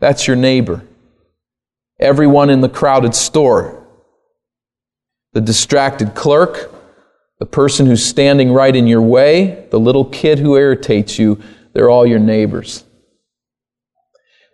That's 0.00 0.26
your 0.26 0.36
neighbor. 0.36 0.82
Everyone 1.98 2.50
in 2.50 2.60
the 2.60 2.68
crowded 2.68 3.14
store. 3.14 3.86
The 5.32 5.40
distracted 5.40 6.14
clerk, 6.14 6.74
the 7.38 7.46
person 7.46 7.86
who's 7.86 8.04
standing 8.04 8.52
right 8.52 8.74
in 8.74 8.86
your 8.86 9.02
way, 9.02 9.66
the 9.70 9.78
little 9.78 10.04
kid 10.04 10.38
who 10.38 10.56
irritates 10.56 11.18
you, 11.18 11.40
they're 11.72 11.90
all 11.90 12.06
your 12.06 12.18
neighbors. 12.18 12.84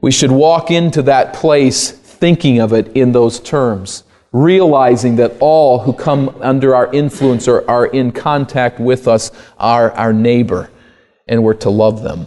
We 0.03 0.11
should 0.13 0.31
walk 0.31 0.71
into 0.71 1.03
that 1.03 1.33
place 1.33 1.91
thinking 1.91 2.61
of 2.61 2.73
it 2.73 2.89
in 2.97 3.13
those 3.13 3.41
terms, 3.41 4.05
realizing 4.37 5.17
that 5.17 5.35
all 5.41 5.79
who 5.79 5.93
come 5.93 6.29
under 6.43 6.75
our 6.75 6.93
influence 6.93 7.49
or 7.49 7.69
are 7.71 7.87
in 7.87 8.13
contact 8.13 8.79
with 8.79 9.09
us 9.09 9.31
are 9.59 9.93
our 9.93 10.13
neighbor 10.13 10.71
and 11.27 11.43
we're 11.43 11.55
to 11.55 11.71
love 11.71 12.03
them. 12.03 12.27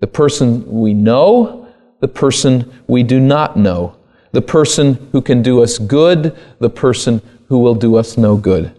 The 0.00 0.08
person 0.08 0.66
we 0.68 0.92
know, 0.92 1.68
the 2.00 2.08
person 2.08 2.82
we 2.88 3.04
do 3.04 3.20
not 3.20 3.56
know, 3.56 3.96
the 4.32 4.42
person 4.42 5.08
who 5.12 5.22
can 5.22 5.40
do 5.40 5.62
us 5.62 5.78
good, 5.78 6.36
the 6.58 6.70
person 6.70 7.22
who 7.48 7.60
will 7.60 7.76
do 7.76 7.96
us 7.96 8.18
no 8.18 8.36
good. 8.36 8.74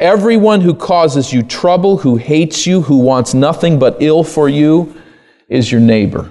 Everyone 0.00 0.62
who 0.62 0.74
causes 0.74 1.32
you 1.32 1.42
trouble, 1.42 1.98
who 1.98 2.16
hates 2.16 2.66
you, 2.66 2.82
who 2.82 2.98
wants 2.98 3.34
nothing 3.34 3.78
but 3.78 3.98
ill 4.00 4.24
for 4.24 4.48
you, 4.48 4.94
is 5.48 5.70
your 5.70 5.80
neighbor. 5.80 6.30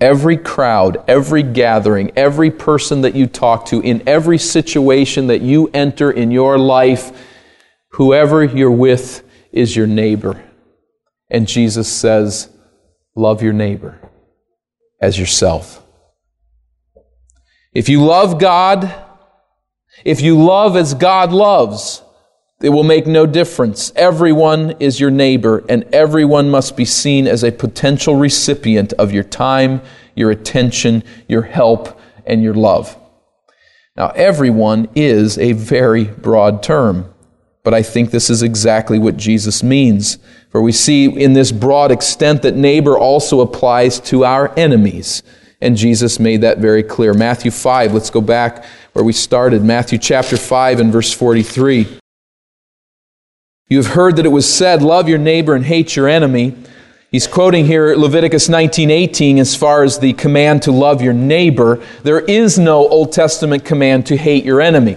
Every 0.00 0.36
crowd, 0.36 1.02
every 1.08 1.42
gathering, 1.42 2.12
every 2.16 2.50
person 2.50 3.00
that 3.00 3.16
you 3.16 3.26
talk 3.26 3.66
to, 3.66 3.80
in 3.80 4.02
every 4.06 4.38
situation 4.38 5.26
that 5.26 5.42
you 5.42 5.68
enter 5.74 6.10
in 6.10 6.30
your 6.30 6.56
life, 6.56 7.10
whoever 7.92 8.44
you're 8.44 8.70
with 8.70 9.24
is 9.50 9.74
your 9.74 9.88
neighbor. 9.88 10.42
And 11.30 11.48
Jesus 11.48 11.92
says, 11.92 12.48
Love 13.16 13.42
your 13.42 13.52
neighbor 13.52 13.98
as 15.00 15.18
yourself. 15.18 15.84
If 17.74 17.88
you 17.88 18.04
love 18.04 18.38
God, 18.38 18.94
if 20.04 20.20
you 20.20 20.40
love 20.40 20.76
as 20.76 20.94
God 20.94 21.32
loves, 21.32 22.02
it 22.60 22.70
will 22.70 22.84
make 22.84 23.06
no 23.06 23.24
difference. 23.24 23.92
Everyone 23.94 24.72
is 24.80 24.98
your 24.98 25.10
neighbor, 25.10 25.64
and 25.68 25.84
everyone 25.92 26.50
must 26.50 26.76
be 26.76 26.84
seen 26.84 27.26
as 27.26 27.44
a 27.44 27.52
potential 27.52 28.16
recipient 28.16 28.92
of 28.94 29.12
your 29.12 29.24
time, 29.24 29.80
your 30.16 30.30
attention, 30.30 31.04
your 31.28 31.42
help, 31.42 32.00
and 32.26 32.42
your 32.42 32.54
love. 32.54 32.96
Now, 33.96 34.08
everyone 34.08 34.88
is 34.94 35.38
a 35.38 35.52
very 35.52 36.04
broad 36.04 36.62
term. 36.62 37.14
But 37.64 37.74
I 37.74 37.82
think 37.82 38.10
this 38.10 38.30
is 38.30 38.42
exactly 38.42 38.98
what 38.98 39.16
Jesus 39.16 39.62
means. 39.62 40.18
For 40.50 40.62
we 40.62 40.72
see 40.72 41.04
in 41.04 41.34
this 41.34 41.52
broad 41.52 41.92
extent 41.92 42.42
that 42.42 42.56
neighbor 42.56 42.96
also 42.96 43.40
applies 43.40 44.00
to 44.00 44.24
our 44.24 44.56
enemies. 44.58 45.22
And 45.60 45.76
Jesus 45.76 46.18
made 46.18 46.40
that 46.40 46.58
very 46.58 46.82
clear. 46.82 47.12
Matthew 47.12 47.50
5, 47.50 47.92
let's 47.92 48.10
go 48.10 48.20
back 48.20 48.64
where 48.94 49.04
we 49.04 49.12
started. 49.12 49.62
Matthew 49.62 49.98
chapter 49.98 50.36
5 50.36 50.80
and 50.80 50.92
verse 50.92 51.12
43. 51.12 51.98
You 53.70 53.76
have 53.76 53.88
heard 53.88 54.16
that 54.16 54.24
it 54.24 54.30
was 54.30 54.50
said, 54.50 54.82
Love 54.82 55.10
your 55.10 55.18
neighbor 55.18 55.54
and 55.54 55.62
hate 55.62 55.94
your 55.94 56.08
enemy. 56.08 56.56
He's 57.10 57.26
quoting 57.26 57.66
here 57.66 57.94
Leviticus 57.96 58.48
19:18 58.48 59.38
as 59.38 59.54
far 59.54 59.82
as 59.82 59.98
the 59.98 60.14
command 60.14 60.62
to 60.62 60.72
love 60.72 61.02
your 61.02 61.12
neighbor. 61.12 61.78
There 62.02 62.20
is 62.20 62.58
no 62.58 62.88
Old 62.88 63.12
Testament 63.12 63.66
command 63.66 64.06
to 64.06 64.16
hate 64.16 64.44
your 64.44 64.62
enemy. 64.62 64.96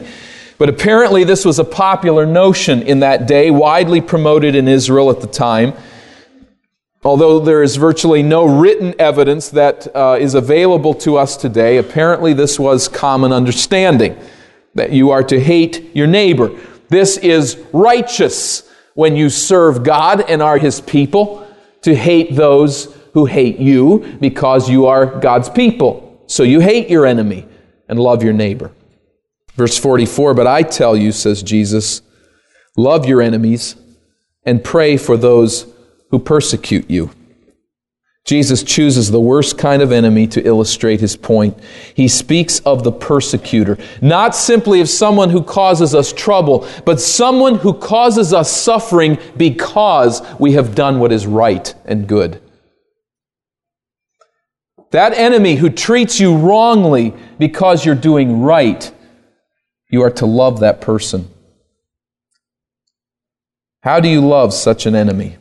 But 0.58 0.70
apparently, 0.70 1.26
this 1.26 1.44
was 1.44 1.60
a 1.60 1.66
popular 1.66 2.26
notion 2.26 2.82
in 2.82 3.02
that 3.02 3.28
day, 3.28 3.52
widely 3.52 4.00
promoted 4.00 4.56
in 4.56 4.70
Israel 4.70 5.10
at 5.10 5.20
the 5.20 5.28
time. 5.28 5.74
Although 7.04 7.40
there 7.40 7.64
is 7.64 7.76
virtually 7.76 8.24
no 8.24 8.46
written 8.46 8.94
evidence 9.00 9.50
that 9.50 9.94
uh, 9.94 10.18
is 10.20 10.34
available 10.34 10.94
to 10.96 11.18
us 11.18 11.36
today, 11.36 11.78
apparently 11.78 12.32
this 12.34 12.58
was 12.60 12.88
common 12.88 13.34
understanding 13.34 14.18
that 14.76 14.92
you 14.92 15.10
are 15.10 15.24
to 15.24 15.40
hate 15.42 15.94
your 15.94 16.08
neighbor. 16.08 16.52
This 16.92 17.16
is 17.16 17.58
righteous 17.72 18.70
when 18.96 19.16
you 19.16 19.30
serve 19.30 19.82
God 19.82 20.30
and 20.30 20.42
are 20.42 20.58
His 20.58 20.82
people 20.82 21.48
to 21.84 21.96
hate 21.96 22.36
those 22.36 22.94
who 23.14 23.26
hate 23.26 23.60
you 23.60 24.18
because 24.20 24.70
you 24.70 24.88
are 24.88 25.06
God's 25.06 25.48
people. 25.48 26.22
So 26.28 26.44
you 26.44 26.60
hate 26.60 26.90
your 26.90 27.06
enemy 27.06 27.48
and 27.88 27.98
love 27.98 28.24
your 28.24 28.34
neighbor. 28.34 28.74
Verse 29.54 29.78
44 29.78 30.34
But 30.34 30.48
I 30.48 30.64
tell 30.64 30.98
you, 30.98 31.14
says 31.14 31.42
Jesus, 31.42 32.02
love 32.76 33.06
your 33.06 33.22
enemies 33.22 33.78
and 34.44 34.62
pray 34.62 34.98
for 34.98 35.16
those 35.16 35.74
who 36.10 36.20
persecute 36.20 36.90
you. 36.90 37.10
Jesus 38.26 38.62
chooses 38.62 39.10
the 39.10 39.20
worst 39.20 39.58
kind 39.58 39.82
of 39.82 39.92
enemy 39.92 40.28
to 40.28 40.46
illustrate 40.46 41.00
his 41.00 41.16
point. 41.18 41.58
He 41.96 42.08
speaks 42.08 42.60
of 42.60 42.84
the 42.84 42.92
persecutor, 42.92 43.78
not 44.02 44.36
simply 44.36 44.80
of 44.80 44.90
someone 44.90 45.32
who 45.32 45.44
causes 45.44 45.96
us 45.96 46.14
trouble, 46.14 46.68
but 46.86 47.02
someone 47.02 47.56
who 47.56 47.74
causes 47.74 48.32
us 48.32 48.52
suffering 48.52 49.18
because 49.38 50.22
we 50.40 50.54
have 50.54 50.76
done 50.76 51.00
what 51.00 51.12
is 51.12 51.26
right 51.26 51.74
and 51.86 52.08
good. 52.08 52.42
That 54.92 55.14
enemy 55.14 55.56
who 55.56 55.70
treats 55.70 56.20
you 56.20 56.38
wrongly 56.38 57.14
because 57.40 57.86
you're 57.86 57.96
doing 57.96 58.42
right, 58.42 58.92
you 59.90 60.04
are 60.04 60.12
to 60.12 60.26
love 60.26 60.60
that 60.60 60.80
person. 60.80 61.28
How 63.82 64.00
do 64.00 64.08
you 64.08 64.22
love 64.22 64.54
such 64.54 64.86
an 64.86 64.96
enemy? 64.96 65.38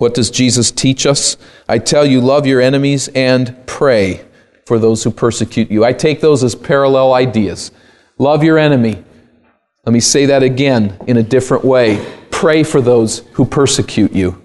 What 0.00 0.14
does 0.14 0.30
Jesus 0.30 0.70
teach 0.70 1.04
us? 1.04 1.36
I 1.68 1.76
tell 1.76 2.06
you, 2.06 2.22
love 2.22 2.46
your 2.46 2.62
enemies 2.62 3.08
and 3.14 3.54
pray 3.66 4.24
for 4.64 4.78
those 4.78 5.04
who 5.04 5.10
persecute 5.10 5.70
you. 5.70 5.84
I 5.84 5.92
take 5.92 6.22
those 6.22 6.42
as 6.42 6.54
parallel 6.54 7.12
ideas. 7.12 7.70
Love 8.16 8.42
your 8.42 8.56
enemy. 8.56 9.04
Let 9.84 9.92
me 9.92 10.00
say 10.00 10.24
that 10.24 10.42
again 10.42 10.96
in 11.06 11.18
a 11.18 11.22
different 11.22 11.66
way. 11.66 12.02
Pray 12.30 12.62
for 12.62 12.80
those 12.80 13.18
who 13.34 13.44
persecute 13.44 14.14
you. 14.14 14.40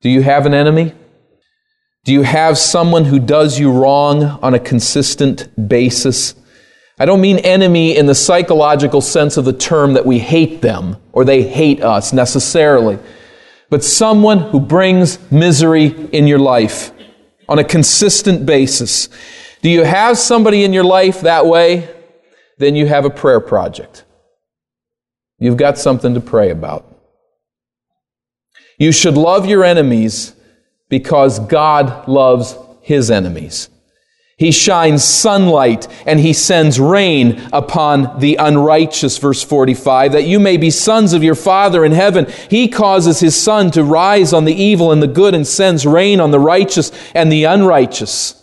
Do 0.00 0.08
you 0.08 0.22
have 0.22 0.46
an 0.46 0.54
enemy? 0.54 0.94
Do 2.04 2.14
you 2.14 2.22
have 2.22 2.56
someone 2.56 3.04
who 3.04 3.18
does 3.18 3.58
you 3.58 3.70
wrong 3.70 4.24
on 4.24 4.54
a 4.54 4.58
consistent 4.58 5.68
basis? 5.68 6.34
I 6.98 7.04
don't 7.04 7.20
mean 7.20 7.38
enemy 7.38 7.96
in 7.96 8.06
the 8.06 8.14
psychological 8.14 9.00
sense 9.00 9.36
of 9.36 9.44
the 9.44 9.52
term 9.52 9.92
that 9.94 10.04
we 10.04 10.18
hate 10.18 10.60
them 10.60 10.96
or 11.12 11.24
they 11.24 11.42
hate 11.42 11.82
us 11.82 12.12
necessarily, 12.12 12.98
but 13.70 13.84
someone 13.84 14.38
who 14.38 14.58
brings 14.58 15.18
misery 15.30 15.86
in 16.12 16.26
your 16.26 16.40
life 16.40 16.90
on 17.48 17.58
a 17.58 17.64
consistent 17.64 18.44
basis. 18.44 19.08
Do 19.62 19.70
you 19.70 19.84
have 19.84 20.18
somebody 20.18 20.64
in 20.64 20.72
your 20.72 20.84
life 20.84 21.20
that 21.20 21.46
way? 21.46 21.88
Then 22.58 22.74
you 22.74 22.86
have 22.86 23.04
a 23.04 23.10
prayer 23.10 23.40
project. 23.40 24.04
You've 25.38 25.56
got 25.56 25.78
something 25.78 26.14
to 26.14 26.20
pray 26.20 26.50
about. 26.50 26.84
You 28.76 28.90
should 28.90 29.14
love 29.14 29.46
your 29.46 29.64
enemies 29.64 30.34
because 30.88 31.38
God 31.38 32.08
loves 32.08 32.56
his 32.80 33.10
enemies. 33.10 33.68
He 34.38 34.52
shines 34.52 35.02
sunlight 35.02 35.88
and 36.06 36.20
he 36.20 36.32
sends 36.32 36.78
rain 36.78 37.42
upon 37.52 38.20
the 38.20 38.36
unrighteous, 38.36 39.18
verse 39.18 39.42
45, 39.42 40.12
that 40.12 40.26
you 40.26 40.38
may 40.38 40.56
be 40.56 40.70
sons 40.70 41.12
of 41.12 41.24
your 41.24 41.34
Father 41.34 41.84
in 41.84 41.90
heaven. 41.90 42.28
He 42.48 42.68
causes 42.68 43.18
his 43.18 43.34
sun 43.36 43.72
to 43.72 43.82
rise 43.82 44.32
on 44.32 44.44
the 44.44 44.54
evil 44.54 44.92
and 44.92 45.02
the 45.02 45.08
good 45.08 45.34
and 45.34 45.44
sends 45.44 45.84
rain 45.84 46.20
on 46.20 46.30
the 46.30 46.38
righteous 46.38 46.92
and 47.16 47.32
the 47.32 47.44
unrighteous. 47.44 48.40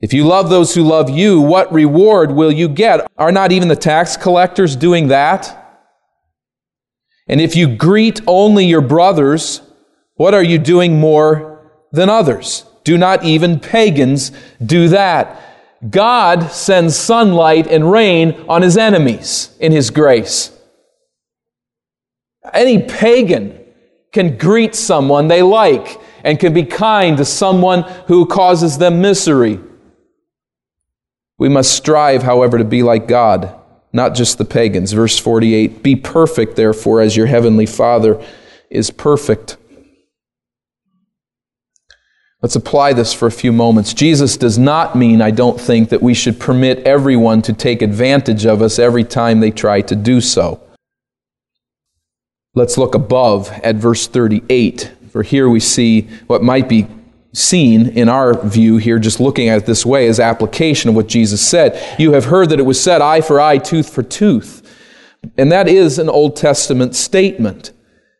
If 0.00 0.12
you 0.12 0.24
love 0.24 0.50
those 0.50 0.76
who 0.76 0.84
love 0.84 1.10
you, 1.10 1.40
what 1.40 1.72
reward 1.72 2.30
will 2.30 2.52
you 2.52 2.68
get? 2.68 3.04
Are 3.18 3.32
not 3.32 3.50
even 3.50 3.66
the 3.66 3.74
tax 3.74 4.16
collectors 4.16 4.76
doing 4.76 5.08
that? 5.08 5.82
And 7.26 7.40
if 7.40 7.56
you 7.56 7.74
greet 7.74 8.20
only 8.28 8.66
your 8.66 8.82
brothers, 8.82 9.62
what 10.14 10.32
are 10.32 10.42
you 10.44 10.58
doing 10.58 11.00
more 11.00 11.72
than 11.90 12.08
others? 12.08 12.66
Do 12.84 12.98
not 12.98 13.24
even 13.24 13.58
pagans 13.58 14.30
do 14.64 14.88
that. 14.88 15.40
God 15.90 16.50
sends 16.50 16.96
sunlight 16.96 17.66
and 17.66 17.90
rain 17.90 18.44
on 18.48 18.62
his 18.62 18.76
enemies 18.76 19.54
in 19.58 19.72
his 19.72 19.90
grace. 19.90 20.50
Any 22.52 22.82
pagan 22.82 23.58
can 24.12 24.36
greet 24.36 24.74
someone 24.74 25.28
they 25.28 25.42
like 25.42 26.00
and 26.22 26.38
can 26.38 26.54
be 26.54 26.64
kind 26.64 27.16
to 27.16 27.24
someone 27.24 27.82
who 28.06 28.26
causes 28.26 28.78
them 28.78 29.00
misery. 29.00 29.60
We 31.38 31.48
must 31.48 31.72
strive, 31.74 32.22
however, 32.22 32.58
to 32.58 32.64
be 32.64 32.82
like 32.82 33.08
God, 33.08 33.54
not 33.92 34.14
just 34.14 34.38
the 34.38 34.44
pagans. 34.44 34.92
Verse 34.92 35.18
48 35.18 35.82
Be 35.82 35.96
perfect, 35.96 36.56
therefore, 36.56 37.00
as 37.00 37.16
your 37.16 37.26
heavenly 37.26 37.66
Father 37.66 38.24
is 38.70 38.90
perfect. 38.90 39.56
Let's 42.44 42.56
apply 42.56 42.92
this 42.92 43.14
for 43.14 43.26
a 43.26 43.32
few 43.32 43.52
moments. 43.52 43.94
Jesus 43.94 44.36
does 44.36 44.58
not 44.58 44.94
mean, 44.94 45.22
I 45.22 45.30
don't 45.30 45.58
think, 45.58 45.88
that 45.88 46.02
we 46.02 46.12
should 46.12 46.38
permit 46.38 46.80
everyone 46.80 47.40
to 47.40 47.54
take 47.54 47.80
advantage 47.80 48.44
of 48.44 48.60
us 48.60 48.78
every 48.78 49.02
time 49.02 49.40
they 49.40 49.50
try 49.50 49.80
to 49.80 49.96
do 49.96 50.20
so. 50.20 50.60
Let's 52.54 52.76
look 52.76 52.94
above 52.94 53.48
at 53.48 53.76
verse 53.76 54.06
38, 54.06 54.92
for 55.08 55.22
here 55.22 55.48
we 55.48 55.58
see 55.58 56.02
what 56.26 56.42
might 56.42 56.68
be 56.68 56.86
seen 57.32 57.88
in 57.88 58.10
our 58.10 58.38
view 58.46 58.76
here, 58.76 58.98
just 58.98 59.20
looking 59.20 59.48
at 59.48 59.62
it 59.62 59.64
this 59.64 59.86
way, 59.86 60.06
as 60.06 60.20
application 60.20 60.90
of 60.90 60.96
what 60.96 61.06
Jesus 61.06 61.40
said. 61.40 61.98
You 61.98 62.12
have 62.12 62.26
heard 62.26 62.50
that 62.50 62.60
it 62.60 62.64
was 62.64 62.78
said, 62.78 63.00
eye 63.00 63.22
for 63.22 63.40
eye, 63.40 63.56
tooth 63.56 63.88
for 63.88 64.02
tooth. 64.02 64.60
And 65.38 65.50
that 65.50 65.66
is 65.66 65.98
an 65.98 66.10
Old 66.10 66.36
Testament 66.36 66.94
statement. 66.94 67.72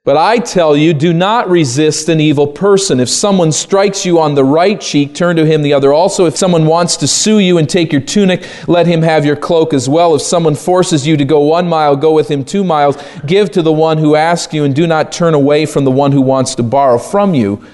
But 0.04 0.18
I 0.18 0.36
tell 0.36 0.76
you, 0.76 0.92
do 0.92 1.14
not 1.14 1.48
resist 1.48 2.10
an 2.10 2.20
evil 2.20 2.46
person. 2.46 3.00
If 3.00 3.08
someone 3.08 3.52
strikes 3.52 4.04
you 4.04 4.20
on 4.20 4.34
the 4.34 4.44
right 4.44 4.78
cheek, 4.78 5.14
turn 5.14 5.36
to 5.36 5.46
him 5.46 5.62
the 5.62 5.72
other 5.72 5.94
also. 5.94 6.26
If 6.26 6.36
someone 6.36 6.66
wants 6.66 6.98
to 6.98 7.08
sue 7.08 7.38
you 7.38 7.56
and 7.56 7.66
take 7.66 7.90
your 7.90 8.02
tunic, 8.02 8.46
let 8.68 8.86
him 8.86 9.00
have 9.00 9.24
your 9.24 9.34
cloak 9.34 9.72
as 9.72 9.88
well. 9.88 10.14
If 10.14 10.20
someone 10.20 10.56
forces 10.56 11.06
you 11.06 11.16
to 11.16 11.24
go 11.24 11.40
one 11.40 11.66
mile, 11.66 11.96
go 11.96 12.12
with 12.12 12.30
him 12.30 12.44
two 12.44 12.64
miles. 12.64 13.02
Give 13.24 13.50
to 13.52 13.62
the 13.62 13.72
one 13.72 13.96
who 13.96 14.14
asks 14.14 14.52
you, 14.52 14.64
and 14.64 14.76
do 14.76 14.86
not 14.86 15.10
turn 15.10 15.32
away 15.32 15.64
from 15.64 15.86
the 15.86 15.90
one 15.90 16.12
who 16.12 16.20
wants 16.20 16.54
to 16.56 16.62
borrow 16.62 16.98
from 16.98 17.32
you. 17.32 17.64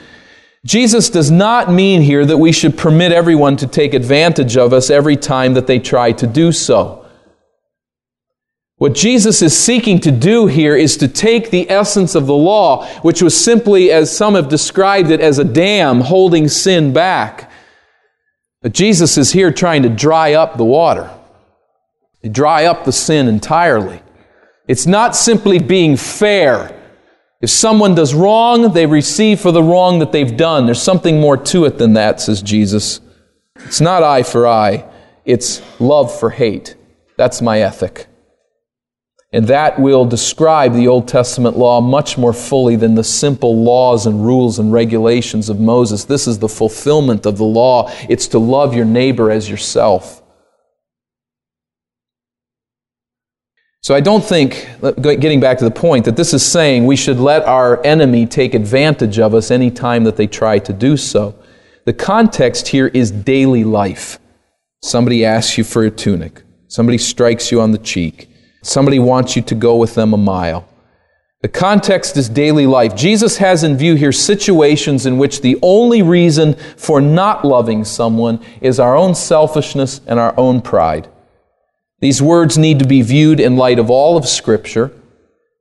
Jesus 0.64 1.10
does 1.10 1.32
not 1.32 1.72
mean 1.72 2.00
here 2.00 2.24
that 2.24 2.38
we 2.38 2.52
should 2.52 2.78
permit 2.78 3.10
everyone 3.10 3.56
to 3.56 3.66
take 3.66 3.92
advantage 3.92 4.56
of 4.56 4.72
us 4.72 4.88
every 4.88 5.16
time 5.16 5.54
that 5.54 5.66
they 5.66 5.80
try 5.80 6.12
to 6.12 6.28
do 6.28 6.52
so. 6.52 6.99
What 8.80 8.94
Jesus 8.94 9.42
is 9.42 9.54
seeking 9.54 10.00
to 10.00 10.10
do 10.10 10.46
here 10.46 10.74
is 10.74 10.96
to 10.96 11.06
take 11.06 11.50
the 11.50 11.70
essence 11.70 12.14
of 12.14 12.26
the 12.26 12.34
law, 12.34 12.86
which 13.00 13.20
was 13.20 13.38
simply, 13.38 13.92
as 13.92 14.16
some 14.16 14.34
have 14.34 14.48
described 14.48 15.10
it, 15.10 15.20
as 15.20 15.38
a 15.38 15.44
dam 15.44 16.00
holding 16.00 16.48
sin 16.48 16.90
back. 16.94 17.52
But 18.62 18.72
Jesus 18.72 19.18
is 19.18 19.32
here 19.32 19.52
trying 19.52 19.82
to 19.82 19.90
dry 19.90 20.32
up 20.32 20.56
the 20.56 20.64
water, 20.64 21.10
dry 22.30 22.64
up 22.64 22.86
the 22.86 22.92
sin 22.92 23.28
entirely. 23.28 24.00
It's 24.66 24.86
not 24.86 25.14
simply 25.14 25.58
being 25.58 25.98
fair. 25.98 26.74
If 27.42 27.50
someone 27.50 27.94
does 27.94 28.14
wrong, 28.14 28.72
they 28.72 28.86
receive 28.86 29.40
for 29.40 29.52
the 29.52 29.62
wrong 29.62 29.98
that 29.98 30.10
they've 30.10 30.38
done. 30.38 30.64
There's 30.64 30.82
something 30.82 31.20
more 31.20 31.36
to 31.36 31.66
it 31.66 31.76
than 31.76 31.92
that, 31.92 32.22
says 32.22 32.40
Jesus. 32.40 33.02
It's 33.56 33.82
not 33.82 34.02
eye 34.02 34.22
for 34.22 34.48
eye, 34.48 34.90
it's 35.26 35.60
love 35.78 36.18
for 36.18 36.30
hate. 36.30 36.76
That's 37.18 37.42
my 37.42 37.60
ethic. 37.60 38.06
And 39.32 39.46
that 39.46 39.78
will 39.78 40.04
describe 40.04 40.72
the 40.72 40.88
Old 40.88 41.06
Testament 41.06 41.56
law 41.56 41.80
much 41.80 42.18
more 42.18 42.32
fully 42.32 42.74
than 42.74 42.96
the 42.96 43.04
simple 43.04 43.62
laws 43.62 44.06
and 44.06 44.24
rules 44.24 44.58
and 44.58 44.72
regulations 44.72 45.48
of 45.48 45.60
Moses. 45.60 46.04
This 46.04 46.26
is 46.26 46.40
the 46.40 46.48
fulfillment 46.48 47.26
of 47.26 47.38
the 47.38 47.44
law. 47.44 47.92
It's 48.08 48.26
to 48.28 48.40
love 48.40 48.74
your 48.74 48.84
neighbor 48.84 49.30
as 49.30 49.48
yourself. 49.48 50.20
So 53.82 53.94
I 53.94 54.00
don't 54.00 54.24
think, 54.24 54.68
getting 55.00 55.40
back 55.40 55.58
to 55.58 55.64
the 55.64 55.70
point, 55.70 56.04
that 56.06 56.16
this 56.16 56.34
is 56.34 56.44
saying 56.44 56.84
we 56.84 56.96
should 56.96 57.18
let 57.18 57.44
our 57.44 57.84
enemy 57.84 58.26
take 58.26 58.54
advantage 58.54 59.18
of 59.18 59.32
us 59.32 59.50
any 59.50 59.70
time 59.70 60.04
that 60.04 60.16
they 60.16 60.26
try 60.26 60.58
to 60.58 60.72
do 60.72 60.96
so. 60.96 61.34
The 61.86 61.92
context 61.92 62.68
here 62.68 62.88
is 62.88 63.10
daily 63.10 63.64
life. 63.64 64.18
Somebody 64.82 65.24
asks 65.24 65.56
you 65.56 65.64
for 65.64 65.84
a 65.84 65.90
tunic. 65.90 66.42
Somebody 66.66 66.98
strikes 66.98 67.52
you 67.52 67.60
on 67.60 67.72
the 67.72 67.78
cheek. 67.78 68.29
Somebody 68.62 68.98
wants 68.98 69.36
you 69.36 69.42
to 69.42 69.54
go 69.54 69.76
with 69.76 69.94
them 69.94 70.12
a 70.12 70.18
mile. 70.18 70.66
The 71.42 71.48
context 71.48 72.18
is 72.18 72.28
daily 72.28 72.66
life. 72.66 72.94
Jesus 72.94 73.38
has 73.38 73.64
in 73.64 73.78
view 73.78 73.94
here 73.94 74.12
situations 74.12 75.06
in 75.06 75.16
which 75.16 75.40
the 75.40 75.58
only 75.62 76.02
reason 76.02 76.54
for 76.76 77.00
not 77.00 77.44
loving 77.46 77.84
someone 77.84 78.44
is 78.60 78.78
our 78.78 78.94
own 78.94 79.14
selfishness 79.14 80.02
and 80.06 80.20
our 80.20 80.38
own 80.38 80.60
pride. 80.60 81.08
These 82.00 82.20
words 82.20 82.58
need 82.58 82.78
to 82.80 82.86
be 82.86 83.00
viewed 83.00 83.40
in 83.40 83.56
light 83.56 83.78
of 83.78 83.88
all 83.90 84.18
of 84.18 84.28
Scripture. 84.28 84.90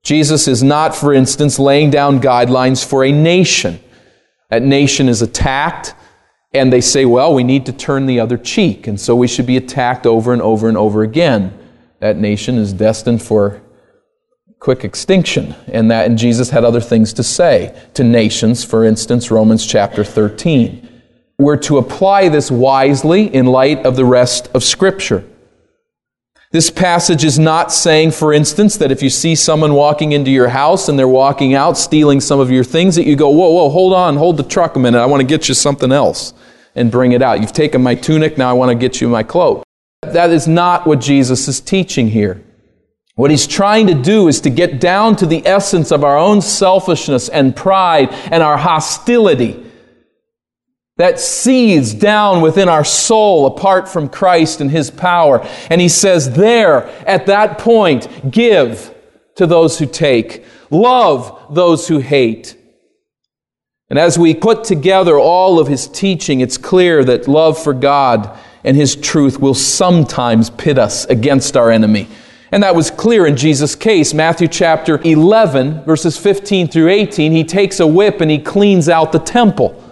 Jesus 0.03 0.47
is 0.47 0.61
not, 0.61 0.95
for 0.95 1.13
instance, 1.13 1.59
laying 1.59 1.91
down 1.91 2.21
guidelines 2.21 2.85
for 2.85 3.05
a 3.05 3.11
nation. 3.11 3.79
That 4.49 4.63
nation 4.63 5.07
is 5.07 5.21
attacked, 5.21 5.95
And 6.53 6.73
they 6.73 6.81
say, 6.81 7.05
well, 7.05 7.33
we 7.33 7.43
need 7.43 7.67
to 7.67 7.71
turn 7.71 8.07
the 8.07 8.19
other 8.19 8.37
cheek, 8.37 8.87
and 8.87 8.99
so 8.99 9.15
we 9.15 9.27
should 9.27 9.45
be 9.45 9.57
attacked 9.57 10.07
over 10.07 10.33
and 10.33 10.41
over 10.41 10.67
and 10.67 10.77
over 10.77 11.03
again. 11.03 11.53
That 11.99 12.17
nation 12.17 12.57
is 12.57 12.73
destined 12.73 13.21
for 13.21 13.61
quick 14.59 14.83
extinction, 14.83 15.55
and 15.67 15.89
that 15.89 16.05
and 16.05 16.17
Jesus 16.17 16.49
had 16.49 16.65
other 16.65 16.81
things 16.81 17.13
to 17.13 17.23
say 17.23 17.77
to 17.93 18.03
nations, 18.03 18.63
for 18.63 18.83
instance, 18.83 19.31
Romans 19.31 19.65
chapter 19.65 20.03
13. 20.03 20.87
We're 21.37 21.57
to 21.57 21.77
apply 21.77 22.29
this 22.29 22.51
wisely 22.51 23.33
in 23.33 23.45
light 23.45 23.85
of 23.85 23.95
the 23.95 24.05
rest 24.05 24.49
of 24.53 24.63
Scripture. 24.63 25.25
This 26.51 26.69
passage 26.71 27.23
is 27.23 27.37
not 27.37 27.71
saying, 27.71 28.11
for 28.11 28.33
instance, 28.33 28.75
that 28.77 28.91
if 28.91 29.03
you 29.03 29.09
see 29.09 29.35
someone 29.35 29.75
walking 29.75 30.13
into 30.13 30.31
your 30.31 30.49
house 30.49 30.89
and 30.89 30.97
they're 30.97 31.07
walking 31.07 31.53
out 31.53 31.77
stealing 31.77 32.19
some 32.19 32.39
of 32.39 32.49
your 32.49 32.63
things, 32.63 32.95
that 32.95 33.05
you 33.05 33.15
go, 33.15 33.29
whoa, 33.29 33.51
whoa, 33.51 33.69
hold 33.69 33.93
on, 33.93 34.17
hold 34.17 34.35
the 34.35 34.43
truck 34.43 34.75
a 34.75 34.79
minute, 34.79 34.99
I 34.99 35.05
want 35.05 35.21
to 35.21 35.27
get 35.27 35.47
you 35.47 35.53
something 35.53 35.91
else 35.91 36.33
and 36.75 36.91
bring 36.91 37.11
it 37.11 37.21
out. 37.21 37.39
You've 37.39 37.53
taken 37.53 37.83
my 37.83 37.93
tunic, 37.93 38.37
now 38.37 38.49
I 38.49 38.53
want 38.53 38.69
to 38.69 38.75
get 38.75 38.99
you 38.99 39.07
my 39.07 39.21
cloak. 39.21 39.63
That 40.13 40.31
is 40.31 40.47
not 40.47 40.85
what 40.85 40.99
Jesus 40.99 41.47
is 41.47 41.59
teaching 41.59 42.09
here. 42.09 42.43
What 43.15 43.31
he's 43.31 43.47
trying 43.47 43.87
to 43.87 43.93
do 43.93 44.29
is 44.29 44.41
to 44.41 44.49
get 44.49 44.79
down 44.79 45.17
to 45.17 45.25
the 45.25 45.45
essence 45.45 45.91
of 45.91 46.05
our 46.05 46.17
own 46.17 46.41
selfishness 46.41 47.27
and 47.27 47.55
pride 47.55 48.09
and 48.11 48.41
our 48.41 48.57
hostility 48.57 49.65
that 50.99 51.17
seethes 51.17 51.93
down 51.93 52.41
within 52.41 52.67
our 52.67 52.83
soul 52.83 53.47
apart 53.47 53.87
from 53.87 54.09
Christ 54.09 54.59
and 54.59 54.69
His 54.69 54.91
power. 54.91 55.47
And 55.69 55.79
He 55.79 55.87
says, 55.87 56.31
there, 56.31 56.87
at 57.07 57.25
that 57.27 57.57
point, 57.57 58.29
give 58.29 58.93
to 59.35 59.47
those 59.47 59.79
who 59.79 59.85
take, 59.85 60.45
love 60.69 61.55
those 61.55 61.87
who 61.87 61.99
hate. 61.99 62.57
And 63.89 63.97
as 63.97 64.19
we 64.19 64.35
put 64.35 64.65
together 64.65 65.17
all 65.17 65.57
of 65.57 65.69
His 65.69 65.87
teaching, 65.87 66.41
it's 66.41 66.57
clear 66.57 67.05
that 67.05 67.29
love 67.29 67.57
for 67.61 67.73
God 67.73 68.37
and 68.69 68.77
His 68.77 68.95
truth 68.95 69.39
will 69.39 69.55
sometimes 69.55 70.51
pit 70.51 70.77
us 70.77 71.05
against 71.05 71.57
our 71.57 71.71
enemy. 71.71 72.07
And 72.51 72.61
that 72.61 72.75
was 72.75 72.91
clear 72.91 73.25
in 73.25 73.35
Jesus' 73.35 73.73
case. 73.73 74.13
Matthew 74.13 74.47
chapter 74.47 75.01
11, 75.01 75.85
verses 75.85 76.19
15 76.19 76.67
through 76.67 76.89
18, 76.89 77.31
he 77.31 77.43
takes 77.43 77.79
a 77.79 77.87
whip 77.87 78.21
and 78.21 78.29
he 78.29 78.37
cleans 78.37 78.87
out 78.87 79.11
the 79.11 79.17
temple. 79.17 79.83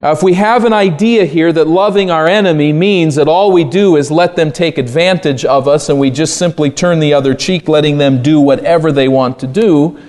Now, 0.00 0.12
if 0.12 0.22
we 0.22 0.32
have 0.32 0.64
an 0.64 0.72
idea 0.72 1.26
here 1.26 1.52
that 1.52 1.66
loving 1.66 2.10
our 2.10 2.26
enemy 2.26 2.72
means 2.72 3.16
that 3.16 3.28
all 3.28 3.52
we 3.52 3.64
do 3.64 3.96
is 3.96 4.10
let 4.10 4.34
them 4.34 4.50
take 4.50 4.78
advantage 4.78 5.44
of 5.44 5.68
us 5.68 5.90
and 5.90 6.00
we 6.00 6.10
just 6.10 6.38
simply 6.38 6.70
turn 6.70 7.00
the 7.00 7.12
other 7.12 7.34
cheek, 7.34 7.68
letting 7.68 7.98
them 7.98 8.22
do 8.22 8.40
whatever 8.40 8.92
they 8.92 9.08
want 9.08 9.38
to 9.40 9.46
do, 9.46 10.00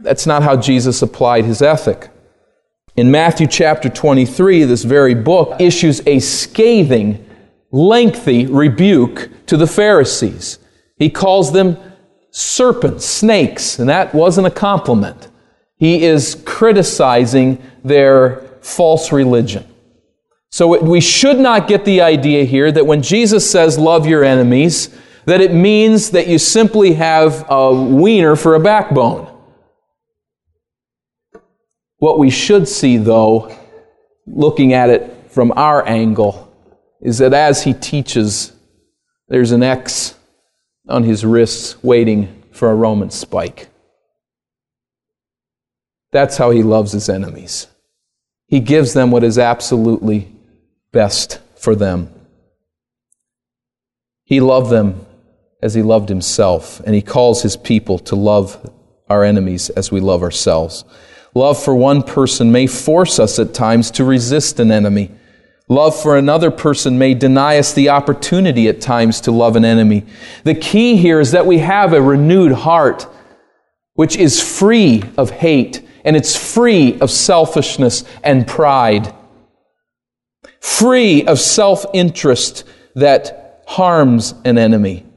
that's 0.00 0.26
not 0.26 0.42
how 0.42 0.54
Jesus 0.54 1.00
applied 1.00 1.46
his 1.46 1.62
ethic. 1.62 2.10
In 2.98 3.12
Matthew 3.12 3.46
chapter 3.46 3.88
23, 3.88 4.64
this 4.64 4.82
very 4.82 5.14
book 5.14 5.60
issues 5.60 6.04
a 6.04 6.18
scathing, 6.18 7.24
lengthy 7.70 8.46
rebuke 8.46 9.30
to 9.46 9.56
the 9.56 9.68
Pharisees. 9.68 10.58
He 10.96 11.08
calls 11.08 11.52
them 11.52 11.76
serpents, 12.32 13.06
snakes, 13.06 13.78
and 13.78 13.88
that 13.88 14.12
wasn't 14.16 14.48
a 14.48 14.50
compliment. 14.50 15.28
He 15.76 16.02
is 16.02 16.42
criticizing 16.44 17.62
their 17.84 18.40
false 18.62 19.12
religion. 19.12 19.64
So 20.50 20.82
we 20.82 21.00
should 21.00 21.38
not 21.38 21.68
get 21.68 21.84
the 21.84 22.00
idea 22.00 22.42
here 22.42 22.72
that 22.72 22.84
when 22.84 23.00
Jesus 23.00 23.48
says 23.48 23.78
love 23.78 24.08
your 24.08 24.24
enemies, 24.24 24.88
that 25.24 25.40
it 25.40 25.54
means 25.54 26.10
that 26.10 26.26
you 26.26 26.38
simply 26.38 26.94
have 26.94 27.48
a 27.48 27.72
wiener 27.72 28.34
for 28.34 28.56
a 28.56 28.60
backbone. 28.60 29.37
What 31.98 32.18
we 32.18 32.30
should 32.30 32.68
see, 32.68 32.96
though, 32.96 33.56
looking 34.26 34.72
at 34.72 34.90
it 34.90 35.30
from 35.30 35.52
our 35.56 35.86
angle, 35.86 36.52
is 37.00 37.18
that 37.18 37.34
as 37.34 37.64
he 37.64 37.74
teaches, 37.74 38.52
there's 39.28 39.52
an 39.52 39.62
X 39.62 40.14
on 40.88 41.02
his 41.02 41.24
wrists 41.24 41.82
waiting 41.82 42.42
for 42.52 42.70
a 42.70 42.74
Roman 42.74 43.10
spike. 43.10 43.68
That's 46.12 46.36
how 46.36 46.50
he 46.50 46.62
loves 46.62 46.92
his 46.92 47.08
enemies. 47.08 47.66
He 48.46 48.60
gives 48.60 48.94
them 48.94 49.10
what 49.10 49.24
is 49.24 49.38
absolutely 49.38 50.32
best 50.92 51.40
for 51.56 51.74
them. 51.74 52.10
He 54.24 54.40
loved 54.40 54.70
them 54.70 55.04
as 55.62 55.74
he 55.74 55.82
loved 55.82 56.08
himself, 56.08 56.80
and 56.80 56.94
he 56.94 57.02
calls 57.02 57.42
his 57.42 57.56
people 57.56 57.98
to 57.98 58.14
love 58.14 58.70
our 59.08 59.24
enemies 59.24 59.68
as 59.70 59.90
we 59.90 60.00
love 60.00 60.22
ourselves. 60.22 60.84
Love 61.38 61.62
for 61.62 61.72
one 61.72 62.02
person 62.02 62.50
may 62.50 62.66
force 62.66 63.20
us 63.20 63.38
at 63.38 63.54
times 63.54 63.92
to 63.92 64.02
resist 64.02 64.58
an 64.58 64.72
enemy. 64.72 65.08
Love 65.68 65.94
for 65.94 66.16
another 66.16 66.50
person 66.50 66.98
may 66.98 67.14
deny 67.14 67.58
us 67.58 67.72
the 67.72 67.90
opportunity 67.90 68.66
at 68.66 68.80
times 68.80 69.20
to 69.20 69.30
love 69.30 69.54
an 69.54 69.64
enemy. 69.64 70.04
The 70.42 70.56
key 70.56 70.96
here 70.96 71.20
is 71.20 71.30
that 71.30 71.46
we 71.46 71.58
have 71.58 71.92
a 71.92 72.02
renewed 72.02 72.50
heart 72.50 73.06
which 73.94 74.16
is 74.16 74.42
free 74.42 75.04
of 75.16 75.30
hate 75.30 75.80
and 76.04 76.16
it's 76.16 76.34
free 76.34 76.98
of 76.98 77.08
selfishness 77.08 78.02
and 78.24 78.44
pride, 78.44 79.14
free 80.58 81.24
of 81.24 81.38
self 81.38 81.86
interest 81.94 82.64
that 82.96 83.62
harms 83.68 84.34
an 84.44 84.58
enemy. 84.58 85.07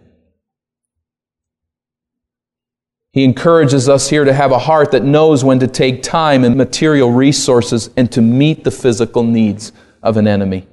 He 3.14 3.26
encourages 3.26 3.90
us 3.90 4.10
here 4.10 4.24
to 4.24 4.34
have 4.34 4.52
a 4.52 4.60
heart 4.60 4.92
that 4.92 5.04
knows 5.04 5.44
when 5.44 5.60
to 5.60 5.68
take 5.68 6.02
time 6.02 6.46
and 6.46 6.56
material 6.56 7.12
resources 7.12 7.90
and 7.98 8.10
to 8.14 8.22
meet 8.22 8.64
the 8.64 8.72
physical 8.72 9.24
needs 9.24 9.74
of 10.02 10.16
an 10.16 10.28
enemy. 10.28 10.66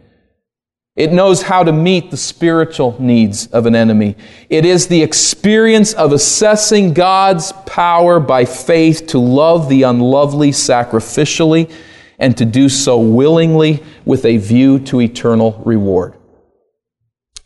It 0.94 1.12
knows 1.12 1.42
how 1.42 1.62
to 1.62 1.72
meet 1.72 2.10
the 2.10 2.16
spiritual 2.16 2.96
needs 3.00 3.46
of 3.48 3.66
an 3.66 3.74
enemy. 3.74 4.16
It 4.50 4.64
is 4.64 4.88
the 4.88 5.02
experience 5.02 5.92
of 5.92 6.12
assessing 6.12 6.92
God's 6.92 7.52
power 7.66 8.18
by 8.18 8.44
faith 8.44 9.06
to 9.08 9.18
love 9.18 9.68
the 9.68 9.84
unlovely 9.84 10.50
sacrificially 10.50 11.72
and 12.18 12.36
to 12.36 12.44
do 12.44 12.68
so 12.68 12.98
willingly 12.98 13.82
with 14.04 14.24
a 14.24 14.38
view 14.38 14.80
to 14.80 15.00
eternal 15.00 15.60
reward. 15.64 16.17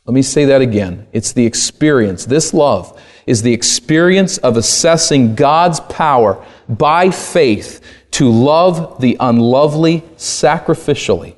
Let 0.05 0.15
me 0.15 0.23
say 0.23 0.47
that 0.47 0.61
again. 0.61 1.07
It's 1.13 1.33
the 1.33 1.47
experience, 1.47 2.25
this 2.25 2.53
love 2.53 3.01
is 3.27 3.43
the 3.43 3.53
experience 3.53 4.39
of 4.39 4.57
assessing 4.57 5.35
God's 5.35 5.81
power 5.81 6.45
by 6.69 7.11
faith 7.11 7.81
to 8.13 8.29
love 8.29 9.01
the 9.01 9.17
unlovely 9.21 10.01
sacrificially 10.17 11.37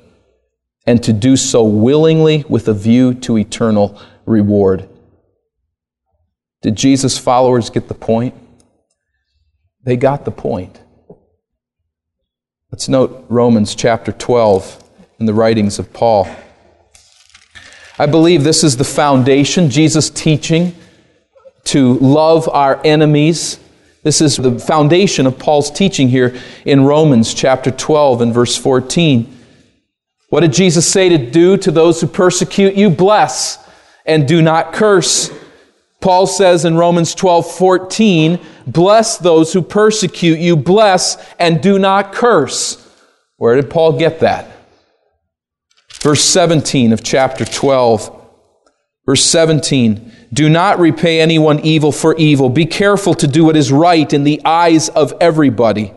and 0.87 1.03
to 1.03 1.13
do 1.13 1.35
so 1.35 1.63
willingly 1.63 2.43
with 2.49 2.67
a 2.67 2.73
view 2.73 3.13
to 3.13 3.37
eternal 3.37 3.99
reward. 4.25 4.89
Did 6.61 6.75
Jesus' 6.75 7.17
followers 7.17 7.69
get 7.69 7.87
the 7.87 7.93
point? 7.93 8.33
They 9.83 9.95
got 9.95 10.25
the 10.25 10.31
point. 10.31 10.81
Let's 12.71 12.89
note 12.89 13.25
Romans 13.29 13.75
chapter 13.75 14.11
12 14.11 14.83
in 15.19 15.27
the 15.27 15.33
writings 15.33 15.77
of 15.77 15.93
Paul. 15.93 16.27
I 17.97 18.07
believe 18.07 18.43
this 18.43 18.63
is 18.63 18.75
the 18.75 18.83
foundation, 18.83 19.69
Jesus' 19.69 20.09
teaching 20.09 20.75
to 21.65 21.93
love 21.95 22.49
our 22.49 22.79
enemies. 22.83 23.59
This 24.03 24.21
is 24.21 24.37
the 24.37 24.59
foundation 24.59 25.25
of 25.25 25.39
Paul's 25.39 25.71
teaching 25.71 26.09
here 26.09 26.35
in 26.65 26.83
Romans 26.83 27.33
chapter 27.33 27.71
12 27.71 28.21
and 28.21 28.33
verse 28.33 28.55
14. 28.57 29.33
What 30.29 30.41
did 30.41 30.53
Jesus 30.53 30.87
say 30.87 31.09
to 31.09 31.17
do 31.17 31.55
to 31.57 31.71
those 31.71 32.01
who 32.01 32.07
persecute 32.07 32.75
you? 32.75 32.89
Bless 32.89 33.57
and 34.05 34.27
do 34.27 34.41
not 34.41 34.73
curse. 34.73 35.31
Paul 36.01 36.27
says 36.27 36.65
in 36.65 36.75
Romans 36.75 37.15
12 37.15 37.49
14, 37.55 38.39
bless 38.67 39.17
those 39.17 39.53
who 39.53 39.61
persecute 39.61 40.39
you, 40.39 40.55
bless 40.55 41.17
and 41.39 41.61
do 41.61 41.79
not 41.79 42.13
curse. 42.13 42.81
Where 43.37 43.55
did 43.55 43.69
Paul 43.69 43.97
get 43.97 44.19
that? 44.19 44.54
Verse 46.05 46.23
17 46.23 46.93
of 46.93 47.01
chapter 47.01 47.43
12. 47.45 48.15
Verse 49.07 49.25
17 49.25 50.11
Do 50.31 50.47
not 50.49 50.77
repay 50.77 51.19
anyone 51.19 51.61
evil 51.61 51.91
for 51.91 52.15
evil. 52.17 52.47
Be 52.47 52.67
careful 52.67 53.15
to 53.15 53.25
do 53.25 53.43
what 53.45 53.57
is 53.57 53.71
right 53.71 54.13
in 54.13 54.23
the 54.23 54.39
eyes 54.45 54.87
of 54.89 55.15
everybody. 55.19 55.94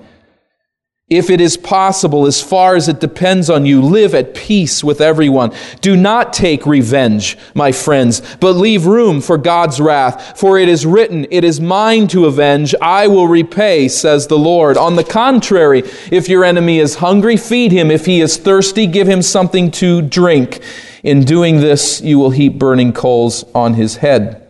If 1.10 1.30
it 1.30 1.40
is 1.40 1.56
possible, 1.56 2.26
as 2.26 2.42
far 2.42 2.76
as 2.76 2.86
it 2.86 3.00
depends 3.00 3.48
on 3.48 3.64
you, 3.64 3.80
live 3.80 4.14
at 4.14 4.34
peace 4.34 4.84
with 4.84 5.00
everyone. 5.00 5.54
Do 5.80 5.96
not 5.96 6.34
take 6.34 6.66
revenge, 6.66 7.38
my 7.54 7.72
friends, 7.72 8.20
but 8.40 8.52
leave 8.52 8.84
room 8.84 9.22
for 9.22 9.38
God's 9.38 9.80
wrath. 9.80 10.38
For 10.38 10.59
it 10.59 10.68
is 10.68 10.84
written, 10.84 11.26
It 11.30 11.44
is 11.44 11.62
mine 11.62 12.09
to 12.09 12.26
avenge, 12.26 12.74
I 12.82 13.09
will 13.09 13.26
repay, 13.26 13.88
says 13.88 14.26
the 14.26 14.36
Lord. 14.36 14.76
On 14.76 14.96
the 14.96 15.04
contrary, 15.04 15.82
if 16.12 16.28
your 16.28 16.44
enemy 16.44 16.78
is 16.78 16.96
hungry, 16.96 17.38
feed 17.38 17.72
him. 17.72 17.90
If 17.90 18.04
he 18.04 18.20
is 18.20 18.36
thirsty, 18.36 18.86
give 18.86 19.09
him 19.09 19.22
something 19.22 19.70
to 19.72 20.02
drink. 20.02 20.61
In 21.02 21.24
doing 21.24 21.61
this, 21.61 22.02
you 22.02 22.18
will 22.18 22.30
heap 22.30 22.59
burning 22.59 22.92
coals 22.92 23.44
on 23.54 23.74
his 23.74 23.96
head. 23.96 24.46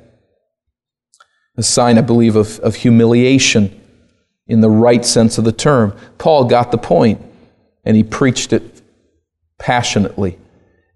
A 1.57 1.63
sign, 1.63 1.99
I 1.99 2.01
believe, 2.01 2.35
of, 2.35 2.59
of 2.61 2.75
humiliation 2.75 3.79
in 4.49 4.63
the 4.63 4.71
right 4.71 5.05
sense 5.05 5.39
of 5.39 5.45
the 5.45 5.53
term. 5.53 5.95
Paul 6.17 6.45
got 6.45 6.73
the 6.73 6.79
point, 6.79 7.21
and 7.85 7.97
he 7.97 8.03
preached 8.03 8.53
it 8.53 8.83
passionately. 9.59 10.39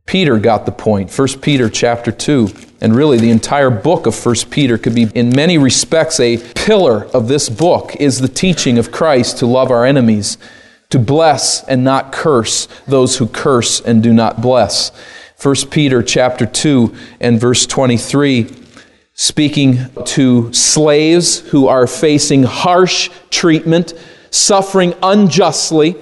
Peter 0.06 0.38
got 0.38 0.66
the 0.66 0.72
point. 0.72 1.16
1 1.16 1.28
Peter 1.40 1.68
chapter 1.68 2.10
2, 2.10 2.48
and 2.80 2.96
really 2.96 3.18
the 3.18 3.30
entire 3.30 3.70
book 3.70 4.06
of 4.06 4.26
1 4.26 4.34
Peter 4.50 4.76
could 4.76 4.94
be 4.94 5.04
in 5.14 5.30
many 5.30 5.58
respects 5.58 6.18
a 6.18 6.38
pillar 6.54 7.04
of 7.14 7.28
this 7.28 7.48
book 7.48 7.94
is 7.96 8.20
the 8.20 8.28
teaching 8.28 8.78
of 8.78 8.90
Christ 8.90 9.38
to 9.38 9.46
love 9.46 9.70
our 9.70 9.84
enemies, 9.84 10.38
to 10.90 10.98
bless 10.98 11.62
and 11.64 11.84
not 11.84 12.12
curse 12.12 12.66
those 12.86 13.18
who 13.18 13.26
curse 13.26 13.80
and 13.80 14.02
do 14.02 14.12
not 14.12 14.42
bless. 14.42 14.90
1 15.40 15.54
Peter 15.70 16.02
chapter 16.02 16.46
2 16.46 16.94
and 17.20 17.40
verse 17.40 17.66
23 17.66 18.61
speaking 19.14 19.78
to 20.04 20.52
slaves 20.52 21.40
who 21.50 21.68
are 21.68 21.86
facing 21.86 22.44
harsh 22.44 23.10
treatment, 23.30 23.94
suffering 24.30 24.94
unjustly. 25.02 25.96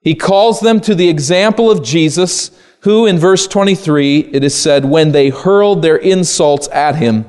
He 0.00 0.14
calls 0.14 0.60
them 0.60 0.80
to 0.82 0.94
the 0.94 1.08
example 1.08 1.70
of 1.70 1.82
Jesus, 1.82 2.50
who 2.80 3.06
in 3.06 3.18
verse 3.18 3.46
23 3.46 4.20
it 4.32 4.44
is 4.44 4.54
said, 4.54 4.84
when 4.84 5.12
they 5.12 5.30
hurled 5.30 5.82
their 5.82 5.96
insults 5.96 6.68
at 6.68 6.96
him, 6.96 7.24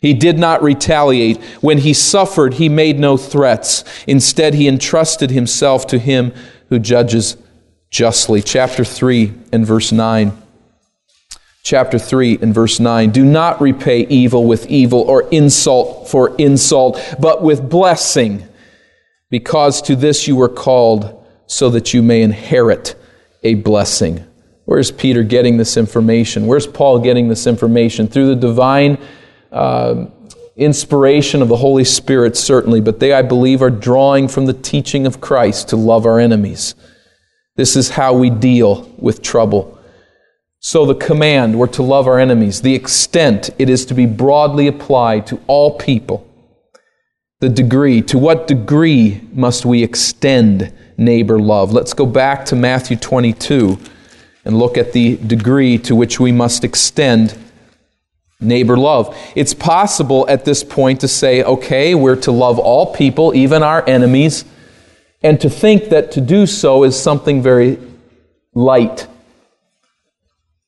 he 0.00 0.12
did 0.12 0.38
not 0.38 0.62
retaliate. 0.62 1.42
When 1.60 1.78
he 1.78 1.92
suffered, 1.92 2.54
he 2.54 2.68
made 2.68 2.98
no 2.98 3.16
threats. 3.16 3.82
Instead, 4.06 4.54
he 4.54 4.68
entrusted 4.68 5.30
himself 5.30 5.86
to 5.88 5.98
him 5.98 6.32
who 6.68 6.78
judges 6.78 7.36
justly. 7.90 8.42
Chapter 8.42 8.84
3 8.84 9.32
and 9.52 9.66
verse 9.66 9.90
9 9.90 10.42
chapter 11.66 11.98
3 11.98 12.38
and 12.42 12.54
verse 12.54 12.78
9 12.78 13.10
Do 13.10 13.24
not 13.24 13.60
repay 13.60 14.06
evil 14.06 14.44
with 14.44 14.66
evil 14.68 15.00
or 15.00 15.28
insult 15.30 16.08
for 16.08 16.36
insult, 16.36 16.96
but 17.18 17.42
with 17.42 17.68
blessing, 17.68 18.46
because 19.30 19.82
to 19.82 19.96
this 19.96 20.28
you 20.28 20.36
were 20.36 20.48
called, 20.48 21.26
so 21.48 21.68
that 21.70 21.92
you 21.92 22.02
may 22.02 22.22
inherit 22.22 22.94
a 23.42 23.54
blessing. 23.54 24.24
Where's 24.64 24.92
Peter 24.92 25.24
getting 25.24 25.56
this 25.56 25.76
information? 25.76 26.46
Where's 26.46 26.68
Paul 26.68 27.00
getting 27.00 27.28
this 27.28 27.48
information? 27.48 28.06
Through 28.06 28.28
the 28.28 28.36
divine 28.36 28.98
uh, 29.50 30.06
inspiration 30.54 31.42
of 31.42 31.48
the 31.48 31.56
Holy 31.56 31.84
Spirit, 31.84 32.36
certainly, 32.36 32.80
but 32.80 33.00
they, 33.00 33.12
I 33.12 33.22
believe, 33.22 33.60
are 33.60 33.70
drawing 33.70 34.28
from 34.28 34.46
the 34.46 34.52
teaching 34.52 35.04
of 35.04 35.20
Christ 35.20 35.70
to 35.70 35.76
love 35.76 36.06
our 36.06 36.20
enemies. 36.20 36.76
This 37.56 37.74
is 37.74 37.90
how 37.90 38.14
we 38.14 38.30
deal 38.30 38.88
with 38.98 39.20
trouble. 39.20 39.75
So, 40.68 40.84
the 40.84 40.96
command, 40.96 41.56
we're 41.56 41.68
to 41.68 41.84
love 41.84 42.08
our 42.08 42.18
enemies. 42.18 42.60
The 42.60 42.74
extent, 42.74 43.50
it 43.56 43.70
is 43.70 43.86
to 43.86 43.94
be 43.94 44.04
broadly 44.04 44.66
applied 44.66 45.28
to 45.28 45.40
all 45.46 45.78
people. 45.78 46.28
The 47.38 47.48
degree, 47.48 48.02
to 48.02 48.18
what 48.18 48.48
degree 48.48 49.20
must 49.32 49.64
we 49.64 49.84
extend 49.84 50.74
neighbor 50.96 51.38
love? 51.38 51.72
Let's 51.72 51.94
go 51.94 52.04
back 52.04 52.44
to 52.46 52.56
Matthew 52.56 52.96
22 52.96 53.78
and 54.44 54.58
look 54.58 54.76
at 54.76 54.92
the 54.92 55.18
degree 55.18 55.78
to 55.78 55.94
which 55.94 56.18
we 56.18 56.32
must 56.32 56.64
extend 56.64 57.38
neighbor 58.40 58.76
love. 58.76 59.16
It's 59.36 59.54
possible 59.54 60.28
at 60.28 60.44
this 60.44 60.64
point 60.64 61.00
to 61.02 61.06
say, 61.06 61.44
okay, 61.44 61.94
we're 61.94 62.20
to 62.22 62.32
love 62.32 62.58
all 62.58 62.92
people, 62.92 63.36
even 63.36 63.62
our 63.62 63.88
enemies, 63.88 64.44
and 65.22 65.40
to 65.42 65.48
think 65.48 65.90
that 65.90 66.10
to 66.10 66.20
do 66.20 66.44
so 66.44 66.82
is 66.82 67.00
something 67.00 67.40
very 67.40 67.78
light 68.52 69.06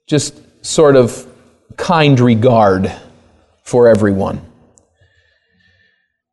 just 0.08 0.34
sort 0.64 0.96
of 0.96 1.26
kind 1.76 2.18
regard 2.18 2.92
for 3.62 3.86
everyone. 3.86 4.40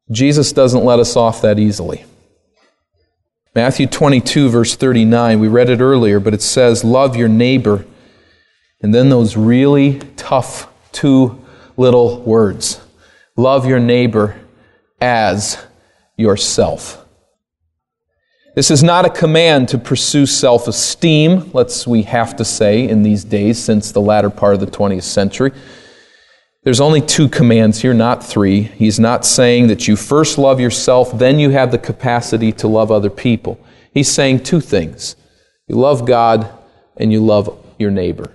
Jesus 0.10 0.54
doesn't 0.54 0.84
let 0.84 1.00
us 1.00 1.16
off 1.16 1.42
that 1.42 1.60
easily. 1.60 2.06
Matthew 3.54 3.88
22, 3.88 4.50
verse 4.50 4.76
39, 4.76 5.40
we 5.40 5.48
read 5.48 5.70
it 5.70 5.80
earlier, 5.80 6.20
but 6.20 6.34
it 6.34 6.42
says, 6.42 6.84
Love 6.84 7.16
your 7.16 7.28
neighbor. 7.28 7.86
And 8.82 8.94
then 8.94 9.10
those 9.10 9.38
really 9.38 10.00
tough 10.16 10.68
two 10.92 11.44
little 11.78 12.22
words 12.22 12.82
Love 13.38 13.66
your 13.66 13.80
neighbor 13.80 14.40
as 15.02 15.58
yourself. 16.16 17.05
This 18.56 18.72
is 18.72 18.82
not 18.82 19.04
a 19.04 19.10
command 19.10 19.68
to 19.70 19.78
pursue 19.78 20.26
self 20.26 20.70
esteem, 20.70 21.52
let's 21.52 21.86
we 21.86 22.04
have 22.04 22.38
to 22.38 22.46
say 22.46 22.88
in 22.88 23.04
these 23.04 23.26
days 23.26 23.62
since 23.62 23.92
the 23.92 24.00
latter 24.00 24.30
part 24.30 24.54
of 24.54 24.62
the 24.62 24.66
20th 24.66 25.04
century. 25.04 25.52
There's 26.64 26.80
only 26.80 27.02
two 27.02 27.28
commands 27.28 27.82
here, 27.82 27.94
not 27.94 28.24
three. 28.24 28.62
He's 28.62 28.98
not 28.98 29.26
saying 29.26 29.68
that 29.68 29.90
you 29.90 29.98
first 29.98 30.38
love 30.38 30.62
yourself, 30.62 31.18
then 31.18 31.38
you 31.38 31.50
have 31.50 31.70
the 31.70 31.78
capacity 31.78 32.54
to 32.54 32.70
love 32.70 32.92
other 32.92 33.10
people. 33.10 33.60
He's 33.94 34.10
saying 34.10 34.44
two 34.44 34.62
things 34.62 35.18
you 35.68 35.76
love 35.76 36.06
God 36.08 36.50
and 36.96 37.12
you 37.12 37.20
love 37.20 37.62
your 37.78 37.92
neighbor. 37.92 38.32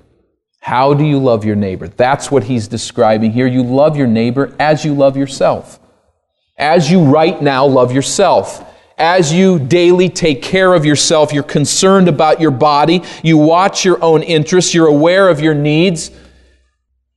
How 0.61 0.93
do 0.93 1.03
you 1.03 1.19
love 1.19 1.47
your 1.47 1.57
neighbor? 1.57 1.89
That's 1.89 2.31
what 2.31 2.45
he's 2.45 2.69
describing 2.69 3.33
here. 3.33 3.47
You 3.47 3.63
love 3.63 3.97
your 3.97 4.07
neighbor 4.07 4.55
as 4.61 4.85
you 4.85 4.93
love 4.93 5.17
yourself. 5.17 5.81
As 6.59 6.91
you 6.91 7.05
right 7.05 7.41
now 7.41 7.65
love 7.65 7.91
yourself 7.91 8.67
as 9.01 9.33
you 9.33 9.59
daily 9.59 10.09
take 10.09 10.43
care 10.43 10.75
of 10.75 10.85
yourself, 10.85 11.33
you're 11.33 11.43
concerned 11.43 12.07
about 12.07 12.41
your 12.41 12.51
body, 12.53 13.03
you 13.23 13.39
watch 13.39 13.85
your 13.85 14.03
own 14.05 14.23
interests, 14.23 14.75
you're 14.75 14.87
aware 14.87 15.29
of 15.29 15.41
your 15.41 15.55
needs, 15.55 16.11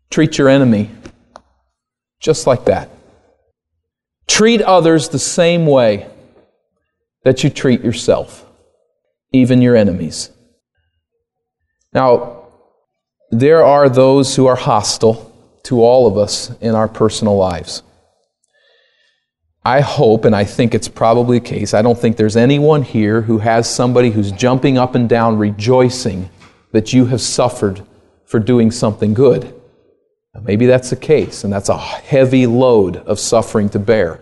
treat 0.09 0.37
your 0.37 0.49
enemy 0.49 0.89
just 2.23 2.47
like 2.47 2.65
that. 2.65 2.89
Treat 4.27 4.61
others 4.61 5.09
the 5.09 5.19
same 5.19 5.67
way 5.67 6.09
that 7.23 7.43
you 7.43 7.49
treat 7.49 7.83
yourself, 7.83 8.45
even 9.33 9.61
your 9.61 9.75
enemies. 9.75 10.31
Now, 11.91 12.47
there 13.29 13.63
are 13.63 13.89
those 13.89 14.35
who 14.35 14.47
are 14.47 14.55
hostile 14.55 15.29
to 15.63 15.81
all 15.81 16.07
of 16.07 16.17
us 16.17 16.51
in 16.61 16.75
our 16.75 16.87
personal 16.87 17.35
lives. 17.35 17.83
I 19.65 19.79
hope, 19.79 20.25
and 20.25 20.35
I 20.35 20.43
think 20.43 20.75
it's 20.75 20.89
probably 20.89 21.39
the 21.39 21.45
case, 21.45 21.73
I 21.73 21.81
don't 21.81 21.97
think 21.97 22.17
there's 22.17 22.35
anyone 22.35 22.83
here 22.83 23.21
who 23.21 23.37
has 23.37 23.69
somebody 23.69 24.09
who's 24.09 24.31
jumping 24.31 24.77
up 24.77 24.93
and 24.95 25.07
down 25.07 25.37
rejoicing 25.37 26.29
that 26.71 26.91
you 26.91 27.05
have 27.05 27.21
suffered 27.21 27.81
for 28.25 28.39
doing 28.39 28.71
something 28.71 29.13
good. 29.13 29.53
Now, 30.33 30.41
maybe 30.41 30.65
that's 30.65 30.89
the 30.89 30.97
case, 30.97 31.43
and 31.43 31.53
that's 31.53 31.69
a 31.69 31.77
heavy 31.77 32.45
load 32.45 32.97
of 32.97 33.19
suffering 33.19 33.69
to 33.69 33.79
bear. 33.79 34.19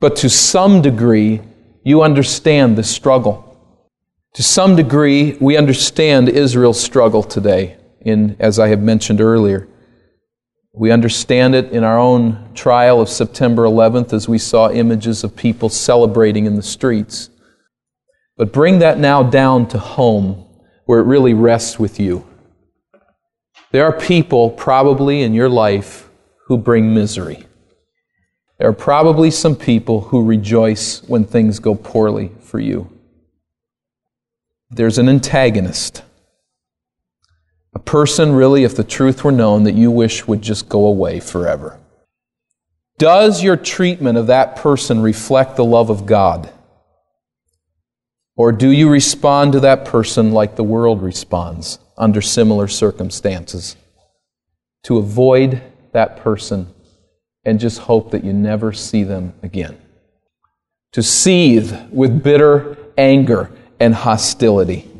But 0.00 0.16
to 0.16 0.28
some 0.28 0.82
degree, 0.82 1.42
you 1.84 2.02
understand 2.02 2.76
the 2.76 2.82
struggle. 2.82 3.44
To 4.34 4.42
some 4.42 4.74
degree, 4.74 5.36
we 5.40 5.56
understand 5.56 6.28
Israel's 6.28 6.80
struggle 6.80 7.22
today, 7.22 7.76
in, 8.00 8.36
as 8.40 8.58
I 8.58 8.68
have 8.68 8.82
mentioned 8.82 9.20
earlier. 9.20 9.68
We 10.76 10.90
understand 10.90 11.54
it 11.54 11.72
in 11.72 11.84
our 11.84 11.98
own 11.98 12.50
trial 12.54 13.00
of 13.00 13.08
September 13.08 13.62
11th 13.62 14.12
as 14.12 14.28
we 14.28 14.36
saw 14.36 14.70
images 14.70 15.24
of 15.24 15.34
people 15.34 15.70
celebrating 15.70 16.44
in 16.44 16.54
the 16.54 16.62
streets. 16.62 17.30
But 18.36 18.52
bring 18.52 18.80
that 18.80 18.98
now 18.98 19.22
down 19.22 19.68
to 19.68 19.78
home 19.78 20.46
where 20.84 21.00
it 21.00 21.04
really 21.04 21.32
rests 21.32 21.78
with 21.78 21.98
you. 21.98 22.26
There 23.72 23.86
are 23.86 23.98
people 23.98 24.50
probably 24.50 25.22
in 25.22 25.32
your 25.32 25.48
life 25.48 26.10
who 26.46 26.58
bring 26.58 26.92
misery. 26.92 27.46
There 28.58 28.68
are 28.68 28.74
probably 28.74 29.30
some 29.30 29.56
people 29.56 30.02
who 30.02 30.24
rejoice 30.24 31.02
when 31.04 31.24
things 31.24 31.58
go 31.58 31.74
poorly 31.74 32.32
for 32.40 32.60
you. 32.60 32.92
There's 34.68 34.98
an 34.98 35.08
antagonist 35.08 36.02
a 37.76 37.78
person, 37.78 38.32
really, 38.32 38.64
if 38.64 38.74
the 38.74 38.82
truth 38.82 39.22
were 39.22 39.30
known, 39.30 39.64
that 39.64 39.74
you 39.74 39.90
wish 39.90 40.26
would 40.26 40.40
just 40.40 40.66
go 40.66 40.86
away 40.86 41.20
forever. 41.20 41.78
Does 42.96 43.42
your 43.42 43.58
treatment 43.58 44.16
of 44.16 44.28
that 44.28 44.56
person 44.56 45.02
reflect 45.02 45.56
the 45.56 45.64
love 45.64 45.90
of 45.90 46.06
God? 46.06 46.50
Or 48.34 48.50
do 48.50 48.70
you 48.70 48.88
respond 48.88 49.52
to 49.52 49.60
that 49.60 49.84
person 49.84 50.32
like 50.32 50.56
the 50.56 50.64
world 50.64 51.02
responds 51.02 51.78
under 51.98 52.22
similar 52.22 52.66
circumstances? 52.66 53.76
To 54.84 54.96
avoid 54.96 55.60
that 55.92 56.16
person 56.16 56.72
and 57.44 57.60
just 57.60 57.80
hope 57.80 58.10
that 58.12 58.24
you 58.24 58.32
never 58.32 58.72
see 58.72 59.02
them 59.02 59.34
again. 59.42 59.76
To 60.92 61.02
seethe 61.02 61.76
with 61.92 62.22
bitter 62.22 62.78
anger 62.96 63.50
and 63.78 63.94
hostility 63.94 64.90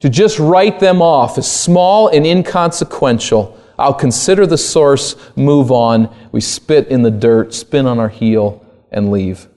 to 0.00 0.10
just 0.10 0.38
write 0.38 0.80
them 0.80 1.00
off 1.00 1.38
as 1.38 1.50
small 1.50 2.08
and 2.08 2.26
inconsequential. 2.26 3.58
I'll 3.78 3.94
consider 3.94 4.46
the 4.46 4.58
source, 4.58 5.16
move 5.36 5.70
on. 5.70 6.14
We 6.32 6.40
spit 6.40 6.88
in 6.88 7.02
the 7.02 7.10
dirt, 7.10 7.54
spin 7.54 7.86
on 7.86 7.98
our 7.98 8.08
heel, 8.08 8.64
and 8.90 9.10
leave. 9.10 9.48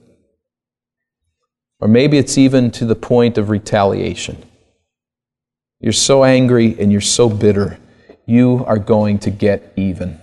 Or 1.80 1.88
maybe 1.88 2.18
it's 2.18 2.36
even 2.36 2.70
to 2.72 2.84
the 2.84 2.94
point 2.94 3.38
of 3.38 3.48
retaliation. 3.48 4.42
You're 5.80 5.92
so 5.92 6.24
angry 6.24 6.78
and 6.78 6.92
you're 6.92 7.00
so 7.00 7.28
bitter, 7.30 7.78
you 8.26 8.64
are 8.66 8.78
going 8.78 9.18
to 9.20 9.30
get 9.30 9.72
even. 9.76 10.20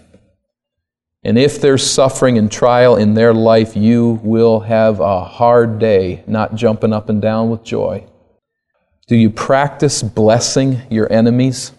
And 1.23 1.37
if 1.37 1.59
there's 1.59 1.89
suffering 1.89 2.37
and 2.37 2.51
trial 2.51 2.95
in 2.95 3.15
their 3.15 3.33
life, 3.33 3.75
you 3.75 4.19
will 4.23 4.59
have 4.61 4.99
a 4.99 5.23
hard 5.23 5.79
day 5.79 6.23
not 6.27 6.55
jumping 6.55 6.93
up 6.93 7.09
and 7.09 7.21
down 7.21 7.49
with 7.49 7.63
joy. 7.63 8.05
Do 9.07 9.15
you 9.15 9.29
practice 9.29 10.03
blessing 10.03 10.81
your 10.89 11.11
enemies? 11.11 11.71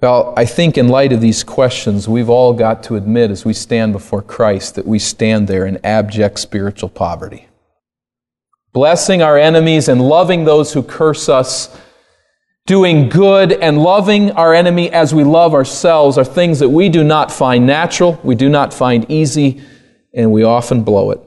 Well, 0.00 0.32
I 0.36 0.46
think 0.46 0.78
in 0.78 0.88
light 0.88 1.12
of 1.12 1.20
these 1.20 1.44
questions, 1.44 2.08
we've 2.08 2.30
all 2.30 2.54
got 2.54 2.82
to 2.84 2.96
admit 2.96 3.30
as 3.30 3.44
we 3.44 3.52
stand 3.52 3.92
before 3.92 4.22
Christ 4.22 4.76
that 4.76 4.86
we 4.86 4.98
stand 4.98 5.46
there 5.46 5.66
in 5.66 5.78
abject 5.84 6.38
spiritual 6.38 6.88
poverty. 6.88 7.48
Blessing 8.72 9.20
our 9.20 9.36
enemies 9.36 9.88
and 9.88 10.00
loving 10.00 10.44
those 10.44 10.72
who 10.72 10.82
curse 10.82 11.28
us, 11.28 11.76
doing 12.64 13.10
good 13.10 13.52
and 13.52 13.82
loving 13.82 14.30
our 14.30 14.54
enemy 14.54 14.90
as 14.90 15.14
we 15.14 15.24
love 15.24 15.52
ourselves 15.52 16.16
are 16.16 16.24
things 16.24 16.60
that 16.60 16.68
we 16.70 16.88
do 16.88 17.04
not 17.04 17.30
find 17.30 17.66
natural, 17.66 18.18
we 18.22 18.34
do 18.34 18.48
not 18.48 18.72
find 18.72 19.10
easy, 19.10 19.60
and 20.14 20.32
we 20.32 20.44
often 20.44 20.82
blow 20.82 21.10
it. 21.10 21.20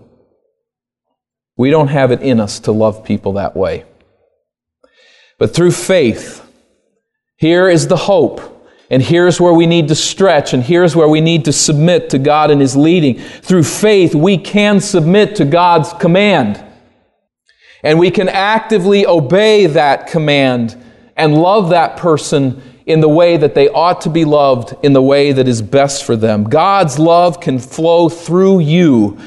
We 1.57 1.69
don't 1.69 1.89
have 1.89 2.11
it 2.11 2.21
in 2.21 2.39
us 2.39 2.59
to 2.61 2.71
love 2.71 3.03
people 3.03 3.33
that 3.33 3.55
way. 3.55 3.85
But 5.41 5.55
through 5.55 5.71
faith, 5.71 6.47
here 7.35 7.67
is 7.67 7.87
the 7.87 7.97
hope 7.97 8.69
and 8.91 9.01
here's 9.01 9.41
where 9.41 9.53
we 9.53 9.65
need 9.65 9.87
to 9.87 9.95
stretch, 9.95 10.53
and 10.53 10.61
here's 10.61 10.95
where 10.95 11.07
we 11.07 11.19
need 11.19 11.45
to 11.45 11.51
submit 11.51 12.11
to 12.11 12.19
God 12.19 12.51
and 12.51 12.61
His 12.61 12.75
leading. 12.75 13.17
Through 13.17 13.63
faith, 13.63 14.13
we 14.13 14.37
can 14.37 14.79
submit 14.79 15.37
to 15.37 15.45
God's 15.45 15.93
command. 15.93 16.63
And 17.81 17.97
we 17.97 18.11
can 18.11 18.29
actively 18.29 19.07
obey 19.07 19.65
that 19.65 20.05
command 20.05 20.77
and 21.17 21.33
love 21.33 21.69
that 21.69 21.97
person 21.97 22.61
in 22.85 22.99
the 22.99 23.09
way 23.09 23.35
that 23.35 23.55
they 23.55 23.67
ought 23.67 24.01
to 24.01 24.11
be 24.11 24.25
loved, 24.25 24.75
in 24.83 24.93
the 24.93 25.01
way 25.01 25.31
that 25.31 25.47
is 25.47 25.63
best 25.63 26.03
for 26.03 26.15
them. 26.15 26.43
God's 26.43 26.99
love 26.99 27.39
can 27.39 27.57
flow 27.57 28.09
through 28.09 28.59
you 28.59 29.17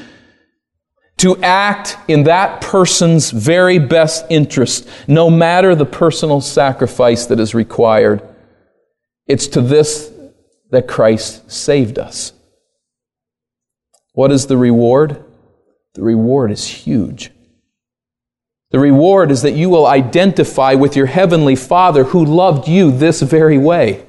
to 1.17 1.37
act 1.41 1.97
in 2.07 2.23
that 2.23 2.61
person's 2.61 3.31
very 3.31 3.79
best 3.79 4.25
interest, 4.29 4.87
no 5.07 5.29
matter 5.29 5.73
the 5.73 5.85
personal 5.85 6.41
sacrifice 6.41 7.25
that 7.27 7.39
is 7.39 7.55
required. 7.55 8.21
It's 9.27 9.47
to 9.49 9.61
this 9.61 10.11
that 10.71 10.87
Christ 10.87 11.49
saved 11.49 11.97
us. 11.97 12.33
What 14.13 14.31
is 14.31 14.47
the 14.47 14.57
reward? 14.57 15.23
The 15.93 16.03
reward 16.03 16.51
is 16.51 16.67
huge. 16.67 17.31
The 18.71 18.79
reward 18.79 19.31
is 19.31 19.41
that 19.43 19.53
you 19.53 19.69
will 19.69 19.87
identify 19.87 20.73
with 20.73 20.95
your 20.97 21.05
heavenly 21.05 21.55
Father 21.55 22.05
who 22.05 22.25
loved 22.25 22.67
you 22.67 22.91
this 22.91 23.21
very 23.21 23.57
way. 23.57 24.04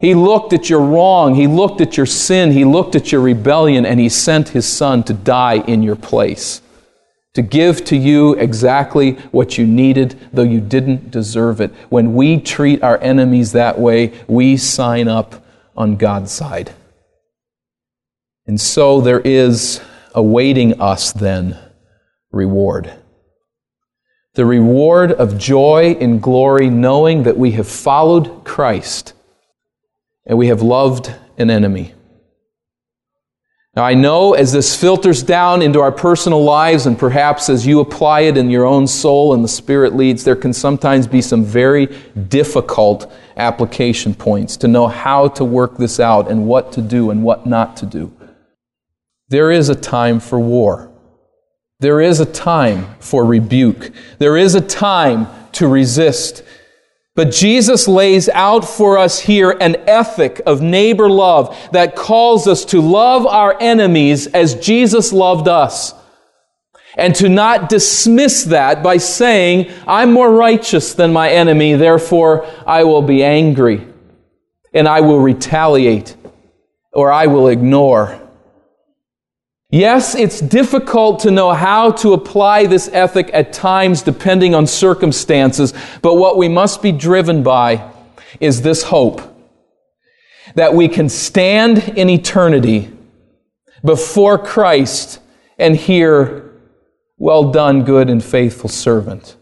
He 0.00 0.14
looked 0.14 0.52
at 0.52 0.70
your 0.70 0.80
wrong, 0.80 1.34
He 1.34 1.46
looked 1.46 1.80
at 1.80 1.96
your 1.96 2.06
sin, 2.06 2.52
He 2.52 2.64
looked 2.64 2.94
at 2.94 3.10
your 3.10 3.20
rebellion, 3.20 3.84
and 3.84 3.98
He 3.98 4.08
sent 4.08 4.50
His 4.50 4.66
Son 4.66 5.02
to 5.04 5.12
die 5.12 5.58
in 5.66 5.82
your 5.82 5.96
place 5.96 6.62
to 7.38 7.42
give 7.42 7.84
to 7.84 7.96
you 7.96 8.34
exactly 8.34 9.12
what 9.30 9.56
you 9.56 9.64
needed, 9.64 10.18
though 10.32 10.42
you 10.42 10.60
didn't 10.60 11.12
deserve 11.12 11.60
it. 11.60 11.72
When 11.88 12.14
we 12.14 12.40
treat 12.40 12.82
our 12.82 12.98
enemies 12.98 13.52
that 13.52 13.78
way, 13.78 14.12
we 14.26 14.56
sign 14.56 15.06
up 15.06 15.46
on 15.76 15.94
God's 15.94 16.32
side. 16.32 16.74
And 18.48 18.60
so 18.60 19.00
there 19.00 19.20
is 19.20 19.80
awaiting 20.16 20.80
us 20.80 21.12
then 21.12 21.56
reward. 22.32 22.92
The 24.34 24.44
reward 24.44 25.12
of 25.12 25.38
joy 25.38 25.96
and 26.00 26.20
glory, 26.20 26.70
knowing 26.70 27.22
that 27.22 27.38
we 27.38 27.52
have 27.52 27.68
followed 27.68 28.42
Christ 28.44 29.12
and 30.28 30.38
we 30.38 30.48
have 30.48 30.62
loved 30.62 31.12
an 31.38 31.50
enemy. 31.50 31.94
Now, 33.74 33.84
I 33.84 33.94
know 33.94 34.34
as 34.34 34.52
this 34.52 34.74
filters 34.74 35.22
down 35.22 35.62
into 35.62 35.80
our 35.80 35.92
personal 35.92 36.42
lives, 36.42 36.86
and 36.86 36.98
perhaps 36.98 37.48
as 37.48 37.66
you 37.66 37.80
apply 37.80 38.22
it 38.22 38.36
in 38.36 38.50
your 38.50 38.64
own 38.64 38.86
soul 38.86 39.34
and 39.34 39.44
the 39.44 39.48
Spirit 39.48 39.94
leads, 39.94 40.24
there 40.24 40.36
can 40.36 40.52
sometimes 40.52 41.06
be 41.06 41.22
some 41.22 41.44
very 41.44 41.86
difficult 42.28 43.12
application 43.36 44.14
points 44.14 44.56
to 44.58 44.68
know 44.68 44.88
how 44.88 45.28
to 45.28 45.44
work 45.44 45.76
this 45.78 46.00
out 46.00 46.28
and 46.28 46.46
what 46.46 46.72
to 46.72 46.82
do 46.82 47.10
and 47.10 47.22
what 47.22 47.46
not 47.46 47.76
to 47.76 47.86
do. 47.86 48.12
There 49.28 49.52
is 49.52 49.68
a 49.68 49.76
time 49.76 50.18
for 50.18 50.40
war. 50.40 50.90
There 51.78 52.00
is 52.00 52.18
a 52.18 52.26
time 52.26 52.96
for 52.98 53.24
rebuke. 53.24 53.92
There 54.18 54.36
is 54.36 54.56
a 54.56 54.60
time 54.60 55.28
to 55.52 55.68
resist. 55.68 56.42
But 57.18 57.32
Jesus 57.32 57.88
lays 57.88 58.28
out 58.28 58.64
for 58.64 58.96
us 58.96 59.18
here 59.18 59.50
an 59.50 59.74
ethic 59.88 60.40
of 60.46 60.62
neighbor 60.62 61.10
love 61.10 61.58
that 61.72 61.96
calls 61.96 62.46
us 62.46 62.64
to 62.66 62.80
love 62.80 63.26
our 63.26 63.60
enemies 63.60 64.28
as 64.28 64.54
Jesus 64.54 65.12
loved 65.12 65.48
us. 65.48 65.94
And 66.96 67.16
to 67.16 67.28
not 67.28 67.68
dismiss 67.68 68.44
that 68.44 68.84
by 68.84 68.98
saying, 68.98 69.68
I'm 69.84 70.12
more 70.12 70.32
righteous 70.32 70.94
than 70.94 71.12
my 71.12 71.28
enemy, 71.30 71.74
therefore 71.74 72.46
I 72.64 72.84
will 72.84 73.02
be 73.02 73.24
angry 73.24 73.84
and 74.72 74.86
I 74.86 75.00
will 75.00 75.18
retaliate 75.18 76.14
or 76.92 77.10
I 77.10 77.26
will 77.26 77.48
ignore. 77.48 78.27
Yes, 79.70 80.14
it's 80.14 80.40
difficult 80.40 81.20
to 81.20 81.30
know 81.30 81.52
how 81.52 81.90
to 81.90 82.14
apply 82.14 82.66
this 82.66 82.88
ethic 82.88 83.28
at 83.34 83.52
times 83.52 84.00
depending 84.00 84.54
on 84.54 84.66
circumstances, 84.66 85.74
but 86.00 86.14
what 86.14 86.38
we 86.38 86.48
must 86.48 86.80
be 86.80 86.90
driven 86.90 87.42
by 87.42 87.90
is 88.40 88.62
this 88.62 88.84
hope 88.84 89.20
that 90.54 90.72
we 90.72 90.88
can 90.88 91.10
stand 91.10 91.78
in 91.98 92.08
eternity 92.08 92.90
before 93.84 94.38
Christ 94.38 95.20
and 95.58 95.76
hear, 95.76 96.50
Well 97.18 97.50
done, 97.50 97.84
good 97.84 98.08
and 98.08 98.24
faithful 98.24 98.70
servant. 98.70 99.36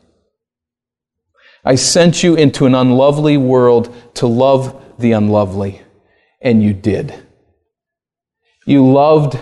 I 1.65 1.77
sent 1.77 2.25
you 2.25 2.35
into 2.35 2.67
an 2.67 2.75
unlovely 2.75 3.37
world 3.37 3.95
to 4.15 4.27
love 4.27 4.83
the 4.99 5.13
unlovely, 5.13 5.83
and 6.41 6.65
you 6.65 6.73
did. 6.73 7.15
You 8.67 8.91
loved 8.91 9.39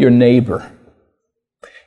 your 0.00 0.10
neighbor. 0.10 0.72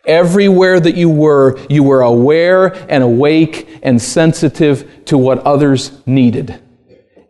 Everywhere 0.05 0.79
that 0.79 0.95
you 0.95 1.09
were, 1.09 1.57
you 1.69 1.83
were 1.83 2.01
aware 2.01 2.73
and 2.89 3.03
awake 3.03 3.79
and 3.83 4.01
sensitive 4.01 5.05
to 5.05 5.17
what 5.17 5.39
others 5.39 5.91
needed, 6.05 6.61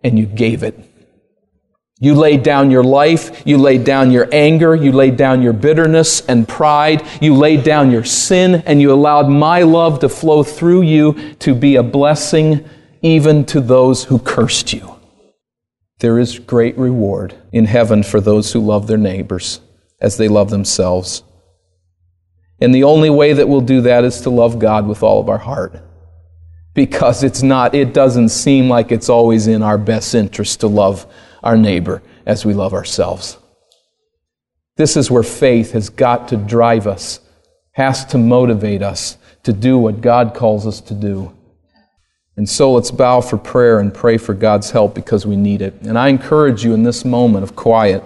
and 0.03 0.17
you 0.17 0.25
gave 0.25 0.63
it. 0.63 0.79
You 1.99 2.15
laid 2.15 2.43
down 2.43 2.71
your 2.71 2.83
life, 2.83 3.43
you 3.45 3.57
laid 3.57 3.85
down 3.85 4.11
your 4.11 4.27
anger, 4.31 4.75
you 4.75 4.91
laid 4.91 5.17
down 5.17 5.41
your 5.41 5.53
bitterness 5.53 6.19
and 6.25 6.47
pride, 6.47 7.07
you 7.21 7.35
laid 7.35 7.63
down 7.63 7.91
your 7.91 8.03
sin, 8.03 8.55
and 8.65 8.81
you 8.81 8.91
allowed 8.91 9.29
my 9.29 9.61
love 9.61 9.99
to 9.99 10.09
flow 10.09 10.43
through 10.43 10.81
you 10.81 11.35
to 11.35 11.53
be 11.53 11.75
a 11.75 11.83
blessing 11.83 12.67
even 13.01 13.45
to 13.45 13.61
those 13.61 14.05
who 14.05 14.17
cursed 14.17 14.73
you. 14.73 14.95
There 15.99 16.19
is 16.19 16.39
great 16.39 16.77
reward 16.77 17.35
in 17.53 17.65
heaven 17.65 18.03
for 18.03 18.19
those 18.19 18.51
who 18.51 18.59
love 18.59 18.87
their 18.87 18.97
neighbors 18.97 19.61
as 20.03 20.17
they 20.17 20.27
love 20.27 20.51
themselves. 20.51 21.23
And 22.59 22.75
the 22.75 22.83
only 22.83 23.09
way 23.09 23.33
that 23.33 23.47
we'll 23.47 23.61
do 23.61 23.81
that 23.81 24.03
is 24.03 24.21
to 24.21 24.29
love 24.29 24.59
God 24.59 24.85
with 24.85 25.01
all 25.01 25.19
of 25.19 25.29
our 25.29 25.39
heart. 25.39 25.81
Because 26.75 27.23
it's 27.23 27.41
not, 27.41 27.73
it 27.73 27.93
doesn't 27.93 28.29
seem 28.29 28.67
like 28.67 28.91
it's 28.91 29.09
always 29.09 29.47
in 29.47 29.63
our 29.63 29.77
best 29.77 30.13
interest 30.13 30.59
to 30.59 30.67
love 30.67 31.07
our 31.41 31.57
neighbor 31.57 32.03
as 32.25 32.45
we 32.45 32.53
love 32.53 32.73
ourselves. 32.73 33.37
This 34.75 34.97
is 34.97 35.09
where 35.09 35.23
faith 35.23 35.71
has 35.71 35.89
got 35.89 36.27
to 36.29 36.37
drive 36.37 36.85
us, 36.85 37.19
has 37.71 38.05
to 38.05 38.17
motivate 38.17 38.81
us 38.81 39.17
to 39.43 39.53
do 39.53 39.77
what 39.77 40.01
God 40.01 40.33
calls 40.33 40.67
us 40.67 40.81
to 40.81 40.93
do. 40.93 41.35
And 42.35 42.49
so 42.49 42.73
let's 42.73 42.91
bow 42.91 43.21
for 43.21 43.37
prayer 43.37 43.79
and 43.79 43.93
pray 43.93 44.17
for 44.17 44.33
God's 44.33 44.71
help 44.71 44.95
because 44.95 45.25
we 45.25 45.35
need 45.35 45.61
it. 45.61 45.75
And 45.83 45.97
I 45.97 46.07
encourage 46.07 46.65
you 46.65 46.73
in 46.73 46.83
this 46.83 47.05
moment 47.05 47.43
of 47.43 47.55
quiet 47.55 48.03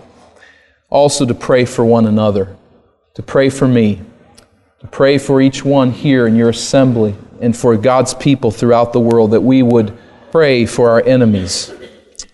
also 0.90 1.26
to 1.26 1.34
pray 1.34 1.66
for 1.66 1.84
one 1.86 2.06
another, 2.06 2.56
to 3.16 3.24
pray 3.24 3.50
for 3.50 3.68
me, 3.68 4.02
to 4.80 4.88
pray 4.88 5.18
for 5.18 5.42
each 5.42 5.66
one 5.66 5.92
here 5.92 6.28
in 6.28 6.36
your 6.36 6.50
assembly 6.50 7.16
and 7.42 7.56
for 7.56 7.76
God's 7.78 8.14
people 8.14 8.52
throughout 8.52 8.94
the 8.94 9.00
world 9.00 9.32
that 9.32 9.42
we 9.42 9.64
would 9.64 9.98
pray 10.32 10.66
for 10.66 10.90
our 10.90 11.04
enemies 11.04 11.74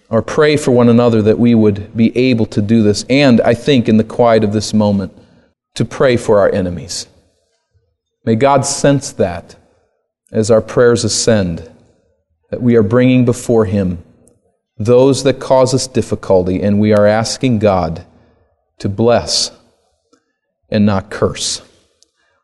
or 0.10 0.22
pray 0.22 0.58
for 0.58 0.72
one 0.72 0.90
another 0.90 1.22
that 1.22 1.40
we 1.40 1.56
would 1.56 1.96
be 1.96 2.16
able 2.18 2.46
to 2.46 2.62
do 2.62 2.84
this. 2.84 3.06
And 3.10 3.42
I 3.42 3.54
think 3.54 3.90
in 3.90 3.98
the 3.98 4.04
quiet 4.04 4.44
of 4.44 4.54
this 4.54 4.74
moment, 4.74 5.18
to 5.76 5.86
pray 5.86 6.18
for 6.18 6.40
our 6.40 6.52
enemies. 6.52 7.08
May 8.26 8.36
God 8.36 8.66
sense 8.66 9.12
that 9.14 9.56
as 10.32 10.52
our 10.52 10.62
prayers 10.62 11.04
ascend, 11.04 11.70
that 12.52 12.62
we 12.62 12.76
are 12.76 12.84
bringing 12.84 13.26
before 13.26 13.66
Him 13.66 14.04
those 14.78 15.24
that 15.24 15.40
cause 15.40 15.74
us 15.74 15.88
difficulty, 15.88 16.62
and 16.62 16.80
we 16.80 16.94
are 16.94 17.08
asking 17.08 17.60
God 17.60 18.06
to 18.80 18.90
bless 18.90 19.52
and 20.70 20.86
not 20.86 21.10
curse. 21.10 21.62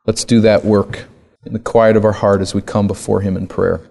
Let's 0.06 0.24
do 0.24 0.42
that 0.42 0.64
work 0.64 1.06
in 1.46 1.54
the 1.54 1.60
quiet 1.60 1.96
of 1.96 2.06
our 2.06 2.12
heart 2.12 2.42
as 2.42 2.54
we 2.54 2.62
come 2.62 2.88
before 2.88 3.22
Him 3.22 3.36
in 3.38 3.48
prayer. 3.48 3.82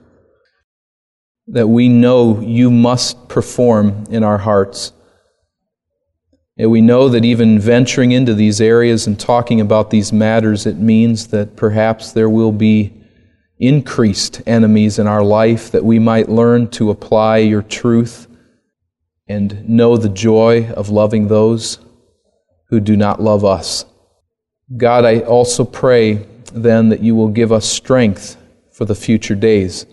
That 1.46 1.68
we 1.68 1.88
know 1.88 2.40
you 2.40 2.70
must 2.70 3.28
perform 3.28 4.04
in 4.10 4.22
our 4.22 4.38
hearts. 4.38 4.92
And 6.56 6.70
we 6.70 6.80
know 6.80 7.08
that 7.08 7.24
even 7.24 7.58
venturing 7.58 8.12
into 8.12 8.34
these 8.34 8.60
areas 8.60 9.06
and 9.06 9.18
talking 9.18 9.60
about 9.60 9.90
these 9.90 10.12
matters, 10.12 10.66
it 10.66 10.76
means 10.76 11.28
that 11.28 11.56
perhaps 11.56 12.12
there 12.12 12.28
will 12.28 12.52
be 12.52 12.92
increased 13.58 14.42
enemies 14.46 14.98
in 14.98 15.06
our 15.06 15.22
life, 15.22 15.70
that 15.70 15.84
we 15.84 15.98
might 15.98 16.28
learn 16.28 16.68
to 16.70 16.90
apply 16.90 17.38
your 17.38 17.62
truth 17.62 18.26
and 19.26 19.68
know 19.68 19.96
the 19.96 20.08
joy 20.08 20.70
of 20.72 20.88
loving 20.90 21.28
those 21.28 21.78
who 22.70 22.80
do 22.80 22.96
not 22.96 23.20
love 23.20 23.44
us. 23.44 23.84
God, 24.76 25.04
I 25.04 25.20
also 25.20 25.64
pray 25.64 26.26
then 26.52 26.90
that 26.90 27.00
you 27.00 27.14
will 27.14 27.28
give 27.28 27.52
us 27.52 27.66
strength 27.66 28.36
for 28.72 28.84
the 28.84 28.94
future 28.94 29.34
days. 29.34 29.86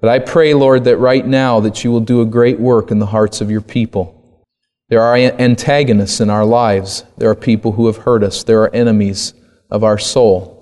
But 0.00 0.10
I 0.10 0.18
pray, 0.18 0.54
Lord, 0.54 0.84
that 0.84 0.98
right 0.98 1.26
now 1.26 1.60
that 1.60 1.84
you 1.84 1.90
will 1.90 2.00
do 2.00 2.20
a 2.20 2.26
great 2.26 2.58
work 2.58 2.90
in 2.90 2.98
the 2.98 3.06
hearts 3.06 3.40
of 3.40 3.50
your 3.50 3.60
people. 3.60 4.12
There 4.88 5.02
are 5.02 5.16
antagonists 5.16 6.20
in 6.20 6.30
our 6.30 6.44
lives. 6.44 7.04
There 7.16 7.30
are 7.30 7.34
people 7.34 7.72
who 7.72 7.86
have 7.86 7.98
hurt 7.98 8.22
us. 8.22 8.44
There 8.44 8.62
are 8.62 8.74
enemies 8.74 9.34
of 9.70 9.82
our 9.82 9.98
soul. 9.98 10.52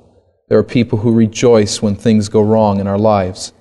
There 0.48 0.58
are 0.58 0.64
people 0.64 0.98
who 0.98 1.12
rejoice 1.12 1.82
when 1.82 1.94
things 1.94 2.28
go 2.28 2.42
wrong 2.42 2.80
in 2.80 2.86
our 2.86 2.98
lives. 2.98 3.52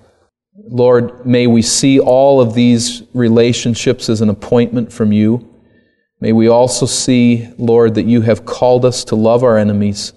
Lord, 0.55 1.25
may 1.25 1.47
we 1.47 1.61
see 1.61 1.99
all 1.99 2.39
of 2.39 2.53
these 2.53 3.03
relationships 3.13 4.09
as 4.09 4.21
an 4.21 4.29
appointment 4.29 4.93
from 4.93 5.11
you. 5.11 5.52
May 6.23 6.31
we 6.31 6.47
also 6.47 6.85
see, 6.85 7.49
Lord, 7.57 7.95
that 7.95 8.05
you 8.05 8.21
have 8.21 8.45
called 8.45 8.85
us 8.85 9.03
to 9.03 9.15
love 9.17 9.43
our 9.43 9.57
enemies 9.57 10.13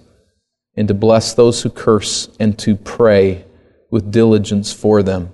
and 0.73 0.87
to 0.87 0.93
bless 0.93 1.33
those 1.33 1.61
who 1.61 1.69
curse 1.69 2.29
and 2.39 2.57
to 2.59 2.77
pray 2.77 3.43
with 3.91 4.09
diligence 4.09 4.71
for 4.71 5.03
them. 5.03 5.33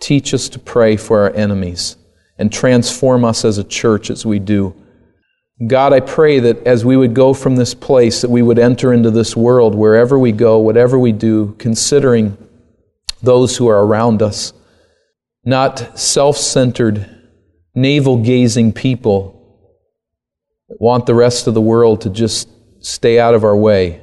Teach 0.00 0.34
us 0.34 0.48
to 0.48 0.58
pray 0.58 0.96
for 0.96 1.20
our 1.20 1.30
enemies 1.34 1.96
and 2.36 2.52
transform 2.52 3.24
us 3.24 3.44
as 3.44 3.56
a 3.56 3.62
church 3.62 4.10
as 4.10 4.26
we 4.26 4.40
do. 4.40 4.74
God, 5.64 5.92
I 5.92 6.00
pray 6.00 6.40
that 6.40 6.66
as 6.66 6.84
we 6.84 6.96
would 6.96 7.14
go 7.14 7.32
from 7.32 7.54
this 7.54 7.72
place, 7.72 8.22
that 8.22 8.30
we 8.30 8.42
would 8.42 8.58
enter 8.58 8.92
into 8.92 9.12
this 9.12 9.36
world 9.36 9.76
wherever 9.76 10.18
we 10.18 10.32
go, 10.32 10.58
whatever 10.58 10.98
we 10.98 11.12
do, 11.12 11.54
considering 11.56 12.36
those 13.22 13.58
who 13.58 13.68
are 13.68 13.84
around 13.86 14.22
us, 14.22 14.52
not 15.44 15.96
self 15.96 16.36
centered, 16.36 17.08
navel 17.76 18.16
gazing 18.16 18.72
people 18.72 19.36
that 20.70 20.80
want 20.80 21.04
the 21.04 21.14
rest 21.14 21.46
of 21.46 21.54
the 21.54 21.60
world 21.60 22.00
to 22.02 22.10
just 22.10 22.48
stay 22.78 23.18
out 23.18 23.34
of 23.34 23.44
our 23.44 23.56
way. 23.56 24.00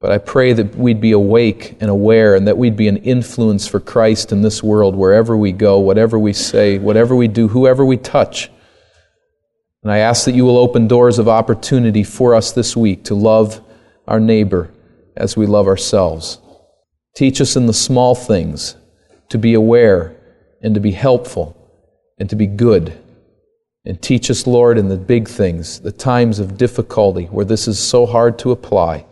But 0.00 0.10
I 0.10 0.18
pray 0.18 0.52
that 0.52 0.74
we'd 0.74 1.00
be 1.00 1.12
awake 1.12 1.76
and 1.80 1.88
aware 1.88 2.34
and 2.34 2.48
that 2.48 2.58
we'd 2.58 2.76
be 2.76 2.88
an 2.88 2.96
influence 2.98 3.68
for 3.68 3.78
Christ 3.78 4.32
in 4.32 4.42
this 4.42 4.60
world 4.60 4.96
wherever 4.96 5.36
we 5.36 5.52
go, 5.52 5.78
whatever 5.78 6.18
we 6.18 6.32
say, 6.32 6.78
whatever 6.78 7.14
we 7.14 7.28
do, 7.28 7.46
whoever 7.46 7.84
we 7.84 7.96
touch. 7.96 8.50
And 9.84 9.92
I 9.92 9.98
ask 9.98 10.24
that 10.24 10.34
you 10.34 10.44
will 10.44 10.58
open 10.58 10.88
doors 10.88 11.20
of 11.20 11.28
opportunity 11.28 12.02
for 12.02 12.34
us 12.34 12.50
this 12.50 12.76
week 12.76 13.04
to 13.04 13.14
love 13.14 13.60
our 14.08 14.18
neighbor 14.18 14.72
as 15.16 15.36
we 15.36 15.46
love 15.46 15.68
ourselves. 15.68 16.38
Teach 17.14 17.40
us 17.40 17.54
in 17.54 17.66
the 17.66 17.72
small 17.72 18.16
things 18.16 18.76
to 19.28 19.38
be 19.38 19.54
aware 19.54 20.16
and 20.60 20.74
to 20.74 20.80
be 20.80 20.92
helpful 20.92 21.56
and 22.18 22.28
to 22.30 22.36
be 22.36 22.46
good. 22.48 22.98
And 23.84 24.00
teach 24.00 24.30
us, 24.30 24.46
Lord, 24.46 24.78
in 24.78 24.88
the 24.88 24.96
big 24.96 25.28
things, 25.28 25.80
the 25.80 25.92
times 25.92 26.38
of 26.38 26.56
difficulty 26.56 27.24
where 27.26 27.44
this 27.44 27.66
is 27.66 27.78
so 27.78 28.06
hard 28.06 28.38
to 28.40 28.52
apply. 28.52 29.06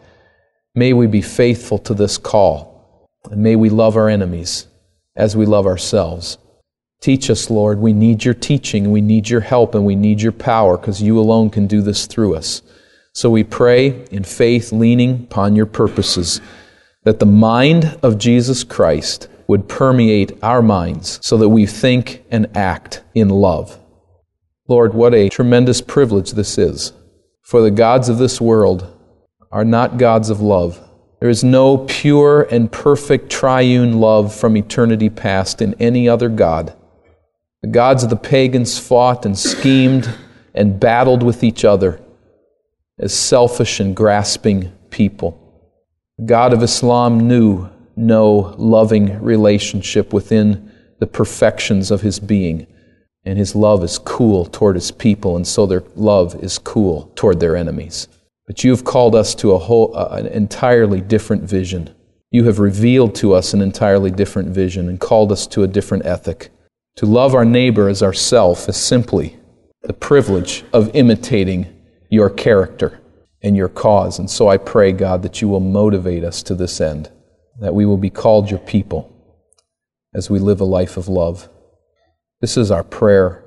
May 0.75 0.93
we 0.93 1.07
be 1.09 1.23
faithful 1.23 1.79
to 1.79 1.95
this 1.95 2.19
call. 2.19 3.09
And 3.31 3.43
may 3.43 3.57
we 3.57 3.69
love 3.69 3.97
our 3.97 4.09
enemies 4.09 4.69
as 5.17 5.37
we 5.37 5.45
love 5.45 5.67
ourselves. 5.67 6.39
Teach 7.01 7.31
us, 7.31 7.51
Lord. 7.51 7.79
We 7.79 7.93
need 7.93 8.25
your 8.25 8.35
teaching, 8.35 8.91
we 8.91 9.01
need 9.01 9.29
your 9.29 9.41
help, 9.41 9.75
and 9.75 9.85
we 9.85 9.97
need 9.97 10.21
your 10.21 10.33
power 10.33 10.77
because 10.77 11.03
you 11.03 11.19
alone 11.19 11.51
can 11.51 11.67
do 11.67 11.81
this 11.83 12.07
through 12.07 12.37
us. 12.37 12.63
So 13.13 13.31
we 13.31 13.43
pray 13.43 14.05
in 14.11 14.23
faith, 14.23 14.71
leaning 14.71 15.25
upon 15.25 15.57
your 15.57 15.67
purposes 15.67 16.41
that 17.05 17.19
the 17.19 17.27
mind 17.27 17.99
of 18.03 18.19
Jesus 18.19 18.63
Christ 18.63 19.29
would 19.47 19.69
permeate 19.69 20.39
our 20.43 20.63
minds 20.63 21.19
so 21.23 21.37
that 21.39 21.49
we 21.49 21.67
think 21.67 22.23
and 22.31 22.55
act 22.57 23.03
in 23.15 23.31
love. 23.31 23.80
Lord, 24.71 24.95
what 24.95 25.15
a 25.15 25.29
tremendous 25.29 25.81
privilege 25.81 26.31
this 26.31 26.57
is. 26.57 26.93
For 27.43 27.61
the 27.61 27.73
gods 27.73 28.09
of 28.09 28.19
this 28.19 28.41
world 28.41 28.87
are 29.51 29.65
not 29.65 29.99
gods 29.99 30.31
of 30.31 30.41
love. 30.41 30.81
There 31.19 31.29
is 31.29 31.43
no 31.43 31.79
pure 31.79 32.43
and 32.43 32.71
perfect 32.71 33.31
triune 33.31 33.99
love 33.99 34.33
from 34.33 34.57
eternity 34.57 35.11
past 35.11 35.61
in 35.61 35.75
any 35.81 36.09
other 36.09 36.29
God. 36.29 36.73
The 37.63 37.69
gods 37.69 38.05
of 38.05 38.11
the 38.11 38.17
pagans 38.17 38.79
fought 38.79 39.27
and 39.27 39.37
schemed 39.37 40.09
and 40.55 40.79
battled 40.79 41.25
with 41.25 41.43
each 41.43 41.65
other 41.65 42.01
as 42.97 43.13
selfish 43.13 43.81
and 43.81 43.97
grasping 43.97 44.71
people. 44.91 45.37
The 46.17 46.27
God 46.27 46.53
of 46.53 46.63
Islam 46.63 47.27
knew 47.27 47.69
no 47.97 48.55
loving 48.57 49.21
relationship 49.21 50.13
within 50.13 50.71
the 51.01 51.09
perfections 51.09 51.91
of 51.91 52.03
his 52.03 52.21
being. 52.21 52.69
And 53.25 53.39
his 53.39 53.55
love 53.55 53.85
is 53.85 53.99
cool 53.99 54.47
toward 54.47 54.77
his 54.77 54.91
people, 54.91 55.37
and 55.37 55.47
so 55.47 55.67
their 55.67 55.85
love 55.95 56.43
is 56.43 56.59
cool 56.59 57.13
toward 57.15 57.39
their 57.39 57.55
enemies. 57.57 58.09
But 58.47 58.65
you 58.65 58.71
have 58.71 58.85
called 58.85 59.15
us 59.15 59.35
to 59.37 59.53
a 59.53 59.59
whole, 59.59 59.97
uh, 59.97 60.09
an 60.13 60.27
entirely 60.27 61.01
different 61.01 61.43
vision. 61.43 61.95
You 62.31 62.45
have 62.45 62.59
revealed 62.59 63.15
to 63.17 63.35
us 63.35 63.53
an 63.53 63.61
entirely 63.61 64.11
different 64.11 64.49
vision 64.49 64.89
and 64.89 64.99
called 64.99 65.33
us 65.33 65.47
to 65.49 65.63
a 65.63 65.69
different 65.69 66.07
ethic. 66.07 66.51
To 66.97 67.07
love 67.07 67.35
our 67.35 67.45
neighbor 67.45 67.89
as 67.89 68.03
ourself 68.03 68.69
is 68.69 68.77
simply 68.77 69.39
the 69.83 69.93
privilege 69.93 70.65
of 70.73 70.95
imitating 70.95 71.67
your 72.11 72.31
character 72.31 73.01
and 73.43 73.57
your 73.57 73.69
cause. 73.69 74.19
And 74.19 74.31
so 74.31 74.49
I 74.49 74.57
pray, 74.57 74.93
God, 74.93 75.23
that 75.23 75.41
you 75.41 75.49
will 75.49 75.61
motivate 75.61 76.25
us 76.25 76.43
to 76.45 76.55
this 76.55 76.81
end, 76.81 77.11
that 77.61 77.75
we 77.75 77.87
will 77.87 77.97
be 77.97 78.11
called 78.11 78.51
your 78.51 78.59
people 78.61 79.13
as 80.15 80.29
we 80.29 80.39
live 80.39 80.61
a 80.61 80.65
life 80.65 80.97
of 80.97 81.09
love. 81.09 81.49
This 82.41 82.57
is 82.57 82.71
our 82.71 82.83
prayer 82.83 83.45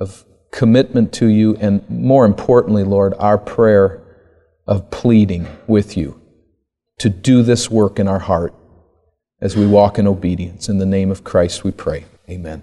of 0.00 0.24
commitment 0.50 1.12
to 1.14 1.26
you, 1.26 1.56
and 1.56 1.88
more 1.88 2.24
importantly, 2.24 2.84
Lord, 2.84 3.14
our 3.18 3.38
prayer 3.38 4.02
of 4.66 4.90
pleading 4.90 5.46
with 5.66 5.96
you 5.96 6.20
to 6.98 7.08
do 7.08 7.42
this 7.42 7.70
work 7.70 7.98
in 7.98 8.08
our 8.08 8.18
heart 8.18 8.54
as 9.40 9.56
we 9.56 9.66
walk 9.66 9.98
in 9.98 10.06
obedience. 10.06 10.68
In 10.68 10.78
the 10.78 10.86
name 10.86 11.10
of 11.10 11.22
Christ 11.24 11.64
we 11.64 11.70
pray. 11.70 12.06
Amen. 12.28 12.62